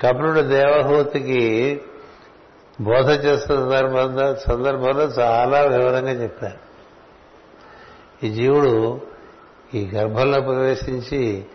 కపిలుడు 0.00 0.40
దేవహూతికి 0.40 1.80
బోధ 2.80 3.10
చేస్తున్న 3.10 3.62
సందర్భంలో 3.62 4.34
సందర్భంలో 4.34 5.04
చాలా 5.04 5.60
వివరంగా 5.60 6.12
చెప్పారు. 6.12 6.66
ఈ 8.26 8.30
జీవుడు 8.30 9.00
ఈ 9.74 9.90
గర్భంలో 9.94 10.40
ప్రవేశించి 10.40 11.46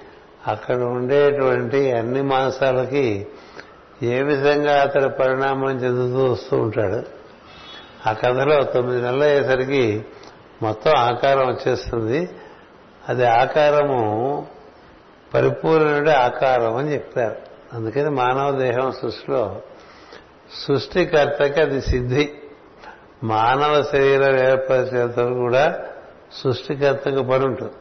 అక్కడ 0.47 0.75
ఉండేటువంటి 0.75 1.91
అన్ని 1.91 2.21
మాంసాలకి 2.21 3.27
ఏ 4.03 4.21
విధంగా 4.21 4.81
అతడు 4.81 5.07
పరిణామం 5.07 5.69
చెందుతూ 5.69 6.31
వస్తూ 6.31 6.57
ఉంటాడు 6.57 7.21
ఆ 8.09 8.13
కథలో 8.13 8.63
తొమ్మిది 8.63 9.01
నెలలు 9.01 9.23
అయ్యేసరికి 9.23 10.05
మొత్తం 10.61 10.91
ఆకారం 10.97 11.47
వచ్చేస్తుంది. 11.47 12.29
అది 13.09 13.25
ఆకారము 13.25 14.47
పరిపూర్ణుడి 15.33 16.11
ఆకారం 16.11 16.75
అని 16.75 16.93
చెప్పారు. 16.93 17.35
అందుకని 17.73 18.09
మానవ 18.09 18.51
దేహం 18.51 18.91
సృష్టిలో 18.91 19.61
సృష్టికర్తకి 20.67 21.61
అది 21.61 21.81
సిద్ధి. 21.81 22.33
మానవ 23.23 23.83
శరీరం 23.83 24.47
ఏర్పరిచేంత 24.47 25.19
కూడా 25.19 25.79
సృష్టికర్తకు 26.43 27.23
పని 27.23 27.45
ఉంటుంది. 27.45 27.71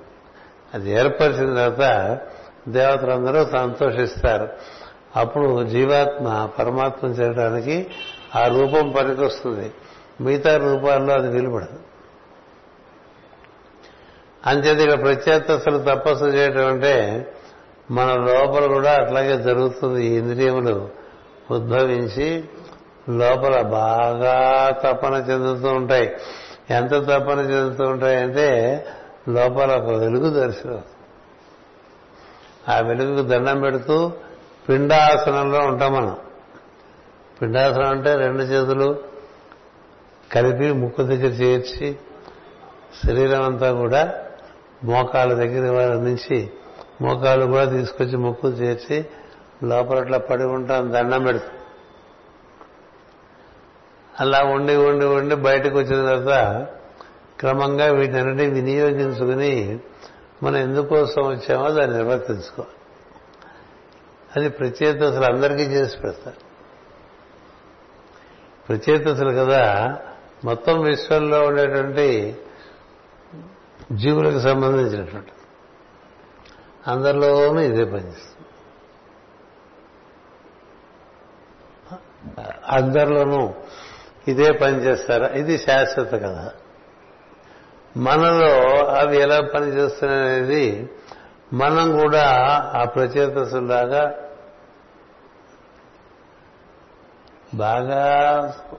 అది 0.74 0.90
ఏర్పరిచిన 0.90 1.54
తర్వాత 1.54 2.18
దేవతలందరూ 2.68 3.46
సంతోషిస్తారు. 3.52 4.48
అప్పుడు 5.16 5.64
జీవాత్మ 5.64 6.50
పరమాత్మ 6.58 7.06
చేయడానికి 7.06 7.86
ఆ 8.36 8.46
రూపం 8.46 8.90
పనికొస్తుంది. 8.90 9.72
మిగతా 10.20 10.56
రూపాల్లో 10.56 11.14
అది 11.14 11.32
నిలబడదు. 11.32 11.78
అంచేత 14.46 14.88
ఇక 14.88 15.02
ప్రత్యేకతలు 15.02 15.78
తపస్సు 15.78 16.24
చేయటం 16.24 16.66
అంటే 16.66 17.26
మన 17.90 18.06
లోపల 18.06 18.66
కూడా 18.66 18.94
అట్లాగే 18.94 19.38
జరుగుతుంది. 19.38 20.06
ఈ 20.06 20.18
ఇంద్రియములు 20.18 20.88
ఉద్భవించి 21.50 22.44
లోపల 23.08 23.60
బాగా 23.60 24.70
తపన 24.84 25.14
చెందుతూ 25.14 25.68
ఉంటాయి. 25.68 26.16
ఎంత 26.70 26.90
తపన 26.90 27.38
చెందుతూ 27.38 27.84
ఉంటాయంటే 27.84 28.86
లోపల 29.28 29.76
ఒక 29.76 29.88
వెలుగు 29.88 30.30
దర్శనం. 30.30 30.82
ఆ 32.70 32.80
వెలుగుకు 32.80 33.28
దండం 33.28 33.60
పెడుతూ 33.60 33.96
పిండాసనంలో 34.68 35.60
ఉంటాం 35.66 35.92
మనం. 35.94 36.16
పిండాసనం 37.40 37.88
అంటే 37.88 38.16
రెండు 38.16 38.42
చేతులు 38.42 38.88
కలిపి 40.32 40.72
ముక్కు 40.72 41.02
దగ్గర 41.02 41.32
చేర్చి 41.42 41.86
శరీరం 43.04 43.42
అంతా 43.42 43.72
కూడా 43.72 44.02
మోకాళ్ళ 44.84 45.34
దగ్గర 45.34 45.94
నుంచి 45.96 46.50
మోకాళ్ళు 47.00 47.46
కూడా 47.46 47.64
తీసుకొచ్చి 47.64 48.16
ముక్కు 48.16 48.48
చేర్చి 48.48 49.04
లోపలట్లా 49.64 50.18
పడి 50.18 50.44
ఉంటాం 50.44 50.92
దండం 50.92 51.24
పెడుతుంది 51.24 51.56
అలా 54.20 54.40
ఉండి 54.46 54.76
ఉండి 54.76 55.04
ఉండి 55.04 55.34
బయటకు 55.34 55.78
వచ్చిన 55.78 55.98
తర్వాత 56.06 56.34
క్రమంగా 57.38 57.86
వీటన్నిటిని 57.86 58.46
వినియోగించుకుని 58.46 59.52
మనం 60.42 60.56
ఎందుకోసం 60.56 61.22
వచ్చామో 61.22 61.70
దాన్ని 61.70 61.96
నిర్వర్తించుకో. 61.96 62.64
అది 64.36 64.48
ప్రత్యేతసులు 64.48 65.24
అందరికీ 65.24 65.62
చేసి 65.62 65.98
పెడతారు. 65.98 66.36
ప్రత్యేతసులు 68.68 69.30
కదా 69.30 69.98
మొత్తం 70.44 70.82
విశ్వంలో 70.82 71.46
ఉండేటువంటి 71.46 72.36
జీవులకు 73.92 74.40
సంబంధించినటువంటి. 74.40 75.32
అందరిలోనూ 76.86 77.60
ఇదే 77.60 77.84
పనిచేస్తుంది 77.84 78.46
అందరిలోనూ 82.68 83.54
ఇదే 84.28 84.52
పనిచేస్తారా 84.52 85.28
ఇది 85.28 85.58
శాశ్వత 85.58 86.12
కదా 86.12 86.52
మనలో 87.96 88.86
అవి 88.86 89.20
ఎలా 89.20 89.40
పనిచేస్తున్నాయనేది 89.40 90.90
మనం 91.52 92.00
కూడా 92.00 92.22
ఆ 92.74 92.84
ప్రచేతసులాగా 92.84 94.14
బాగా 97.54 98.02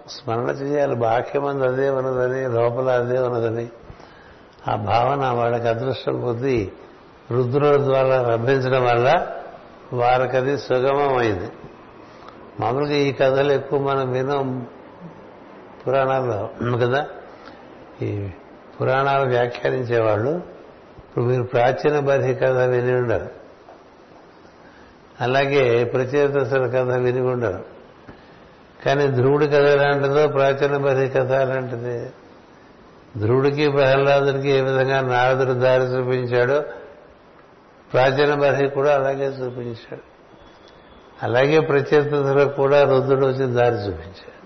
స్మరణ 0.07 0.49
చేయాలి. 0.49 0.95
బాహ్యమంది 0.95 1.67
అదే 1.67 1.89
ఉన్నదని 1.89 2.47
లోపల 2.47 2.89
అదే 2.89 3.19
ఉన్నదని. 3.19 3.69
ఆ 4.67 4.75
భావన 4.75 5.29
వాళ్ళకి 5.29 5.67
అదృష్టం 5.67 6.21
కొద్దీ 6.21 6.71
రుద్రుల 7.31 7.83
ద్వారా 7.83 8.21
లభించడం 8.21 8.85
వల్ల 8.85 9.27
వారికి 9.93 10.37
అది 10.37 10.57
సుగమమైంది. 10.57 11.51
మామూలుగా 12.59 12.93
ఈ 12.93 13.11
కథలు 13.11 13.51
ఎక్కువ 13.51 13.79
మనం 13.79 14.11
వినం 14.11 14.67
పురాణాల్లో 15.87 16.49
కదా? 16.77 17.05
ఈ 18.01 18.29
పురాణాలు 18.81 19.29
వ్యాఖ్యానించేవాళ్ళు. 19.29 20.31
ఇప్పుడు 20.97 21.25
మీరు 21.25 21.43
ప్రాచీన 21.43 21.99
బరి 21.99 22.35
కథ 22.35 22.57
విని 22.57 22.95
ఉండరు. 22.95 23.29
అలాగే 25.21 25.83
ప్రచేతసుల 25.83 26.67
కథ 26.67 26.93
విని 26.95 27.21
ఉండరు. 27.21 27.65
కానీ 28.85 29.07
ధ్రువుడి 29.07 29.47
కథ 29.47 29.55
ఎలాంటిదో 29.55 30.27
ప్రాచీన 30.27 30.77
బరి 30.77 31.09
కథ 31.09 31.31
అలాంటిది 31.31 32.11
ధ్రువుడికి 33.17 33.71
ప్రహ్లాదుడికి 33.71 34.49
ఏ 34.49 34.61
విధంగా 34.61 35.01
నారదుడు 35.01 35.51
దారి 35.51 35.83
చూపించాడో 35.83 36.63
ప్రాచీన 37.93 38.33
బరి 38.33 38.69
కూడా 38.69 38.95
అలాగే 38.95 39.25
చూపించాడు. 39.27 40.01
అలాగే 41.23 41.59
ప్రచేతసులకు 41.59 42.55
కూడా 42.55 42.83
రుద్రుడు 42.83 43.25
వచ్చి 43.25 43.53
దారి 43.53 43.75
చూపించాడు. 43.75 44.41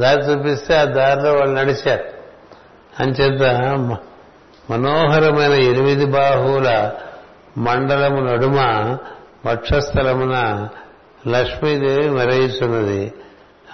దారి 0.00 0.20
చూపిస్తే 0.20 0.76
ఆ 0.76 0.84
దారిలో 0.84 1.34
వాళ్ళు 1.34 1.54
నడిచారు. 1.54 2.15
అంచేత 3.00 3.42
మనోహరమైన 4.70 5.52
ఎనిమిది 5.52 6.04
బాహువుల 6.04 6.68
మండలము 7.58 8.20
నడుమ 8.20 8.58
వక్షస్థలమున 9.46 10.36
లక్ష్మీదేవి 11.28 12.10
మెరయిస్తున్నది 12.10 13.12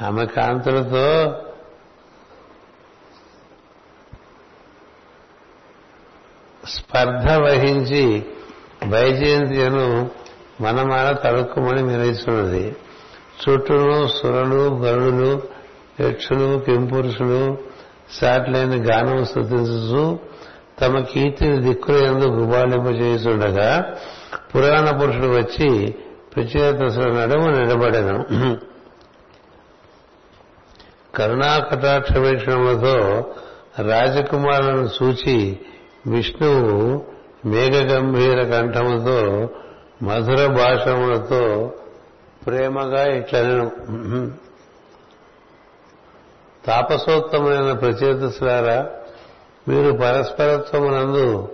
ఆమె 0.02 0.26
కాంతులతో 0.26 1.06
స్పర్ధ 6.66 7.30
వహించి 7.30 8.26
వైజయంతిను 8.88 10.10
మనమాన 10.60 11.12
తడుక్కుమని 11.12 11.82
మెరయిస్తున్నది 11.82 12.76
చుట్టూను 13.42 14.08
సురలు 14.08 14.78
గరుడులు 14.80 15.42
యక్షులు 16.00 16.58
కింపురుషులు 16.58 17.71
సాటిలేని 18.20 18.76
గానం 18.76 19.24
స్థుతించు 19.24 20.18
తమ 20.80 21.00
కీర్తిని 21.00 21.58
దిక్కుల 21.58 21.94
ఎందు 21.94 22.26
గుబాలింపజేస్తుండగా 22.26 23.94
పురాణ 24.54 24.90
పురుషుడు 24.90 25.26
వచ్చి 25.26 25.94
ప్రచేతసుల 26.36 27.12
నడుము 27.12 27.48
నిలబడను. 27.48 28.16
కరుణా 31.14 31.58
కటాక్ష 31.58 32.16
వీక్షణములతో 32.16 33.24
రాజకుమారులను 33.82 34.86
సూచి 34.86 35.58
విష్ణువు 36.06 37.02
మేఘగంభీర 37.48 38.42
కంఠముతో 38.42 39.50
మధుర 40.02 40.46
భాషములతో 40.46 41.72
ప్రేమగా 42.46 43.02
ఇట్లను 43.04 43.66
తాపసోత్తమైన 46.66 47.72
ప్రచేతసులారా 47.72 48.78
మీరు 49.68 49.92
పరస్పరత్వమునందు 49.92 51.48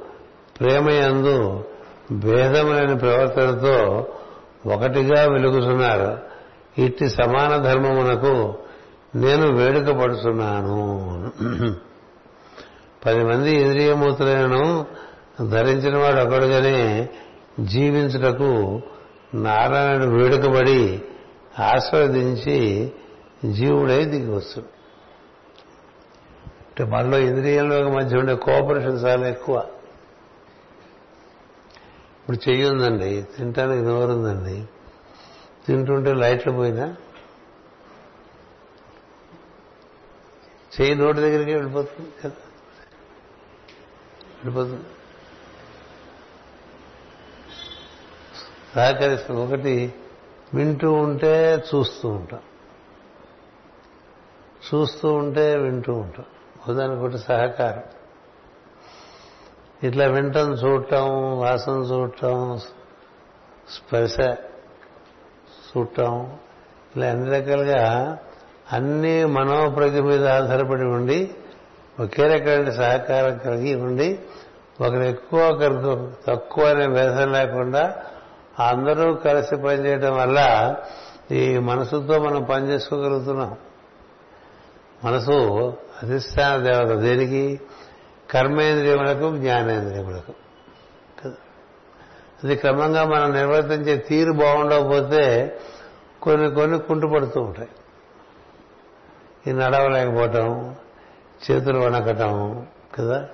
ప్రేమయందు 0.61 1.65
భేదమైన 2.13 2.95
ప్రవర్తనతో 2.95 4.07
ఒకటిగా 4.67 5.25
వెలుగుతున్నారు 5.25 6.19
ఇట్టి 6.79 7.09
సమాన 7.09 7.57
ధర్మమునకు 7.57 8.55
నేను 9.15 9.47
వేడుక 9.57 9.99
పడుతున్నాను 9.99 10.79
పది 13.05 13.25
మంది 13.25 13.51
ఇంద్రియమూతులను 13.51 14.87
ధరించిన 15.51 15.97
వాడు 15.97 16.21
ఒకడుగానే 16.21 17.09
జీవించుటకు 17.65 18.81
నారాయణుడు 19.35 20.17
వేడుకబడి 20.17 21.01
ఆస్వాదించి 21.59 22.59
జీవుడై 23.51 24.05
దిగి 24.05 24.31
వస్తుంది 24.31 24.78
అంటే 26.79 26.93
మనలో 26.93 27.19
ఇంద్రియంలో 27.19 27.91
మధ్య 27.91 28.17
ఉండే 28.17 28.35
కోఆపరేషన్ 28.35 29.05
చాలా 29.05 29.29
ఎక్కువ. 29.29 29.69
ఇప్పుడు 32.21 32.51
చెయ్యి 32.51 32.71
ఉందండి 32.71 33.23
తింటానికి 33.23 33.83
నోరుందండి 33.83 34.65
తింటుంటే 35.67 36.15
లైట్లు 36.15 36.53
పోయినా? 36.53 36.97
చెయ్యి 40.81 40.95
నోటి 40.95 41.19
దగ్గరికి 41.19 41.55
వెళ్ళిపోతుంది 41.55 42.11
కదా? 42.11 42.33
వెళ్ళిపోతుంది. 44.45 44.83
సహకరిస్తుంది 48.75 49.41
ఒకటి 49.41 49.95
వింటూ 50.55 50.93
ఉంటే 50.93 51.65
చూస్తూ 51.75 52.09
ఉంటాం. 52.09 52.41
చూస్తూ 54.75 55.13
ఉంటే 55.13 55.57
వింటూ 55.57 55.93
ఉంటాం. 55.93 56.27
ఉందనుకుంటే 56.69 57.19
సహకారం. 57.19 57.83
ఇట్లా 59.83 60.07
వింటం 60.07 60.53
చూడటం 60.53 61.39
వాసన 61.39 61.73
చూడటం 61.73 62.59
స్పర్శ 63.69 64.21
చూడటం 65.71 66.37
ఇలా 66.97 67.09
అన్ని 67.09 67.31
రకాలుగా 67.31 68.19
అన్ని 68.73 69.25
మనోప్రజ్ఞ 69.25 70.01
మీద 70.01 70.29
ఆధారపడి 70.29 70.85
ఉండి 70.85 71.35
ఒకే 72.01 72.29
రకమైన 72.29 72.71
సహకారం 72.71 73.39
కలిగి 73.39 73.75
ఉండి 73.75 74.19
ఒకరు 74.81 75.03
ఎక్కువ 75.03 75.41
ఒకరికి 75.41 76.15
తక్కువ 76.27 76.65
అనే 76.65 76.87
భేదం 76.87 77.33
లేకుండా 77.33 77.97
అందరూ 78.69 79.15
కలిసి 79.15 79.57
పనిచేయడం 79.57 80.17
వల్ల 80.17 80.75
ఈ 81.33 81.59
మనసుతో 81.59 82.19
మనం 82.19 82.43
పనిచేసుకోగలుగుతున్నాం. 82.43 83.57
మనసు 85.05 85.73
అధిష్టాన 86.03 86.63
దేవత 86.63 86.99
దేనికి? 86.99 87.61
కర్మేంద్రియములకు 88.31 89.37
జ్ఞానేంద్రియములకు. 89.37 90.33
అది 92.45 92.57
క్రమంగా 92.57 93.05
మనం 93.05 93.33
నిర్వర్తించే 93.33 93.97
తీరు 93.97 94.33
బాగుండకపోతే 94.33 95.57
కొన్ని 96.23 96.51
కొన్ని 96.51 96.79
కుంటుపడుతూ 96.79 97.41
ఉంటాయి. 97.41 97.69
ఈ 99.47 99.53
నడవలేకపోవటం 99.53 100.75
చేతులు 101.51 101.79
వణకటం 101.79 102.67
కదా. 102.99 103.29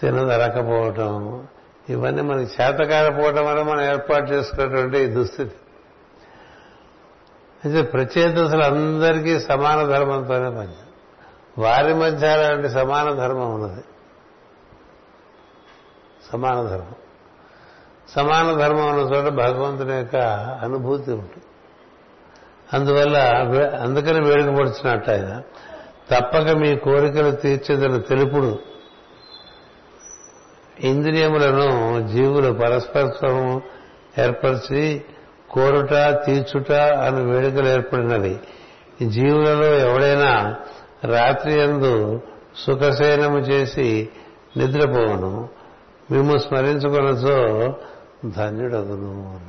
తినదరకపోవటం 0.00 1.46
ఇవన్నీ 1.88 2.22
మనకి 2.22 2.62
చేతకారపోవటం 2.62 3.46
వల్ల 3.46 3.62
మనం 3.62 3.80
ఏర్పాటు 3.80 4.32
చేసుకున్నటువంటి 4.32 5.06
దుస్థితి. 5.06 5.54
అయితే 7.64 7.82
ప్రచేతసులు 7.82 8.62
అందరికీ 8.62 9.40
సమాన 9.40 9.86
ధర్మంతోనే 9.86 10.50
పని 10.50 10.89
వారి 11.58 11.94
మధ్య 11.94 12.28
అలాంటి 12.28 12.68
సమాన 12.68 13.14
ధర్మం 13.14 13.54
ఉన్నది. 13.54 13.84
సమాన 16.32 16.66
ధర్మం. 16.68 16.94
సమాన 18.08 18.58
ధర్మం 18.58 18.88
ఉన్న 18.88 19.14
చోట 19.14 19.32
భగవంతుని 19.32 19.96
యొక్క 19.96 20.16
అనుభూతి 20.62 21.12
ఉంటుంది. 21.12 21.44
అందువల్ల 22.72 23.18
అందుకని 23.82 24.28
వేడుకపడుచున్నట్టు 24.28 25.10
ఆయన. 25.10 25.42
తప్పక 26.10 26.48
మీ 26.48 26.76
కోరికలు 26.76 27.30
తీర్చేదని 27.30 28.00
తెలుపుడు. 28.00 28.58
ఇంద్రియములను 30.80 32.08
జీవులు 32.08 32.52
పరస్పరత్వము 32.52 33.62
ఏర్పరిచి 34.18 35.04
కోరుట 35.50 35.94
తీర్చుట 36.26 36.72
అని 36.72 37.22
వేడుకలు 37.22 37.68
ఏర్పడినవి. 37.68 38.40
జీవులలో 39.02 39.66
ఎవడైనా 39.66 40.56
రాత్రి 41.04 41.60
ఎందు 41.60 42.20
సుఖశయనము 42.56 43.38
చేసి 43.38 44.08
నిద్రపోవను. 44.56 45.48
మేము 46.10 46.38
స్మరించుకున్నచో 46.38 47.74
ధన్యుడదును 48.30 49.40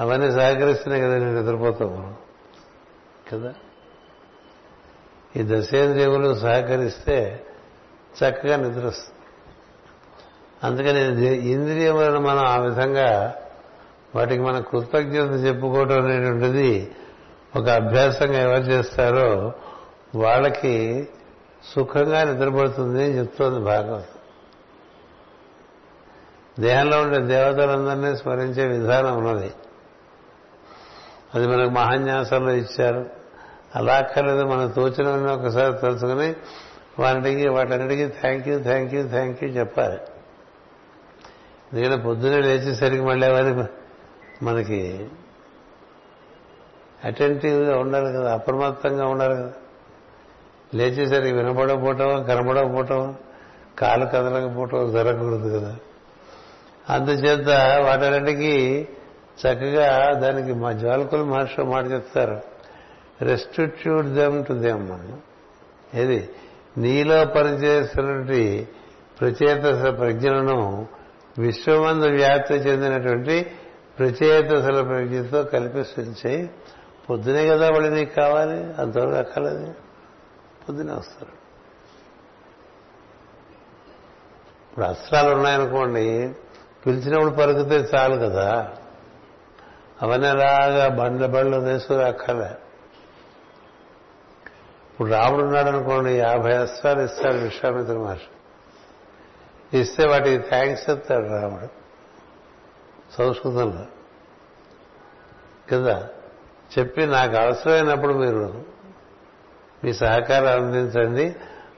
అవన్నీ 0.00 0.32
సహకరిస్తున్నాయి 0.32 1.02
కదా 1.02 1.18
నేను 1.18 1.40
నిద్రపోతాము. 1.40 2.14
కదా? 3.32 3.54
ఈ 5.36 5.42
దశేంద్రియములు 5.42 6.34
సహకరిస్తే 6.34 7.46
చక్కగా 8.14 8.56
నిద్ర 8.56 8.86
వస్తుంది 8.86 9.18
అందుకని 10.64 11.26
ఇంద్రియములను 11.48 12.20
మనం 12.20 12.46
ఆ 12.46 12.56
విధంగా 12.56 13.34
వాటికి 14.14 14.40
మన 14.40 14.60
కృతజ్ఞత 14.60 15.44
చెప్పుకోవడం 15.46 16.04
అనేటువంటిది 16.04 16.92
ఒక 17.56 17.68
అభ్యాసంగా 17.68 18.40
ఎవరు 18.40 18.62
చేస్తారో 18.62 19.52
వాళ్ళకి 20.14 21.08
సుఖంగా 21.74 22.24
నిద్రపడుతుంది 22.24 23.04
అని 23.04 23.18
చెప్తోంది 23.18 23.60
భాగవతం. 23.60 24.18
దేహంలో 26.60 27.02
ఉండే 27.02 27.18
దేవతలందరినీ 27.18 28.16
స్మరించే 28.16 28.66
విధానం 28.66 29.16
ఉన్నది. 29.16 29.52
అది 31.34 31.48
మనకు 31.48 31.70
మహాన్యాసంలో 31.70 32.52
ఇచ్చారు. 32.52 33.10
అలా 33.76 33.96
అక్కర్లేదు 33.96 34.44
మనకు 34.44 34.72
తోచినవన్నీ 34.72 35.32
ఒకసారి 35.32 35.78
తెలుసుకుని 35.78 36.34
వాటికి 37.02 37.48
వాటన్నిటికీ 37.48 38.08
thank 38.08 38.48
you 38.48 38.62
thank 38.62 38.94
you 38.94 39.08
thank 39.08 39.44
you 39.44 39.50
చెప్పాలి. 39.50 39.98
ఎందుకంటే 41.72 42.02
పొద్దునే 42.02 42.40
లేచేసరికి 42.40 43.02
మళ్ళీ 43.02 43.26
అవన్నీ 43.26 43.64
మనకి 44.42 45.08
అటెంటివ్గా 47.04 47.78
ఉండాలి 47.78 48.12
కదా 48.12 48.34
అప్రమత్తంగా 48.34 49.06
ఉండాలి 49.06 49.34
కదా. 49.34 49.52
లేచేసరికి 50.74 51.32
వినపడకపోవటం 51.32 52.24
కనపడకపోవటం 52.24 53.14
కాలు 53.78 54.04
కదలకపోవటం 54.04 54.92
జరగకూడదు 54.92 55.58
కదా. 55.58 55.76
అందుచేత 56.90 57.48
వాటన్నిటికీ 57.84 58.86
చక్కగా 59.38 60.12
దానికి 60.12 60.52
మా 60.52 60.72
జ్వాలకుల 60.72 61.22
మహర్షి 61.22 61.62
మాట 61.62 61.90
చెప్తారు. 61.90 62.40
రెస్టిట్యూట్ 63.22 64.06
దెమ్ 64.06 64.44
టు 64.44 64.52
దెమ్ 64.52 64.90
మనం 64.90 65.20
ఏది? 65.94 66.28
నీలో 66.78 67.24
పనిచేస్తున్నటువంటి 67.24 68.68
ప్రచేతస 69.20 69.98
ప్రజ్ఞలను 69.98 70.86
విశ్వమందు 71.38 72.06
వ్యాప్తి 72.06 72.54
చెందినటువంటి 72.54 73.50
ప్రచేతసల 73.98 74.82
ప్రజ్ఞతో 74.82 75.42
కల్పిస్తుంది 75.42 76.50
పొద్దునే 77.10 77.48
కదా 77.48 77.70
వాళ్ళు 77.70 77.88
నీకు 77.88 78.14
కావాలి? 78.14 78.74
అంతవరకు 78.74 79.14
అక్కర్లేదు. 79.14 79.74
పొద్దునే 80.68 80.92
వస్తారు. 80.92 81.38
ఇప్పుడు 84.68 84.84
అస్త్రాలు 84.84 85.34
ఉన్నాయనుకోండి 85.34 86.34
పిలిచినప్పుడు 86.86 87.30
పలుకుతే 87.30 87.76
చాలు 87.76 88.16
కదా. 88.16 88.74
అవన్నీ 90.02 90.26
అలాగా 90.26 90.88
బండ్ల 90.88 91.26
బండ్లు 91.26 91.56
వేసుకుని 91.56 92.04
అక్కర్లే. 92.04 92.50
ఇప్పుడు 94.92 95.10
రాముడు 95.10 95.42
ఉన్నాడు 95.42 95.68
అనుకోండి 95.68 96.18
యాభై 96.18 96.52
అస్త్రాలు 96.56 97.00
ఇస్తాడు 97.00 97.34
విశ్వామిత్ర 97.34 97.98
మహర్షి. 97.98 99.78
ఇస్తే 99.78 100.08
వాటికి 100.08 100.48
థ్యాంక్స్ 100.48 100.90
చెప్తాడు 100.90 101.26
రాముడు. 101.28 101.66
సంస్కృతంలో. 103.14 103.86
కదా? 105.70 106.08
చెప్పి 106.78 107.06
నాకు 107.06 107.36
అవసరమైనప్పుడు 107.36 108.14
మీరు 108.14 108.64
మీ 109.84 109.92
సహకారం 109.92 110.64
అందించండి. 110.64 111.36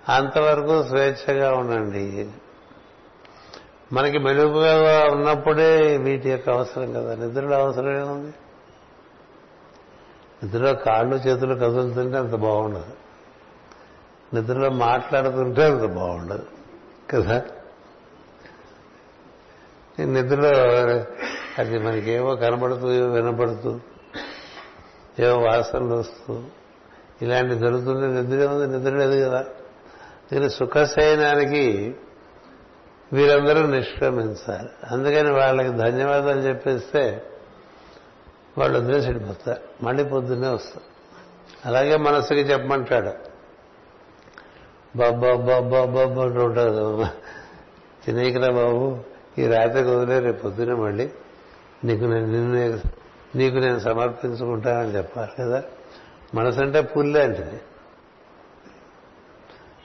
అంతవరకు 0.09 0.83
స్వేచ్ఛగా 0.83 1.53
ఉండండి. 1.53 2.31
మనకి 3.93 4.19
మెలుగుగా 4.19 5.05
ఉన్నప్పుడే 5.13 5.97
వీటి 5.97 6.31
యొక్క 6.31 6.51
అవసరం 6.51 6.93
కదా. 6.93 7.15
నిద్రలో 7.15 7.57
అవసరం 7.57 7.97
ఏముంది? 7.97 8.35
నిద్రలో 10.43 10.75
కాళ్ళు 10.75 11.17
చేతులు 11.17 11.55
కదులుతుంటే 11.55 12.19
అంత 12.19 12.35
బాగుండదు. 12.35 12.85
నిద్రలో 14.35 14.71
మాట్లాడుతుంటే 14.71 15.65
అంత 15.65 15.91
బాగుండదు. 15.91 16.47
కదా? 17.11 17.43
నిద్రలో 20.01 20.49
అది 21.59 21.79
మనకేవో 21.79 22.37
కనబడుతూ 22.37 22.87
వినబడుతూ 22.87 23.09
వినపడుతూ 23.09 23.81
ఏవో 25.21 25.39
వాసనలు 25.39 25.95
వస్తూ 25.95 26.43
ఇలాంటి 27.23 27.55
జరుగుతుంది 27.55 28.21
నిద్ర 28.21 28.47
ఉంది 28.47 28.79
నిద్ర 28.79 28.93
లేదు 28.95 29.29
కదా. 29.29 29.45
దీని 30.33 30.51
సుఖశయనానికి 30.51 31.95
వీరందరూ 33.13 33.67
నిష్క్రమించాలి. 33.67 34.69
అందుకని 34.91 35.31
వాళ్ళకి 35.33 35.69
ధన్యవాదాలు 35.69 36.41
చెప్పేస్తే 36.41 37.23
వాళ్ళు 38.59 38.79
వదిలేసి 38.79 39.13
మళ్ళీ 39.83 40.05
పొద్దున్నే 40.05 40.49
వస్తారు. 40.49 40.85
అలాగే 41.65 41.97
మనసుకి 41.97 42.41
చెప్పమంటాడు. 42.41 43.13
బాబా 44.99 45.35
బాబా 45.35 45.85
బాబా 45.85 46.23
అంటూ 46.23 46.45
ఉంటారు 46.45 47.07
తినేకరా 48.05 48.53
బాబు. 48.53 48.99
ఈ 49.39 49.47
రాత్రికి 49.47 49.91
వదిలే 49.91 50.19
రేపు 50.19 50.43
పొద్దునే 50.43 50.75
మళ్ళీ. 50.75 51.11
నీకు 51.85 52.05
నేను 52.05 52.27
నిన్ను 52.27 53.00
నీకు 53.37 53.57
నేను 53.57 53.79
సమర్పించుకుంటానని 53.79 54.97
చెప్పాలి 54.97 55.31
కదా. 55.39 55.63
మనసు 56.35 56.61
అంటే 56.61 56.81
పుల్లాంటిది 56.81 57.61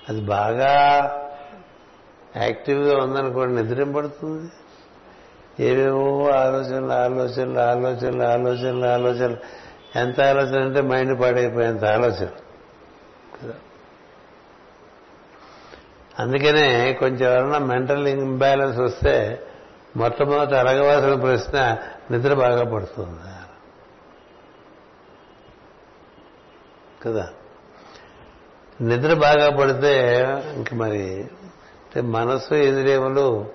అది 0.10 0.22
బాగా 0.22 1.12
యాక్టివ్గా 2.36 2.98
ఉందనుకోండి 3.04 3.64
నిద్రింపడుతుంది. 3.64 4.52
ఏవేవో 5.66 6.30
ఆలోచనలు 6.30 6.92
ఆలోచనలు 6.92 7.60
ఆలోచనలు 7.60 8.24
ఆలోచనలు 8.24 8.86
ఆలోచనలు. 8.86 9.38
ఎంత 9.98 10.22
ఆలోచన 10.22 10.64
అంటే 10.64 10.82
మైండ్ 10.82 11.22
పాడైపోయేంత 11.22 11.86
ఆలోచన. 11.86 12.28
కదా. 13.42 13.54
అందుకనే 16.20 16.94
కొంచెం 16.94 17.32
ఎవరన్నా 17.32 17.58
మెంటల్ 17.58 18.08
ఇంబ్యాలెన్స్ 18.08 18.80
వస్తే 18.80 19.42
మొట్టమొదటి 19.98 20.56
అడగవలసిన 20.56 21.16
ప్రశ్న 21.22 21.78
నిద్ర 22.12 22.34
బాగా 22.34 22.64
పడుతుంది. 22.64 23.20
కదా? 27.04 27.30
నిద్ర 28.82 29.14
బాగా 29.14 29.50
పడితే 29.50 30.22
ఇంక 30.56 30.74
మరి 30.74 31.28
అంటే 31.96 32.02
ఇంద్రియములు 32.68 33.46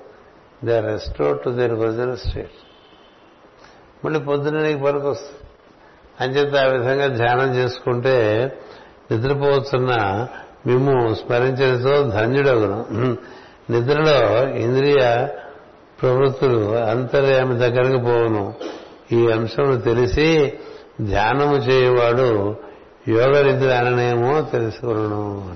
they 0.65 0.81
restore 0.81 1.43
to 1.43 1.51
their 1.51 1.73
original 1.73 2.17
state 2.17 2.53
మళ్ళీ 4.05 4.21
పొద్దున 4.21 4.63
నీకు 4.63 4.85
పనికి 4.85 5.07
వస్తుంది 5.07 5.41
అంచేత 6.21 6.57
ఆ 6.57 6.67
విధంగా 6.67 7.07
ధ్యానం 7.07 7.55
చేసుకుంటే 7.55 8.47
నిద్రపోతున్న 9.11 9.93
మేము 10.67 11.15
స్మరించడంతో 11.15 12.03
ధన్యుడగును. 12.03 12.87
నిద్రలో 13.71 14.49
ఇంద్రియ 14.49 15.29
ప్రవృత్తులు 16.03 16.77
అంతర్యామి 16.77 17.55
దగ్గరకు 17.55 18.05
పోవును. 18.05 18.55
ఈ 19.13 19.31
అంశం 19.31 19.79
తెలిసి 19.79 20.53
ధ్యానము 21.01 21.57
చేయవాడు 21.57 22.57
యోగ 23.09 23.43
నిద్ర 23.43 23.69
అననేమో 23.69 24.43
తెలుసుకును 24.43 25.55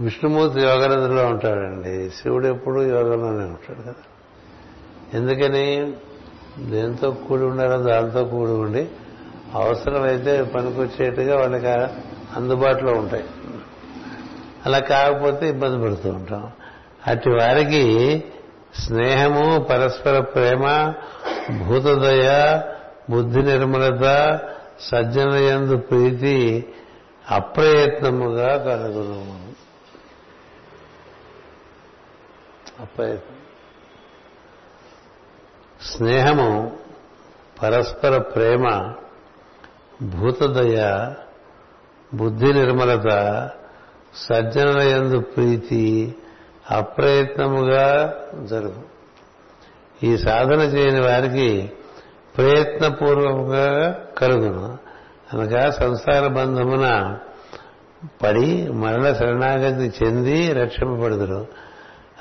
విష్ణుమూర్తి 0.00 0.60
యోగ 0.60 0.86
నిద్రలో 0.86 1.26
ఉంటాడండి. 1.26 2.10
శివుడు 2.10 2.46
ఎప్పుడు 2.46 2.80
యోగంలోనే 2.80 3.44
ఉంటాడు 3.44 3.82
కదా. 3.82 3.94
ఎందుకని? 5.14 5.92
దేంతో 6.58 7.10
కూడి 7.10 7.42
ఉండాలో 7.42 7.76
దాంతో 7.82 8.24
కూడి 8.24 8.52
ఉండి 8.52 8.88
అవసరమైతే 9.54 10.42
పనికొచ్చేట్టుగా 10.42 11.40
వాళ్ళకి 11.40 11.66
అందుబాటులో 12.36 12.92
ఉంటాయి. 12.92 13.24
అలా 14.66 14.78
కాకపోతే 14.78 15.48
ఇబ్బంది 15.48 15.84
పడుతూ 15.84 16.08
ఉంటాం. 16.08 16.52
అటు 17.06 17.30
వారికి 17.30 18.24
స్నేహము 18.78 19.58
పరస్పర 19.58 20.20
ప్రేమ 20.20 20.94
భూతదయ 21.64 22.60
బుద్ధి 23.10 23.42
నిర్మలత 23.42 24.38
సజ్జనయందు 24.80 25.76
ప్రీతి 25.76 26.68
అప్రయత్నముగా 27.30 28.56
కలుగును. 28.56 29.52
అప్రయత్నం. 32.80 33.36
స్నేహము 35.82 36.78
పరస్పర 37.62 38.18
ప్రేమ 38.18 38.92
భూతదయ 40.02 41.12
బుద్ధి 42.14 42.52
నిర్మలత 42.52 43.08
సజ్జనులయందు 44.14 45.20
ప్రీతి 45.20 46.14
అప్రయత్నముగా 46.70 48.14
జరుగు. 48.44 48.82
ఈ 50.02 50.16
సాధన 50.16 50.60
చేయని 50.60 51.00
వారికి 51.00 51.72
ప్రయత్నపూర్వకంగా 52.36 53.98
కలుగును. 54.18 54.78
అనగా 55.32 55.70
సంసార 55.70 56.26
బంధమున 56.26 57.18
పడి 58.22 58.72
మరణ 58.72 59.12
శరణాగతి 59.12 60.04
చెంది 60.04 60.52
రక్షింపబడుదురు. 60.52 61.46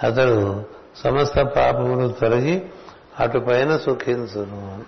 అతడు 0.04 0.64
సమస్త 1.04 1.42
పాపములు 1.42 2.08
తొలగి 2.08 2.64
అటుపైన 3.20 3.78
సుఖించును. 3.78 4.84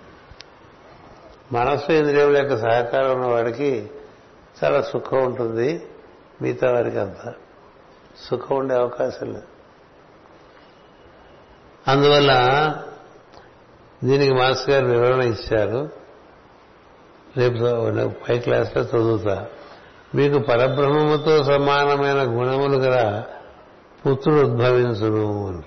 మనస్సు 1.52 1.92
ఇంద్రియముల 1.92 2.36
యొక్క 2.36 2.56
సహకారం 2.56 3.10
ఉన్న 3.10 3.26
వాడికి 3.26 3.90
చాలా 4.64 4.80
సుఖం 4.80 5.24
ఉంటుంది. 5.24 5.82
మిగతా 6.42 6.72
వారికి 6.72 6.98
అంత. 6.98 7.34
సుఖం 8.30 8.56
ఉండే 8.56 8.74
అవకాశం 8.74 9.26
లేదు. 9.26 9.42
అందువల్ల 11.88 12.74
దీనికి 14.04 14.34
మాస్టర్ 14.34 14.70
గారు 14.70 14.86
వివరణ 14.86 15.22
ఇచ్చారు. 15.22 15.90
రేపు 17.36 18.28
పై 18.28 18.38
క్లాస్లో 18.38 18.82
చదువుతా. 18.82 19.46
మీకు 20.14 20.38
పరబ్రహ్మముతో 20.38 21.44
సమానమైన 21.44 22.18
గుణములు 22.22 22.76
గల 22.76 23.24
పుత్రుడు 24.06 24.40
ఉద్భవించును 24.40 25.48
అని 25.48 25.62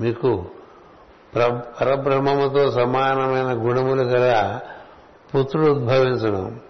మీకు 0.00 0.44
పరబ్రహ్మముతో 1.80 2.70
సమానమైన 2.70 3.46
గుణములు 3.46 4.02
గల 4.02 4.60
పుత్రుడు 5.34 5.66
ఉద్భవించడం 5.66 6.60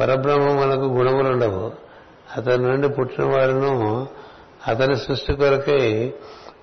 పరబ్రహ్మమునకు 0.00 0.84
గుణములు 0.84 1.28
ఉండవు. 1.28 1.72
అతని 2.36 2.64
నుండి 2.64 2.88
పుట్టినవాడును 2.88 4.06
అతని 4.66 4.96
సృష్టి 4.96 5.34
కొరకై 5.34 6.12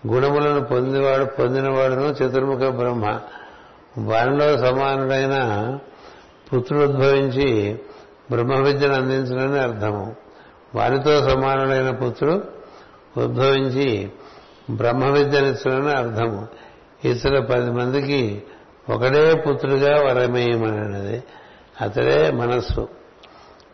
గుణములను 0.07 0.61
పొందివాడు 0.61 1.23
పొందినవాడును 1.25 2.01
చతుర్ముఖ 2.01 2.57
బ్రహ్మ. 2.57 3.19
వారిలో 3.97 4.57
సమానుడైన 4.57 5.77
పుత్రుడు 6.53 6.83
ఉద్భవించి 6.83 7.79
బ్రహ్మ 8.31 8.55
విద్యను 8.55 8.93
అందించడని 8.93 9.59
అర్థము. 9.59 10.15
వారితో 10.75 11.29
సమానుడైన 11.29 11.89
పుత్రుడు 11.91 12.43
ఉద్భవించి 13.19 14.11
బ్రహ్మ 14.71 15.05
విద్యనిచ్చడని 15.05 15.91
అర్థము. 15.91 16.47
ఇతర 17.05 17.39
పది 17.39 17.71
మందికి 17.71 18.43
ఒకడే 18.89 19.43
పుత్రుడిగా 19.47 20.03
వరమేయమనేది. 20.03 21.23
అతడే 21.81 22.31
మనస్సు. 22.31 23.02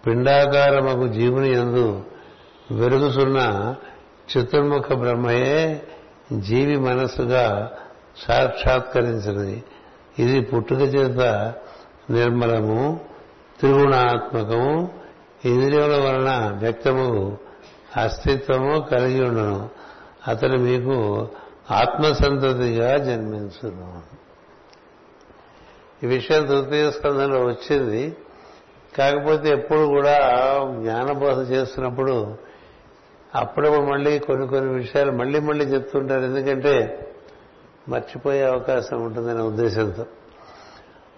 పిండాకారమకు 0.05 1.07
జీవుని 1.07 1.51
ఎందు 1.51 2.03
వెరుగుసున్న 2.71 3.75
చతుర్ముఖ 4.31 4.93
బ్రహ్మయే 4.93 5.83
జీవి 6.39 6.77
మనస్సుగా 6.77 7.71
సాక్షాత్కరించినది. 8.17 9.63
ఇది 10.19 10.41
పుట్టుక 10.41 10.77
చేత 10.77 11.53
నిర్మలము 12.09 12.99
త్రిగుణాత్మకము 13.59 14.91
ఇంద్రియముల 15.45 16.01
వలన 16.01 16.57
వ్యక్తము 16.59 17.37
అస్తిత్వము 17.97 18.79
కలిగి 18.91 19.23
ఉండను. 19.23 19.69
అతను 20.27 20.57
మీకు 20.57 21.27
ఆత్మసంతతిగా 21.71 22.97
జన్మించును. 22.97 24.01
ఈ 26.03 26.07
విషయం 26.07 26.45
తృతీయ 26.45 26.91
స్కంధంలో 26.91 27.39
వచ్చింది. 27.39 28.17
కాకపోతే 28.97 29.49
ఎప్పుడు 29.49 29.79
కూడా 29.79 30.19
జ్ఞానబోధ 30.79 31.51
చేస్తున్నప్పుడు 31.51 32.37
అప్పుడప్పుడు 33.35 33.81
మళ్ళీ 33.81 34.19
కొన్ని 34.19 34.47
కొన్ని 34.47 34.73
విషయాలు 34.73 35.11
మళ్ళీ 35.11 35.39
మళ్ళీ 35.39 35.65
చెప్తుంటారు. 35.65 36.21
ఎందుకంటే 36.21 37.05
మర్చిపోయే 37.89 38.43
అవకాశం 38.43 39.01
ఉంటుందనే 39.01 39.43
ఉద్దేశంతో. 39.43 40.05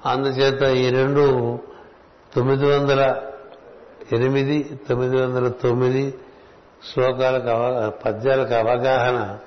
అందుచేత 0.06 0.62
ఈ 0.62 0.90
రెండు 0.90 1.60
తొమ్మిది 2.36 2.66
వందల 2.66 3.22
ఎనిమిది 4.14 4.80
తొమ్మిది 4.90 5.22
వందల 5.22 5.48
తొమ్మిది 5.48 6.14
శ్లోకాలకు 6.94 7.48
అవ 7.48 7.92
పద్యాలకు 8.06 8.54
అవగాహన 8.54 9.38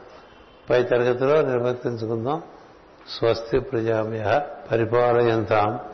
పై 0.70 0.82
తరగతిలో 0.82 1.42
నిర్వర్తించుకుందాం. 1.42 2.42
స్వస్తి 3.18 3.60
ప్రజాభ్య 3.60 4.40
పరిపాలయంతాం. 4.72 5.93